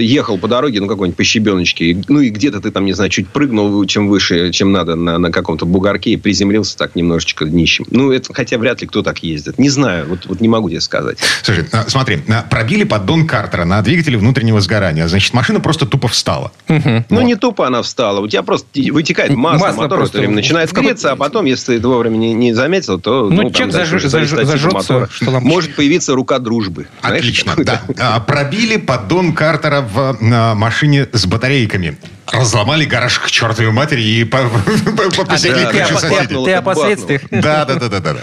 ехал 0.00 0.38
по 0.38 0.48
дороге, 0.48 0.80
ну, 0.80 0.88
какой-нибудь 0.88 1.16
по 1.16 1.24
щебеночке, 1.24 2.02
ну, 2.08 2.20
и 2.20 2.30
где-то 2.30 2.60
ты 2.60 2.70
там, 2.70 2.84
не 2.84 2.92
знаю, 2.92 3.10
чуть 3.10 3.28
прыгнул, 3.28 3.84
чем 3.86 4.08
выше, 4.08 4.50
чем 4.52 4.72
надо 4.72 4.96
на, 4.96 5.18
на 5.18 5.30
каком-то 5.30 5.66
бугорке 5.66 6.10
и 6.10 6.16
приземлился 6.16 6.76
так 6.76 6.96
немножечко 6.96 7.44
днищем. 7.44 7.84
Ну, 7.90 8.12
это, 8.12 8.32
хотя 8.34 8.58
вряд 8.58 8.80
ли 8.80 8.86
кто 8.86 9.02
так 9.02 9.22
ездит. 9.22 9.58
Не 9.58 9.67
знаю, 9.68 10.08
вот, 10.08 10.26
вот 10.26 10.40
не 10.40 10.48
могу 10.48 10.68
тебе 10.68 10.80
сказать. 10.80 11.18
Слушай, 11.42 11.66
а, 11.72 11.84
смотри, 11.88 12.22
а, 12.28 12.42
пробили 12.48 12.84
поддон 12.84 13.26
Картера 13.26 13.64
на 13.64 13.80
двигателе 13.82 14.18
внутреннего 14.18 14.60
сгорания. 14.60 15.06
Значит, 15.08 15.34
машина 15.34 15.60
просто 15.60 15.86
тупо 15.86 16.08
встала. 16.08 16.52
Угу. 16.68 16.80
Вот. 16.84 17.04
Ну, 17.10 17.20
не 17.22 17.36
тупо 17.36 17.66
она 17.66 17.82
встала. 17.82 18.20
У 18.20 18.28
тебя 18.28 18.42
просто 18.42 18.68
вытекает 18.90 19.30
масло, 19.34 19.66
масло 19.66 19.82
мотор 19.82 19.98
просто 19.98 20.18
время 20.18 20.34
начинает 20.34 20.72
греться, 20.72 21.12
а 21.12 21.16
потом, 21.16 21.44
если 21.44 21.78
ты 21.78 21.86
вовремя 21.86 22.16
не, 22.16 22.34
не 22.34 22.52
заметил, 22.52 22.98
то... 22.98 23.28
Ну, 23.28 23.42
ну 23.42 23.50
человек 23.50 23.74
заж... 23.74 24.02
заж... 24.02 24.28
зажжется, 24.28 25.08
Может 25.40 25.74
появиться 25.74 26.14
рука 26.14 26.38
дружбы. 26.38 26.88
Отлично, 27.02 27.54
да. 27.56 27.82
А, 27.98 28.20
пробили 28.20 28.76
поддон 28.76 29.32
Картера 29.32 29.80
в 29.80 30.16
машине 30.20 31.08
с 31.12 31.26
батарейками. 31.26 31.98
Разломали 32.32 32.84
гараж 32.84 33.18
к 33.18 33.30
чертовой 33.30 33.72
матери 33.72 34.02
и 34.02 34.24
по, 34.24 34.38
по, 34.48 35.22
а 35.28 35.38
ты, 35.38 36.44
ты 36.44 36.52
о 36.52 36.62
последствиях? 36.62 37.22
Да, 37.30 37.64
да, 37.64 37.74
да, 37.76 37.88
да, 37.88 38.00
да. 38.00 38.16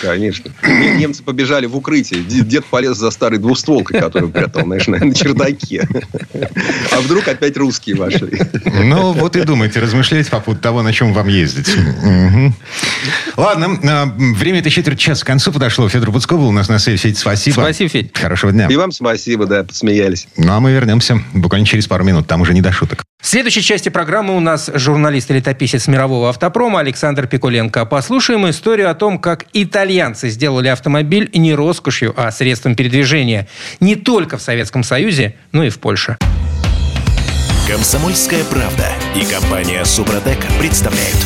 Конечно. 0.00 0.50
Немцы 0.62 1.22
побежали 1.22 1.66
в 1.66 1.76
укрытие. 1.76 2.22
Дед 2.22 2.64
полез 2.66 2.96
за 2.96 3.10
старой 3.10 3.38
двустволкой, 3.38 4.00
которую 4.00 4.32
прятал, 4.32 4.62
знаешь, 4.64 4.86
на 4.86 5.14
чердаке. 5.14 5.86
А 6.92 7.00
вдруг 7.00 7.28
опять 7.28 7.56
русские 7.56 7.96
вошли. 7.96 8.40
Ну, 8.64 9.12
вот 9.12 9.36
и 9.36 9.42
думайте, 9.42 9.80
размышляйте 9.80 10.30
по 10.30 10.40
поводу 10.40 10.62
того, 10.62 10.82
на 10.82 10.92
чем 10.92 11.12
вам 11.12 11.28
ездить. 11.28 11.76
Ладно, 13.36 13.78
а, 13.84 14.06
время 14.16 14.60
это 14.60 14.70
четверть 14.70 14.98
часа 14.98 15.24
к 15.24 15.26
концу 15.26 15.52
подошло. 15.52 15.88
Федор 15.88 16.10
Буцков 16.10 16.40
у 16.40 16.52
нас 16.52 16.68
на 16.68 16.78
связи. 16.78 16.98
Федь, 16.98 17.18
спасибо. 17.18 17.54
Спасибо, 17.54 17.90
Федь. 17.90 18.16
Хорошего 18.16 18.52
дня. 18.52 18.68
И 18.68 18.76
вам 18.76 18.92
спасибо, 18.92 19.46
да, 19.46 19.64
посмеялись. 19.64 20.28
Ну, 20.36 20.52
а 20.52 20.60
мы 20.60 20.72
вернемся 20.72 21.22
буквально 21.32 21.66
через 21.66 21.86
пару 21.86 22.04
минут. 22.04 22.26
Там 22.26 22.40
уже 22.40 22.54
не 22.54 22.60
до 22.60 22.72
шуток. 22.72 23.04
В 23.24 23.26
следующей 23.26 23.62
части 23.62 23.88
программы 23.88 24.36
у 24.36 24.40
нас 24.40 24.70
журналист 24.74 25.30
и 25.30 25.34
летописец 25.34 25.86
мирового 25.86 26.28
автопрома 26.28 26.80
Александр 26.80 27.26
Пикуленко. 27.26 27.86
Послушаем 27.86 28.50
историю 28.50 28.90
о 28.90 28.94
том, 28.94 29.18
как 29.18 29.46
итальянцы 29.54 30.28
сделали 30.28 30.68
автомобиль 30.68 31.30
не 31.32 31.54
роскошью, 31.54 32.12
а 32.18 32.30
средством 32.30 32.76
передвижения. 32.76 33.48
Не 33.80 33.96
только 33.96 34.36
в 34.36 34.42
Советском 34.42 34.84
Союзе, 34.84 35.36
но 35.52 35.64
и 35.64 35.70
в 35.70 35.78
Польше. 35.78 36.18
Комсомольская 37.66 38.44
правда 38.44 38.90
и 39.16 39.24
компания 39.24 39.82
Супротек 39.86 40.44
представляют. 40.58 41.16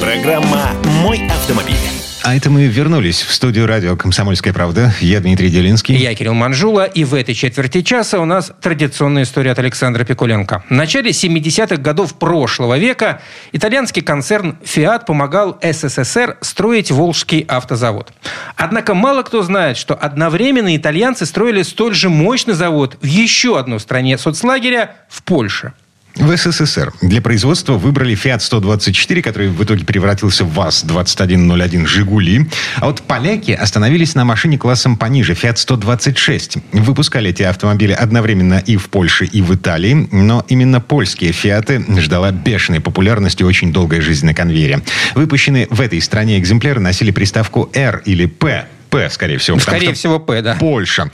Программа 0.00 0.72
«Мой 1.00 1.28
автомобиль». 1.28 2.05
А 2.26 2.34
это 2.34 2.50
мы 2.50 2.66
вернулись 2.66 3.22
в 3.22 3.32
студию 3.32 3.68
радио 3.68 3.96
«Комсомольская 3.96 4.52
правда». 4.52 4.92
Я 5.00 5.20
Дмитрий 5.20 5.48
Делинский. 5.48 5.94
Я 5.94 6.12
Кирилл 6.12 6.34
Манжула. 6.34 6.84
И 6.84 7.04
в 7.04 7.14
этой 7.14 7.36
четверти 7.36 7.82
часа 7.82 8.18
у 8.18 8.24
нас 8.24 8.50
традиционная 8.60 9.22
история 9.22 9.52
от 9.52 9.60
Александра 9.60 10.02
Пикуленко. 10.02 10.64
В 10.68 10.72
начале 10.72 11.12
70-х 11.12 11.76
годов 11.76 12.18
прошлого 12.18 12.78
века 12.78 13.22
итальянский 13.52 14.02
концерн 14.02 14.58
«Фиат» 14.64 15.06
помогал 15.06 15.56
СССР 15.62 16.36
строить 16.40 16.90
Волжский 16.90 17.42
автозавод. 17.42 18.12
Однако 18.56 18.94
мало 18.94 19.22
кто 19.22 19.44
знает, 19.44 19.76
что 19.76 19.94
одновременно 19.94 20.76
итальянцы 20.76 21.26
строили 21.26 21.62
столь 21.62 21.94
же 21.94 22.08
мощный 22.08 22.54
завод 22.54 22.98
в 23.00 23.06
еще 23.06 23.56
одной 23.56 23.78
стране 23.78 24.18
соцлагеря– 24.18 24.96
в 25.08 25.22
Польше– 25.22 25.74
в 26.16 26.36
СССР 26.36 26.92
для 27.02 27.20
производства 27.20 27.74
выбрали 27.74 28.16
Fiat 28.16 28.40
124, 28.40 29.22
который 29.22 29.48
в 29.48 29.62
итоге 29.62 29.84
превратился 29.84 30.44
в 30.44 30.54
ВАЗ-2101 30.54 31.86
«Жигули». 31.86 32.46
А 32.76 32.86
вот 32.86 33.02
поляки 33.02 33.52
остановились 33.52 34.14
на 34.14 34.24
машине 34.24 34.58
классом 34.58 34.96
пониже, 34.96 35.34
Fiat 35.34 35.56
126. 35.56 36.58
Выпускали 36.72 37.30
эти 37.30 37.42
автомобили 37.42 37.92
одновременно 37.92 38.62
и 38.64 38.76
в 38.76 38.88
Польше, 38.88 39.26
и 39.26 39.42
в 39.42 39.54
Италии. 39.54 40.08
Но 40.10 40.44
именно 40.48 40.80
польские 40.80 41.32
«Фиаты» 41.32 41.84
ждала 41.98 42.30
бешеной 42.32 42.80
популярности 42.80 43.42
очень 43.42 43.72
долгая 43.72 44.00
жизнь 44.00 44.26
на 44.26 44.34
конвейере. 44.34 44.82
Выпущенные 45.14 45.66
в 45.70 45.80
этой 45.80 46.00
стране 46.00 46.38
экземпляры 46.38 46.80
носили 46.80 47.10
приставку 47.10 47.70
«Р» 47.74 48.02
или 48.04 48.26
«П», 48.26 48.66
П, 48.90 49.10
скорее 49.10 49.38
всего. 49.38 49.58
Скорее 49.58 49.92
всего, 49.92 50.18
П, 50.18 50.42
да. 50.42 50.56
Польша. 50.58 51.10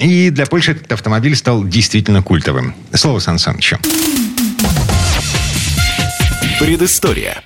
И 0.00 0.30
для 0.30 0.46
Польши 0.46 0.72
этот 0.72 0.92
автомобиль 0.92 1.36
стал 1.36 1.64
действительно 1.64 2.22
культовым. 2.22 2.74
Слово 2.92 3.18
Сан 3.20 3.38
Санычу. 3.38 3.78
Предыстория. 6.58 7.42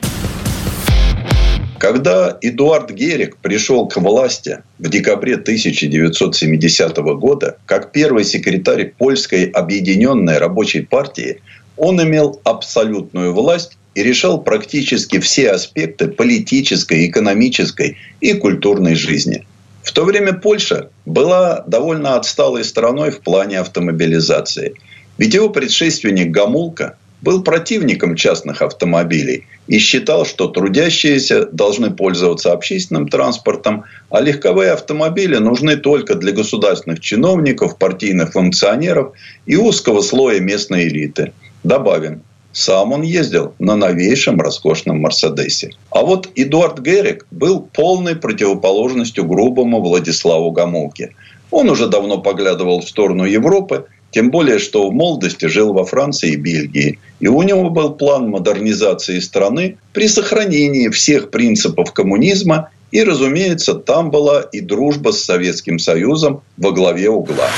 Когда 1.78 2.36
Эдуард 2.42 2.90
Герик 2.90 3.38
пришел 3.38 3.88
к 3.88 3.96
власти 3.96 4.58
в 4.78 4.88
декабре 4.90 5.34
1970 5.34 6.96
года, 6.98 7.56
как 7.64 7.90
первый 7.90 8.24
секретарь 8.24 8.92
Польской 8.96 9.46
объединенной 9.46 10.36
рабочей 10.36 10.82
партии, 10.82 11.40
он 11.78 12.02
имел 12.02 12.38
абсолютную 12.44 13.32
власть 13.32 13.78
и 13.94 14.02
решал 14.02 14.42
практически 14.42 15.18
все 15.18 15.50
аспекты 15.50 16.08
политической, 16.08 17.06
экономической 17.06 17.96
и 18.20 18.34
культурной 18.34 18.94
жизни. 18.94 19.46
В 19.82 19.92
то 19.92 20.04
время 20.04 20.34
Польша 20.34 20.90
была 21.06 21.64
довольно 21.66 22.16
отсталой 22.16 22.64
страной 22.64 23.10
в 23.10 23.20
плане 23.20 23.58
автомобилизации. 23.58 24.74
Ведь 25.18 25.34
его 25.34 25.48
предшественник 25.50 26.30
Гамулка 26.30 26.96
был 27.22 27.42
противником 27.42 28.16
частных 28.16 28.62
автомобилей 28.62 29.46
и 29.66 29.78
считал, 29.78 30.24
что 30.24 30.48
трудящиеся 30.48 31.46
должны 31.46 31.90
пользоваться 31.90 32.52
общественным 32.52 33.08
транспортом, 33.08 33.84
а 34.10 34.20
легковые 34.20 34.72
автомобили 34.72 35.36
нужны 35.36 35.76
только 35.76 36.14
для 36.14 36.32
государственных 36.32 37.00
чиновников, 37.00 37.78
партийных 37.78 38.32
функционеров 38.32 39.12
и 39.46 39.56
узкого 39.56 40.00
слоя 40.00 40.40
местной 40.40 40.88
элиты. 40.88 41.32
Добавим, 41.62 42.22
сам 42.52 42.92
он 42.92 43.02
ездил 43.02 43.54
на 43.58 43.76
новейшем 43.76 44.40
роскошном 44.40 45.00
Мерседесе. 45.00 45.70
А 45.90 46.02
вот 46.02 46.28
Эдуард 46.34 46.80
Герик 46.80 47.26
был 47.30 47.60
полной 47.60 48.16
противоположностью 48.16 49.24
грубому 49.24 49.80
Владиславу 49.80 50.50
Гамулке. 50.50 51.14
Он 51.50 51.68
уже 51.70 51.88
давно 51.88 52.18
поглядывал 52.18 52.80
в 52.80 52.88
сторону 52.88 53.24
Европы, 53.24 53.86
тем 54.10 54.30
более, 54.30 54.58
что 54.58 54.88
в 54.88 54.92
молодости 54.92 55.46
жил 55.46 55.72
во 55.72 55.84
Франции 55.84 56.32
и 56.32 56.36
Бельгии. 56.36 56.98
И 57.20 57.28
у 57.28 57.42
него 57.42 57.70
был 57.70 57.94
план 57.94 58.28
модернизации 58.30 59.20
страны 59.20 59.76
при 59.92 60.08
сохранении 60.08 60.88
всех 60.88 61.30
принципов 61.30 61.92
коммунизма. 61.92 62.70
И, 62.90 63.04
разумеется, 63.04 63.74
там 63.74 64.10
была 64.10 64.40
и 64.40 64.60
дружба 64.60 65.12
с 65.12 65.22
Советским 65.22 65.78
Союзом 65.78 66.42
во 66.56 66.72
главе 66.72 67.08
угла. 67.08 67.48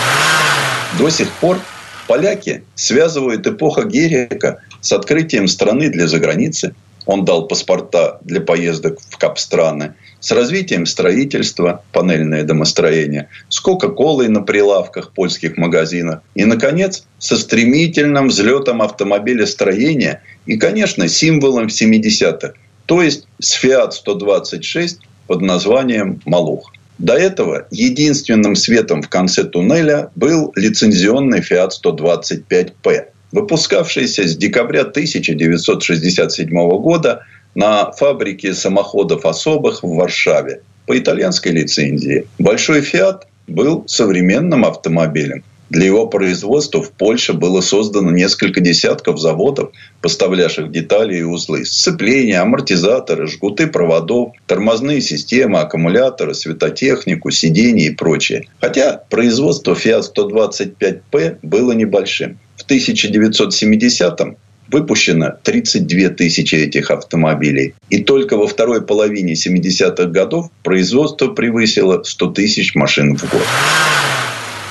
До 0.98 1.08
сих 1.08 1.30
пор 1.32 1.58
поляки 2.12 2.62
связывают 2.74 3.46
эпоха 3.46 3.84
Герика 3.84 4.58
с 4.82 4.92
открытием 4.92 5.48
страны 5.48 5.88
для 5.88 6.06
заграницы. 6.06 6.74
Он 7.06 7.24
дал 7.24 7.48
паспорта 7.48 8.18
для 8.20 8.42
поездок 8.42 8.98
в 9.08 9.16
Капстраны. 9.16 9.94
С 10.20 10.30
развитием 10.30 10.84
строительства, 10.84 11.82
панельное 11.90 12.42
домостроение, 12.42 13.30
с 13.48 13.58
Кока-Колой 13.60 14.28
на 14.28 14.42
прилавках 14.42 15.12
польских 15.12 15.56
магазинов. 15.56 16.20
И, 16.34 16.44
наконец, 16.44 17.06
со 17.18 17.38
стремительным 17.38 18.28
взлетом 18.28 18.82
автомобилестроения 18.82 20.22
и, 20.44 20.58
конечно, 20.58 21.08
символом 21.08 21.68
в 21.68 21.72
70-х. 21.72 22.52
То 22.84 23.00
есть 23.00 23.26
с 23.38 23.64
Fiat 23.64 23.92
126 23.92 24.98
под 25.28 25.40
названием 25.40 26.20
«Малух». 26.26 26.72
До 27.02 27.14
этого 27.14 27.66
единственным 27.72 28.54
светом 28.54 29.02
в 29.02 29.08
конце 29.08 29.42
туннеля 29.42 30.10
был 30.14 30.52
лицензионный 30.54 31.40
Fiat 31.40 31.70
125P 31.84 33.06
выпускавшийся 33.32 34.28
с 34.28 34.36
декабря 34.36 34.82
1967 34.82 36.48
года 36.78 37.24
на 37.56 37.90
фабрике 37.90 38.54
самоходов 38.54 39.26
особых 39.26 39.82
в 39.82 39.96
Варшаве 39.96 40.60
по 40.86 40.96
итальянской 40.96 41.50
лицензии. 41.50 42.28
Большой 42.38 42.82
«Фиат» 42.82 43.26
был 43.48 43.82
современным 43.88 44.64
автомобилем. 44.64 45.42
Для 45.72 45.86
его 45.86 46.06
производства 46.06 46.82
в 46.82 46.90
Польше 46.90 47.32
было 47.32 47.62
создано 47.62 48.10
несколько 48.10 48.60
десятков 48.60 49.18
заводов, 49.18 49.70
поставлявших 50.02 50.70
детали 50.70 51.16
и 51.16 51.22
узлы. 51.22 51.64
Сцепления, 51.64 52.42
амортизаторы, 52.42 53.26
жгуты 53.26 53.68
проводов, 53.68 54.32
тормозные 54.46 55.00
системы, 55.00 55.60
аккумуляторы, 55.60 56.34
светотехнику, 56.34 57.30
сиденья 57.30 57.86
и 57.86 57.94
прочее. 57.94 58.48
Хотя 58.60 59.00
производство 59.08 59.72
Fiat 59.72 60.04
125P 60.14 61.38
было 61.40 61.72
небольшим. 61.72 62.38
В 62.58 62.70
1970-м 62.70 64.36
выпущено 64.68 65.38
32 65.42 66.10
тысячи 66.10 66.54
этих 66.54 66.90
автомобилей. 66.90 67.72
И 67.88 68.02
только 68.02 68.36
во 68.36 68.46
второй 68.46 68.82
половине 68.82 69.32
70-х 69.32 70.04
годов 70.04 70.50
производство 70.62 71.28
превысило 71.28 72.02
100 72.02 72.30
тысяч 72.32 72.74
машин 72.74 73.16
в 73.16 73.22
год. 73.22 73.46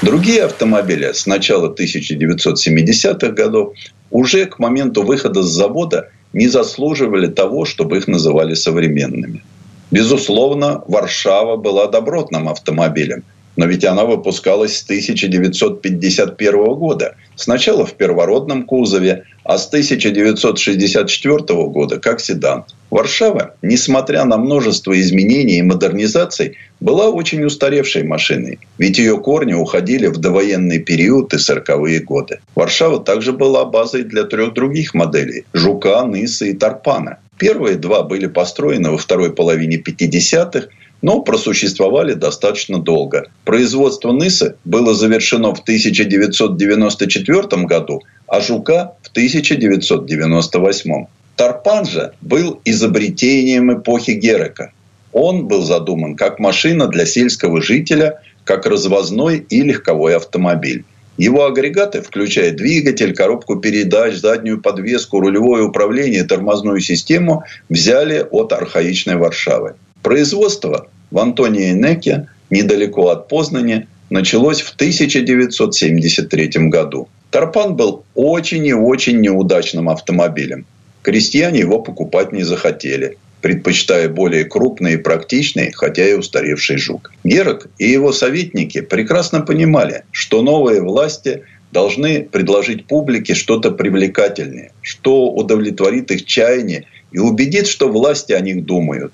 Другие 0.01 0.43
автомобили 0.43 1.11
с 1.11 1.27
начала 1.27 1.73
1970-х 1.73 3.29
годов 3.29 3.73
уже 4.09 4.45
к 4.45 4.57
моменту 4.57 5.03
выхода 5.03 5.43
с 5.43 5.47
завода 5.47 6.09
не 6.33 6.47
заслуживали 6.47 7.27
того, 7.27 7.65
чтобы 7.65 7.97
их 7.97 8.07
называли 8.07 8.55
современными. 8.55 9.43
Безусловно, 9.91 10.83
Варшава 10.87 11.57
была 11.57 11.87
добротным 11.87 12.49
автомобилем– 12.49 13.23
но 13.55 13.65
ведь 13.65 13.85
она 13.85 14.05
выпускалась 14.05 14.77
с 14.77 14.83
1951 14.83 16.73
года. 16.75 17.15
Сначала 17.35 17.85
в 17.85 17.93
первородном 17.93 18.63
кузове, 18.63 19.25
а 19.43 19.57
с 19.57 19.67
1964 19.67 21.37
года 21.67 21.99
как 21.99 22.19
седан. 22.19 22.65
Варшава, 22.89 23.55
несмотря 23.61 24.25
на 24.25 24.37
множество 24.37 24.99
изменений 24.99 25.59
и 25.59 25.61
модернизаций, 25.61 26.57
была 26.79 27.09
очень 27.09 27.43
устаревшей 27.43 28.03
машиной. 28.03 28.59
Ведь 28.77 28.97
ее 28.97 29.17
корни 29.17 29.53
уходили 29.53 30.07
в 30.07 30.17
довоенный 30.17 30.79
период 30.79 31.33
и 31.33 31.37
40-е 31.37 32.01
годы. 32.01 32.39
Варшава 32.55 32.99
также 32.99 33.31
была 33.31 33.65
базой 33.65 34.03
для 34.03 34.23
трех 34.23 34.53
других 34.53 34.93
моделей– 34.93 35.45
Жука, 35.53 36.03
Ныса 36.03 36.45
и 36.45 36.53
Тарпана. 36.53 37.19
Первые 37.37 37.75
два 37.77 38.03
были 38.03 38.27
построены 38.27 38.91
во 38.91 38.97
второй 38.97 39.33
половине 39.33 39.77
50-х, 39.77 40.67
но 41.01 41.21
просуществовали 41.21 42.13
достаточно 42.13 42.79
долго. 42.79 43.27
Производство 43.45 44.11
Нысы 44.11 44.55
было 44.65 44.93
завершено 44.93 45.53
в 45.53 45.59
1994 45.59 47.65
году, 47.65 48.01
а 48.27 48.41
Жука 48.41 48.93
в 49.01 49.09
1998. 49.09 51.05
Тарпан 51.35 51.85
же 51.85 52.13
был 52.21 52.61
изобретением 52.65 53.73
эпохи 53.73 54.11
Герека. 54.11 54.71
Он 55.11 55.47
был 55.47 55.63
задуман 55.63 56.15
как 56.15 56.39
машина 56.39 56.87
для 56.87 57.05
сельского 57.05 57.61
жителя, 57.61 58.21
как 58.43 58.65
развозной 58.65 59.45
и 59.49 59.61
легковой 59.61 60.15
автомобиль. 60.15 60.85
Его 61.17 61.45
агрегаты, 61.45 62.01
включая 62.01 62.51
двигатель, 62.51 63.13
коробку 63.13 63.57
передач, 63.57 64.15
заднюю 64.15 64.61
подвеску, 64.61 65.19
рулевое 65.19 65.63
управление, 65.63 66.23
тормозную 66.23 66.79
систему, 66.79 67.43
взяли 67.69 68.25
от 68.31 68.53
архаичной 68.53 69.17
Варшавы. 69.17 69.75
Производство 70.03 70.89
в 71.11 71.19
Антонии 71.19 71.71
Неке, 71.71 72.27
недалеко 72.49 73.09
от 73.09 73.27
Познани, 73.27 73.87
началось 74.09 74.61
в 74.61 74.73
1973 74.73 76.49
году. 76.69 77.07
Тарпан 77.29 77.75
был 77.75 78.03
очень 78.15 78.65
и 78.65 78.73
очень 78.73 79.21
неудачным 79.21 79.89
автомобилем. 79.89 80.65
Крестьяне 81.01 81.59
его 81.59 81.79
покупать 81.79 82.31
не 82.31 82.43
захотели 82.43 83.17
предпочитая 83.41 84.07
более 84.07 84.45
крупный 84.45 84.93
и 84.93 84.97
практичный, 84.97 85.71
хотя 85.71 86.07
и 86.07 86.13
устаревший 86.13 86.77
жук. 86.77 87.11
Герок 87.23 87.67
и 87.77 87.89
его 87.89 88.13
советники 88.13 88.81
прекрасно 88.81 89.41
понимали, 89.41 90.03
что 90.11 90.41
новые 90.41 90.81
власти 90.81 91.43
должны 91.71 92.23
предложить 92.23 92.85
публике 92.85 93.33
что-то 93.33 93.71
привлекательное, 93.71 94.71
что 94.81 95.31
удовлетворит 95.31 96.11
их 96.11 96.25
чаяние 96.25 96.85
и 97.11 97.19
убедит, 97.19 97.67
что 97.67 97.89
власти 97.89 98.33
о 98.33 98.39
них 98.39 98.65
думают. 98.65 99.13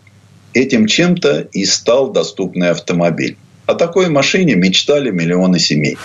Этим 0.53 0.87
чем-то 0.87 1.47
и 1.51 1.65
стал 1.65 2.11
доступный 2.11 2.69
автомобиль. 2.69 3.37
О 3.65 3.73
такой 3.73 4.09
машине 4.09 4.55
мечтали 4.55 5.11
миллионы 5.11 5.59
семей. 5.59 5.97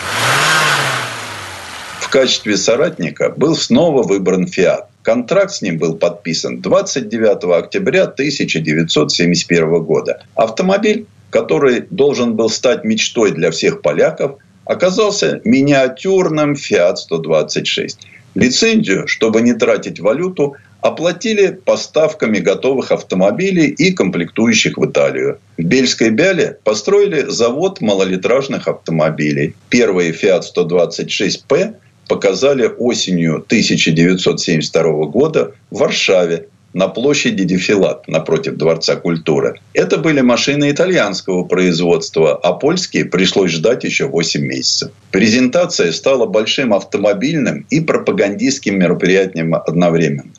В 2.00 2.08
качестве 2.08 2.56
соратника 2.56 3.30
был 3.30 3.54
снова 3.54 4.02
выбран 4.02 4.46
«Фиат». 4.46 4.88
Контракт 5.02 5.52
с 5.52 5.62
ним 5.62 5.78
был 5.78 5.96
подписан 5.96 6.60
29 6.60 7.44
октября 7.58 8.04
1971 8.04 9.82
года. 9.82 10.24
Автомобиль, 10.34 11.06
который 11.30 11.86
должен 11.90 12.36
был 12.36 12.50
стать 12.50 12.84
мечтой 12.84 13.32
для 13.32 13.50
всех 13.50 13.82
поляков, 13.82 14.38
оказался 14.64 15.40
миниатюрным 15.44 16.52
Fiat 16.52 16.96
126. 16.96 17.98
Лицензию, 18.34 19.06
чтобы 19.06 19.42
не 19.42 19.52
тратить 19.54 20.00
валюту, 20.00 20.56
оплатили 20.80 21.52
поставками 21.64 22.38
готовых 22.38 22.90
автомобилей 22.90 23.68
и 23.68 23.92
комплектующих 23.92 24.76
в 24.76 24.86
Италию. 24.86 25.38
В 25.56 25.62
Бельской 25.62 26.10
Бяле 26.10 26.58
построили 26.64 27.22
завод 27.28 27.80
малолитражных 27.80 28.66
автомобилей. 28.66 29.54
Первый 29.68 30.10
Fiat 30.10 30.42
126P 30.56 31.74
показали 32.08 32.66
осенью 32.66 33.36
1972 33.36 35.06
года 35.06 35.52
в 35.70 35.78
Варшаве 35.78 36.48
на 36.74 36.88
площади 36.88 37.44
Дефилат 37.44 38.08
напротив 38.08 38.56
Дворца 38.56 38.96
культуры. 38.96 39.60
Это 39.74 39.98
были 39.98 40.20
машины 40.20 40.70
итальянского 40.70 41.44
производства, 41.44 42.36
а 42.36 42.52
польские 42.52 43.04
пришлось 43.04 43.50
ждать 43.50 43.84
еще 43.84 44.06
8 44.06 44.40
месяцев. 44.40 44.90
Презентация 45.10 45.92
стала 45.92 46.26
большим 46.26 46.72
автомобильным 46.72 47.66
и 47.70 47.80
пропагандистским 47.80 48.78
мероприятием 48.78 49.54
одновременно. 49.54 50.32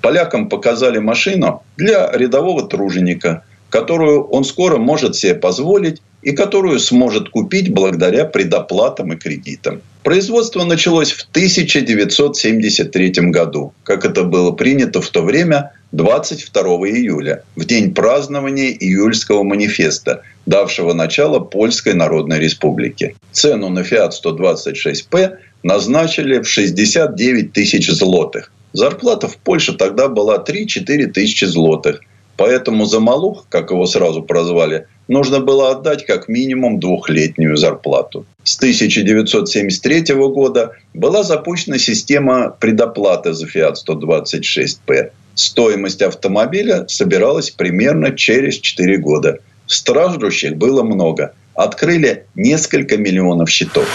Полякам 0.00 0.48
показали 0.48 0.98
машину 0.98 1.62
для 1.76 2.10
рядового 2.12 2.68
труженика, 2.68 3.42
которую 3.70 4.24
он 4.24 4.44
скоро 4.44 4.76
может 4.76 5.16
себе 5.16 5.34
позволить 5.34 6.00
и 6.26 6.32
которую 6.32 6.80
сможет 6.80 7.28
купить 7.28 7.72
благодаря 7.72 8.24
предоплатам 8.24 9.12
и 9.12 9.16
кредитам. 9.16 9.80
Производство 10.02 10.64
началось 10.64 11.12
в 11.12 11.22
1973 11.30 13.12
году, 13.30 13.72
как 13.84 14.04
это 14.04 14.24
было 14.24 14.50
принято 14.50 15.00
в 15.00 15.08
то 15.08 15.22
время 15.22 15.72
22 15.92 16.62
июля, 16.88 17.44
в 17.54 17.64
день 17.64 17.94
празднования 17.94 18.72
июльского 18.72 19.44
манифеста, 19.44 20.22
давшего 20.46 20.94
начало 20.94 21.38
Польской 21.38 21.94
Народной 21.94 22.40
Республике. 22.40 23.14
Цену 23.30 23.68
на 23.68 23.80
Fiat 23.80 24.10
126P 24.20 25.36
назначили 25.62 26.40
в 26.40 26.48
69 26.48 27.52
тысяч 27.52 27.88
злотых. 27.88 28.50
Зарплата 28.72 29.28
в 29.28 29.36
Польше 29.36 29.74
тогда 29.74 30.08
была 30.08 30.38
3-4 30.44 31.06
тысячи 31.06 31.44
злотых. 31.44 32.00
Поэтому 32.36 32.84
за 32.84 33.00
Малух, 33.00 33.46
как 33.48 33.70
его 33.70 33.86
сразу 33.86 34.22
прозвали, 34.22 34.86
нужно 35.08 35.40
было 35.40 35.70
отдать 35.70 36.04
как 36.04 36.28
минимум 36.28 36.80
двухлетнюю 36.80 37.56
зарплату. 37.56 38.26
С 38.44 38.56
1973 38.58 40.14
года 40.14 40.72
была 40.92 41.22
запущена 41.22 41.78
система 41.78 42.50
предоплаты 42.50 43.32
за 43.32 43.46
Fiat 43.46 43.74
126P. 43.88 45.10
Стоимость 45.34 46.02
автомобиля 46.02 46.86
собиралась 46.88 47.50
примерно 47.50 48.12
через 48.12 48.58
4 48.58 48.98
года. 48.98 49.38
Страждущих 49.66 50.56
было 50.56 50.82
много. 50.82 51.34
Открыли 51.54 52.26
несколько 52.34 52.98
миллионов 52.98 53.48
счетов. 53.48 53.88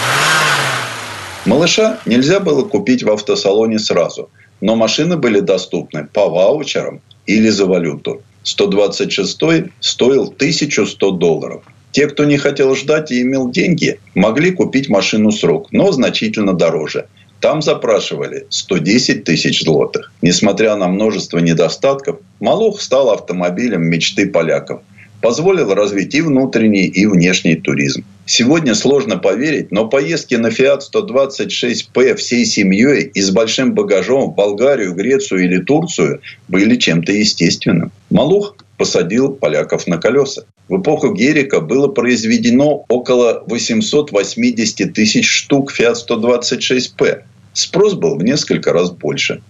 Малыша 1.45 1.99
нельзя 2.05 2.39
было 2.39 2.63
купить 2.63 3.03
в 3.03 3.09
автосалоне 3.09 3.79
сразу, 3.79 4.29
но 4.61 4.75
машины 4.75 5.17
были 5.17 5.39
доступны 5.39 6.07
по 6.11 6.29
ваучерам 6.29 7.01
или 7.25 7.49
за 7.49 7.65
валюту. 7.65 8.21
126 8.43 9.37
стоил 9.79 10.23
1100 10.23 11.11
долларов. 11.11 11.63
Те, 11.91 12.07
кто 12.07 12.23
не 12.23 12.37
хотел 12.37 12.75
ждать 12.75 13.11
и 13.11 13.21
имел 13.21 13.49
деньги, 13.49 13.99
могли 14.15 14.51
купить 14.51 14.89
машину 14.89 15.31
с 15.31 15.43
рук, 15.43 15.67
но 15.71 15.91
значительно 15.91 16.53
дороже. 16.53 17.07
Там 17.41 17.61
запрашивали 17.61 18.45
110 18.49 19.23
тысяч 19.23 19.63
злотых. 19.63 20.11
Несмотря 20.21 20.75
на 20.75 20.87
множество 20.87 21.39
недостатков, 21.39 22.19
Малух 22.39 22.81
стал 22.81 23.09
автомобилем 23.09 23.83
мечты 23.83 24.27
поляков 24.27 24.81
позволил 25.21 25.73
развить 25.73 26.15
и 26.15 26.21
внутренний, 26.21 26.87
и 26.87 27.05
внешний 27.05 27.55
туризм. 27.55 28.03
Сегодня 28.25 28.75
сложно 28.75 29.17
поверить, 29.17 29.71
но 29.71 29.87
поездки 29.87 30.35
на 30.35 30.47
Fiat 30.47 30.81
126P 30.93 32.15
всей 32.15 32.45
семьей 32.45 33.11
и 33.13 33.21
с 33.21 33.29
большим 33.29 33.73
багажом 33.73 34.31
в 34.31 34.35
Болгарию, 34.35 34.93
Грецию 34.93 35.45
или 35.45 35.59
Турцию 35.59 36.21
были 36.47 36.75
чем-то 36.75 37.11
естественным. 37.11 37.91
Малух 38.11 38.55
посадил 38.77 39.33
поляков 39.33 39.87
на 39.87 39.97
колеса. 39.97 40.43
В 40.69 40.79
эпоху 40.81 41.13
Герика 41.13 41.61
было 41.61 41.87
произведено 41.87 42.85
около 42.87 43.43
880 43.47 44.93
тысяч 44.93 45.27
штук 45.27 45.73
Fiat 45.77 45.95
126P. 46.07 47.21
Спрос 47.53 47.93
был 47.93 48.17
в 48.17 48.23
несколько 48.23 48.73
раз 48.73 48.91
больше. 48.91 49.41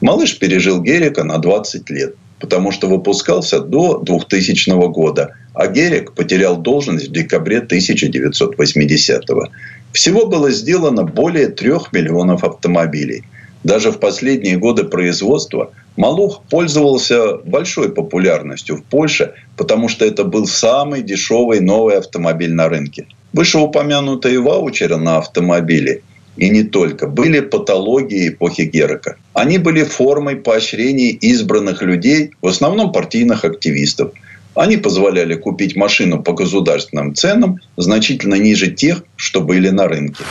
Малыш 0.00 0.38
пережил 0.38 0.80
Герика 0.80 1.24
на 1.24 1.38
20 1.38 1.90
лет 1.90 2.14
потому 2.44 2.72
что 2.72 2.88
выпускался 2.88 3.60
до 3.60 3.98
2000 3.98 4.70
года, 4.90 5.34
а 5.54 5.66
Герик 5.66 6.12
потерял 6.12 6.58
должность 6.58 7.08
в 7.08 7.12
декабре 7.12 7.60
1980 7.60 9.30
-го. 9.30 9.48
Всего 9.92 10.26
было 10.26 10.50
сделано 10.50 11.04
более 11.04 11.48
трех 11.48 11.92
миллионов 11.92 12.44
автомобилей. 12.44 13.22
Даже 13.64 13.90
в 13.90 13.98
последние 13.98 14.58
годы 14.58 14.84
производства 14.84 15.72
Малух 15.96 16.42
пользовался 16.50 17.38
большой 17.38 17.90
популярностью 17.90 18.76
в 18.76 18.84
Польше, 18.84 19.32
потому 19.56 19.88
что 19.88 20.04
это 20.04 20.24
был 20.24 20.46
самый 20.46 21.02
дешевый 21.02 21.60
новый 21.60 21.98
автомобиль 21.98 22.52
на 22.52 22.68
рынке. 22.68 23.06
Вышеупомянутые 23.32 24.40
ваучеры 24.40 24.96
на 24.96 25.18
автомобили– 25.18 26.02
и 26.36 26.50
не 26.50 26.64
только, 26.64 27.06
были 27.06 27.40
патологии 27.40 28.28
эпохи 28.28 28.62
Герека. 28.62 29.16
Они 29.34 29.58
были 29.58 29.84
формой 29.84 30.36
поощрения 30.36 31.10
избранных 31.10 31.82
людей, 31.82 32.32
в 32.42 32.48
основном 32.48 32.92
партийных 32.92 33.44
активистов. 33.44 34.12
Они 34.54 34.76
позволяли 34.76 35.34
купить 35.34 35.76
машину 35.76 36.22
по 36.22 36.32
государственным 36.32 37.14
ценам 37.14 37.60
значительно 37.76 38.36
ниже 38.36 38.70
тех, 38.70 39.04
что 39.16 39.40
были 39.40 39.68
на 39.70 39.88
рынке. 39.88 40.24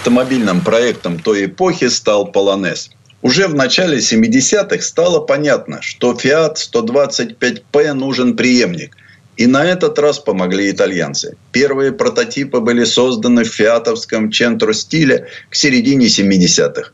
Автомобильным 0.00 0.62
проектом 0.62 1.18
той 1.18 1.44
эпохи 1.44 1.88
стал 1.88 2.26
Полонез. 2.32 2.90
Уже 3.20 3.48
в 3.48 3.54
начале 3.54 3.98
70-х 3.98 4.80
стало 4.80 5.20
понятно, 5.20 5.82
что 5.82 6.12
Fiat 6.12 6.56
125P 6.56 7.92
нужен 7.92 8.36
преемник– 8.36 8.96
и 9.40 9.46
на 9.46 9.64
этот 9.64 9.98
раз 9.98 10.18
помогли 10.18 10.70
итальянцы. 10.70 11.34
Первые 11.50 11.92
прототипы 11.92 12.60
были 12.60 12.84
созданы 12.84 13.44
в 13.44 13.48
фиатовском 13.48 14.30
центре 14.30 14.74
стиле 14.74 15.28
к 15.48 15.54
середине 15.54 16.08
70-х. 16.08 16.90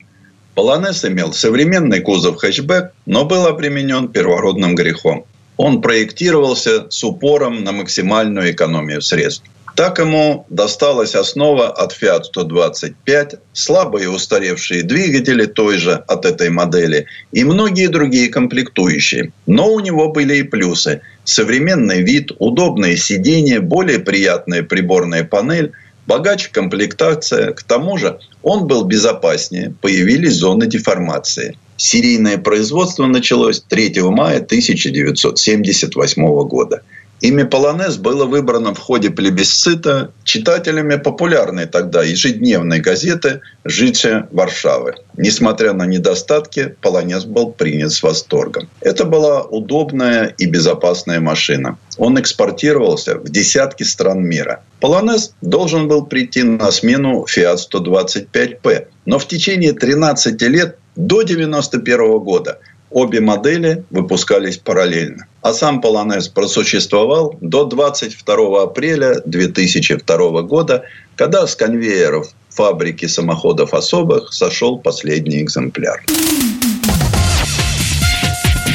Полонез 0.55 1.05
имел 1.05 1.33
современный 1.33 2.01
кузов 2.01 2.37
хэтчбэк, 2.37 2.93
но 3.05 3.25
был 3.25 3.47
обременен 3.47 4.09
первородным 4.09 4.77
грехом. 4.77 5.25
Он 5.57 5.83
проектировался 5.83 6.89
с 6.89 7.03
упором 7.03 7.65
на 7.65 7.73
максимальную 7.73 8.53
экономию 8.53 9.03
средств. 9.03 9.43
Так 9.77 9.99
ему 9.99 10.47
досталась 10.49 11.15
основа 11.15 11.69
от 11.69 11.93
Fiat 11.93 12.25
125, 12.25 13.35
слабые 13.53 14.09
устаревшие 14.09 14.83
двигатели 14.83 15.45
той 15.45 15.77
же 15.77 15.93
от 15.93 16.25
этой 16.25 16.49
модели 16.49 17.05
и 17.31 17.45
многие 17.45 17.89
другие 17.89 18.31
комплектующие. 18.31 19.33
Но 19.47 19.71
у 19.71 19.81
него 19.81 20.09
были 20.09 20.37
и 20.37 20.45
плюсы. 20.45 21.03
Современный 21.25 22.01
вид, 22.01 22.33
удобные 22.39 22.97
сиденья, 22.97 23.61
более 23.61 23.99
приятная 23.99 24.63
приборная 24.63 25.25
панель, 25.25 25.73
богаче 26.07 26.49
комплектация. 26.51 27.53
К 27.53 27.63
тому 27.63 27.99
же 27.99 28.19
он 28.43 28.67
был 28.67 28.85
безопаснее, 28.85 29.75
появились 29.83 30.37
зоны 30.37 30.67
деформации. 30.67 31.59
Серийное 31.77 32.39
производство 32.39 33.05
началось 33.05 33.61
3 33.61 34.01
мая 34.05 34.39
1978 34.39 36.49
года– 36.49 36.81
Имя 37.21 37.47
Полонез 37.47 37.97
было 37.97 38.27
выбрано 38.27 38.75
в 38.75 38.79
ходе 38.79 39.11
плебисцита 39.11 40.13
читателями 40.25 40.97
популярной 40.97 41.67
тогда 41.67 42.03
ежедневной 42.03 42.81
газеты 42.81 43.41
«Житие 43.65 44.29
Варшавы». 44.33 44.95
Несмотря 45.17 45.73
на 45.73 45.87
недостатки, 45.87 46.77
Полонез 46.83 47.25
был 47.25 47.53
принят 47.53 47.93
с 47.93 48.03
восторгом. 48.03 48.69
Это 48.81 49.05
была 49.05 49.43
удобная 49.43 50.35
и 50.37 50.45
безопасная 50.47 51.21
машина. 51.21 51.79
Он 51.97 52.21
экспортировался 52.21 53.17
в 53.19 53.31
десятки 53.31 53.83
стран 53.83 54.23
мира. 54.23 54.63
Полонез 54.81 55.33
должен 55.41 55.89
был 55.89 56.05
прийти 56.05 56.43
на 56.43 56.71
смену 56.71 57.25
Fiat 57.25 57.59
125P, 57.73 58.89
но 59.07 59.19
в 59.19 59.27
течение 59.27 59.73
13 59.73 60.41
лет 60.43 60.77
до 60.97 61.21
1991 61.21 62.19
года 62.19 62.59
Обе 62.91 63.21
модели 63.21 63.85
выпускались 63.91 64.59
параллельно. 64.59 65.27
А 65.43 65.53
сам 65.53 65.81
Полонез 65.81 66.29
просуществовал 66.29 67.37
до 67.41 67.65
22 67.65 68.63
апреля 68.63 69.21
2002 69.25 70.43
года, 70.43 70.85
когда 71.17 71.47
с 71.47 71.57
конвейеров 71.57 72.29
фабрики 72.51 73.07
самоходов 73.07 73.75
особых 73.75 74.33
сошел 74.33 74.79
последний 74.79 75.43
экземпляр. 75.43 76.05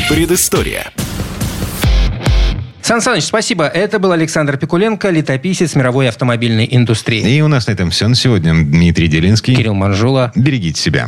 Предыстория. 0.10 0.92
Сан 2.82 3.00
Саныч, 3.00 3.24
спасибо. 3.24 3.66
Это 3.66 4.00
был 4.00 4.12
Александр 4.12 4.58
Пикуленко, 4.58 5.10
летописец 5.10 5.76
мировой 5.76 6.10
автомобильной 6.10 6.68
индустрии. 6.70 7.22
И 7.38 7.42
у 7.42 7.48
нас 7.48 7.68
на 7.68 7.72
этом 7.72 7.90
все 7.92 8.08
на 8.10 8.16
сегодня. 8.16 8.54
Дмитрий 8.54 9.08
Делинский. 9.08 9.56
Кирилл 9.56 9.74
Манжула. 9.74 10.34
Берегите 10.36 10.82
себя. 10.82 11.08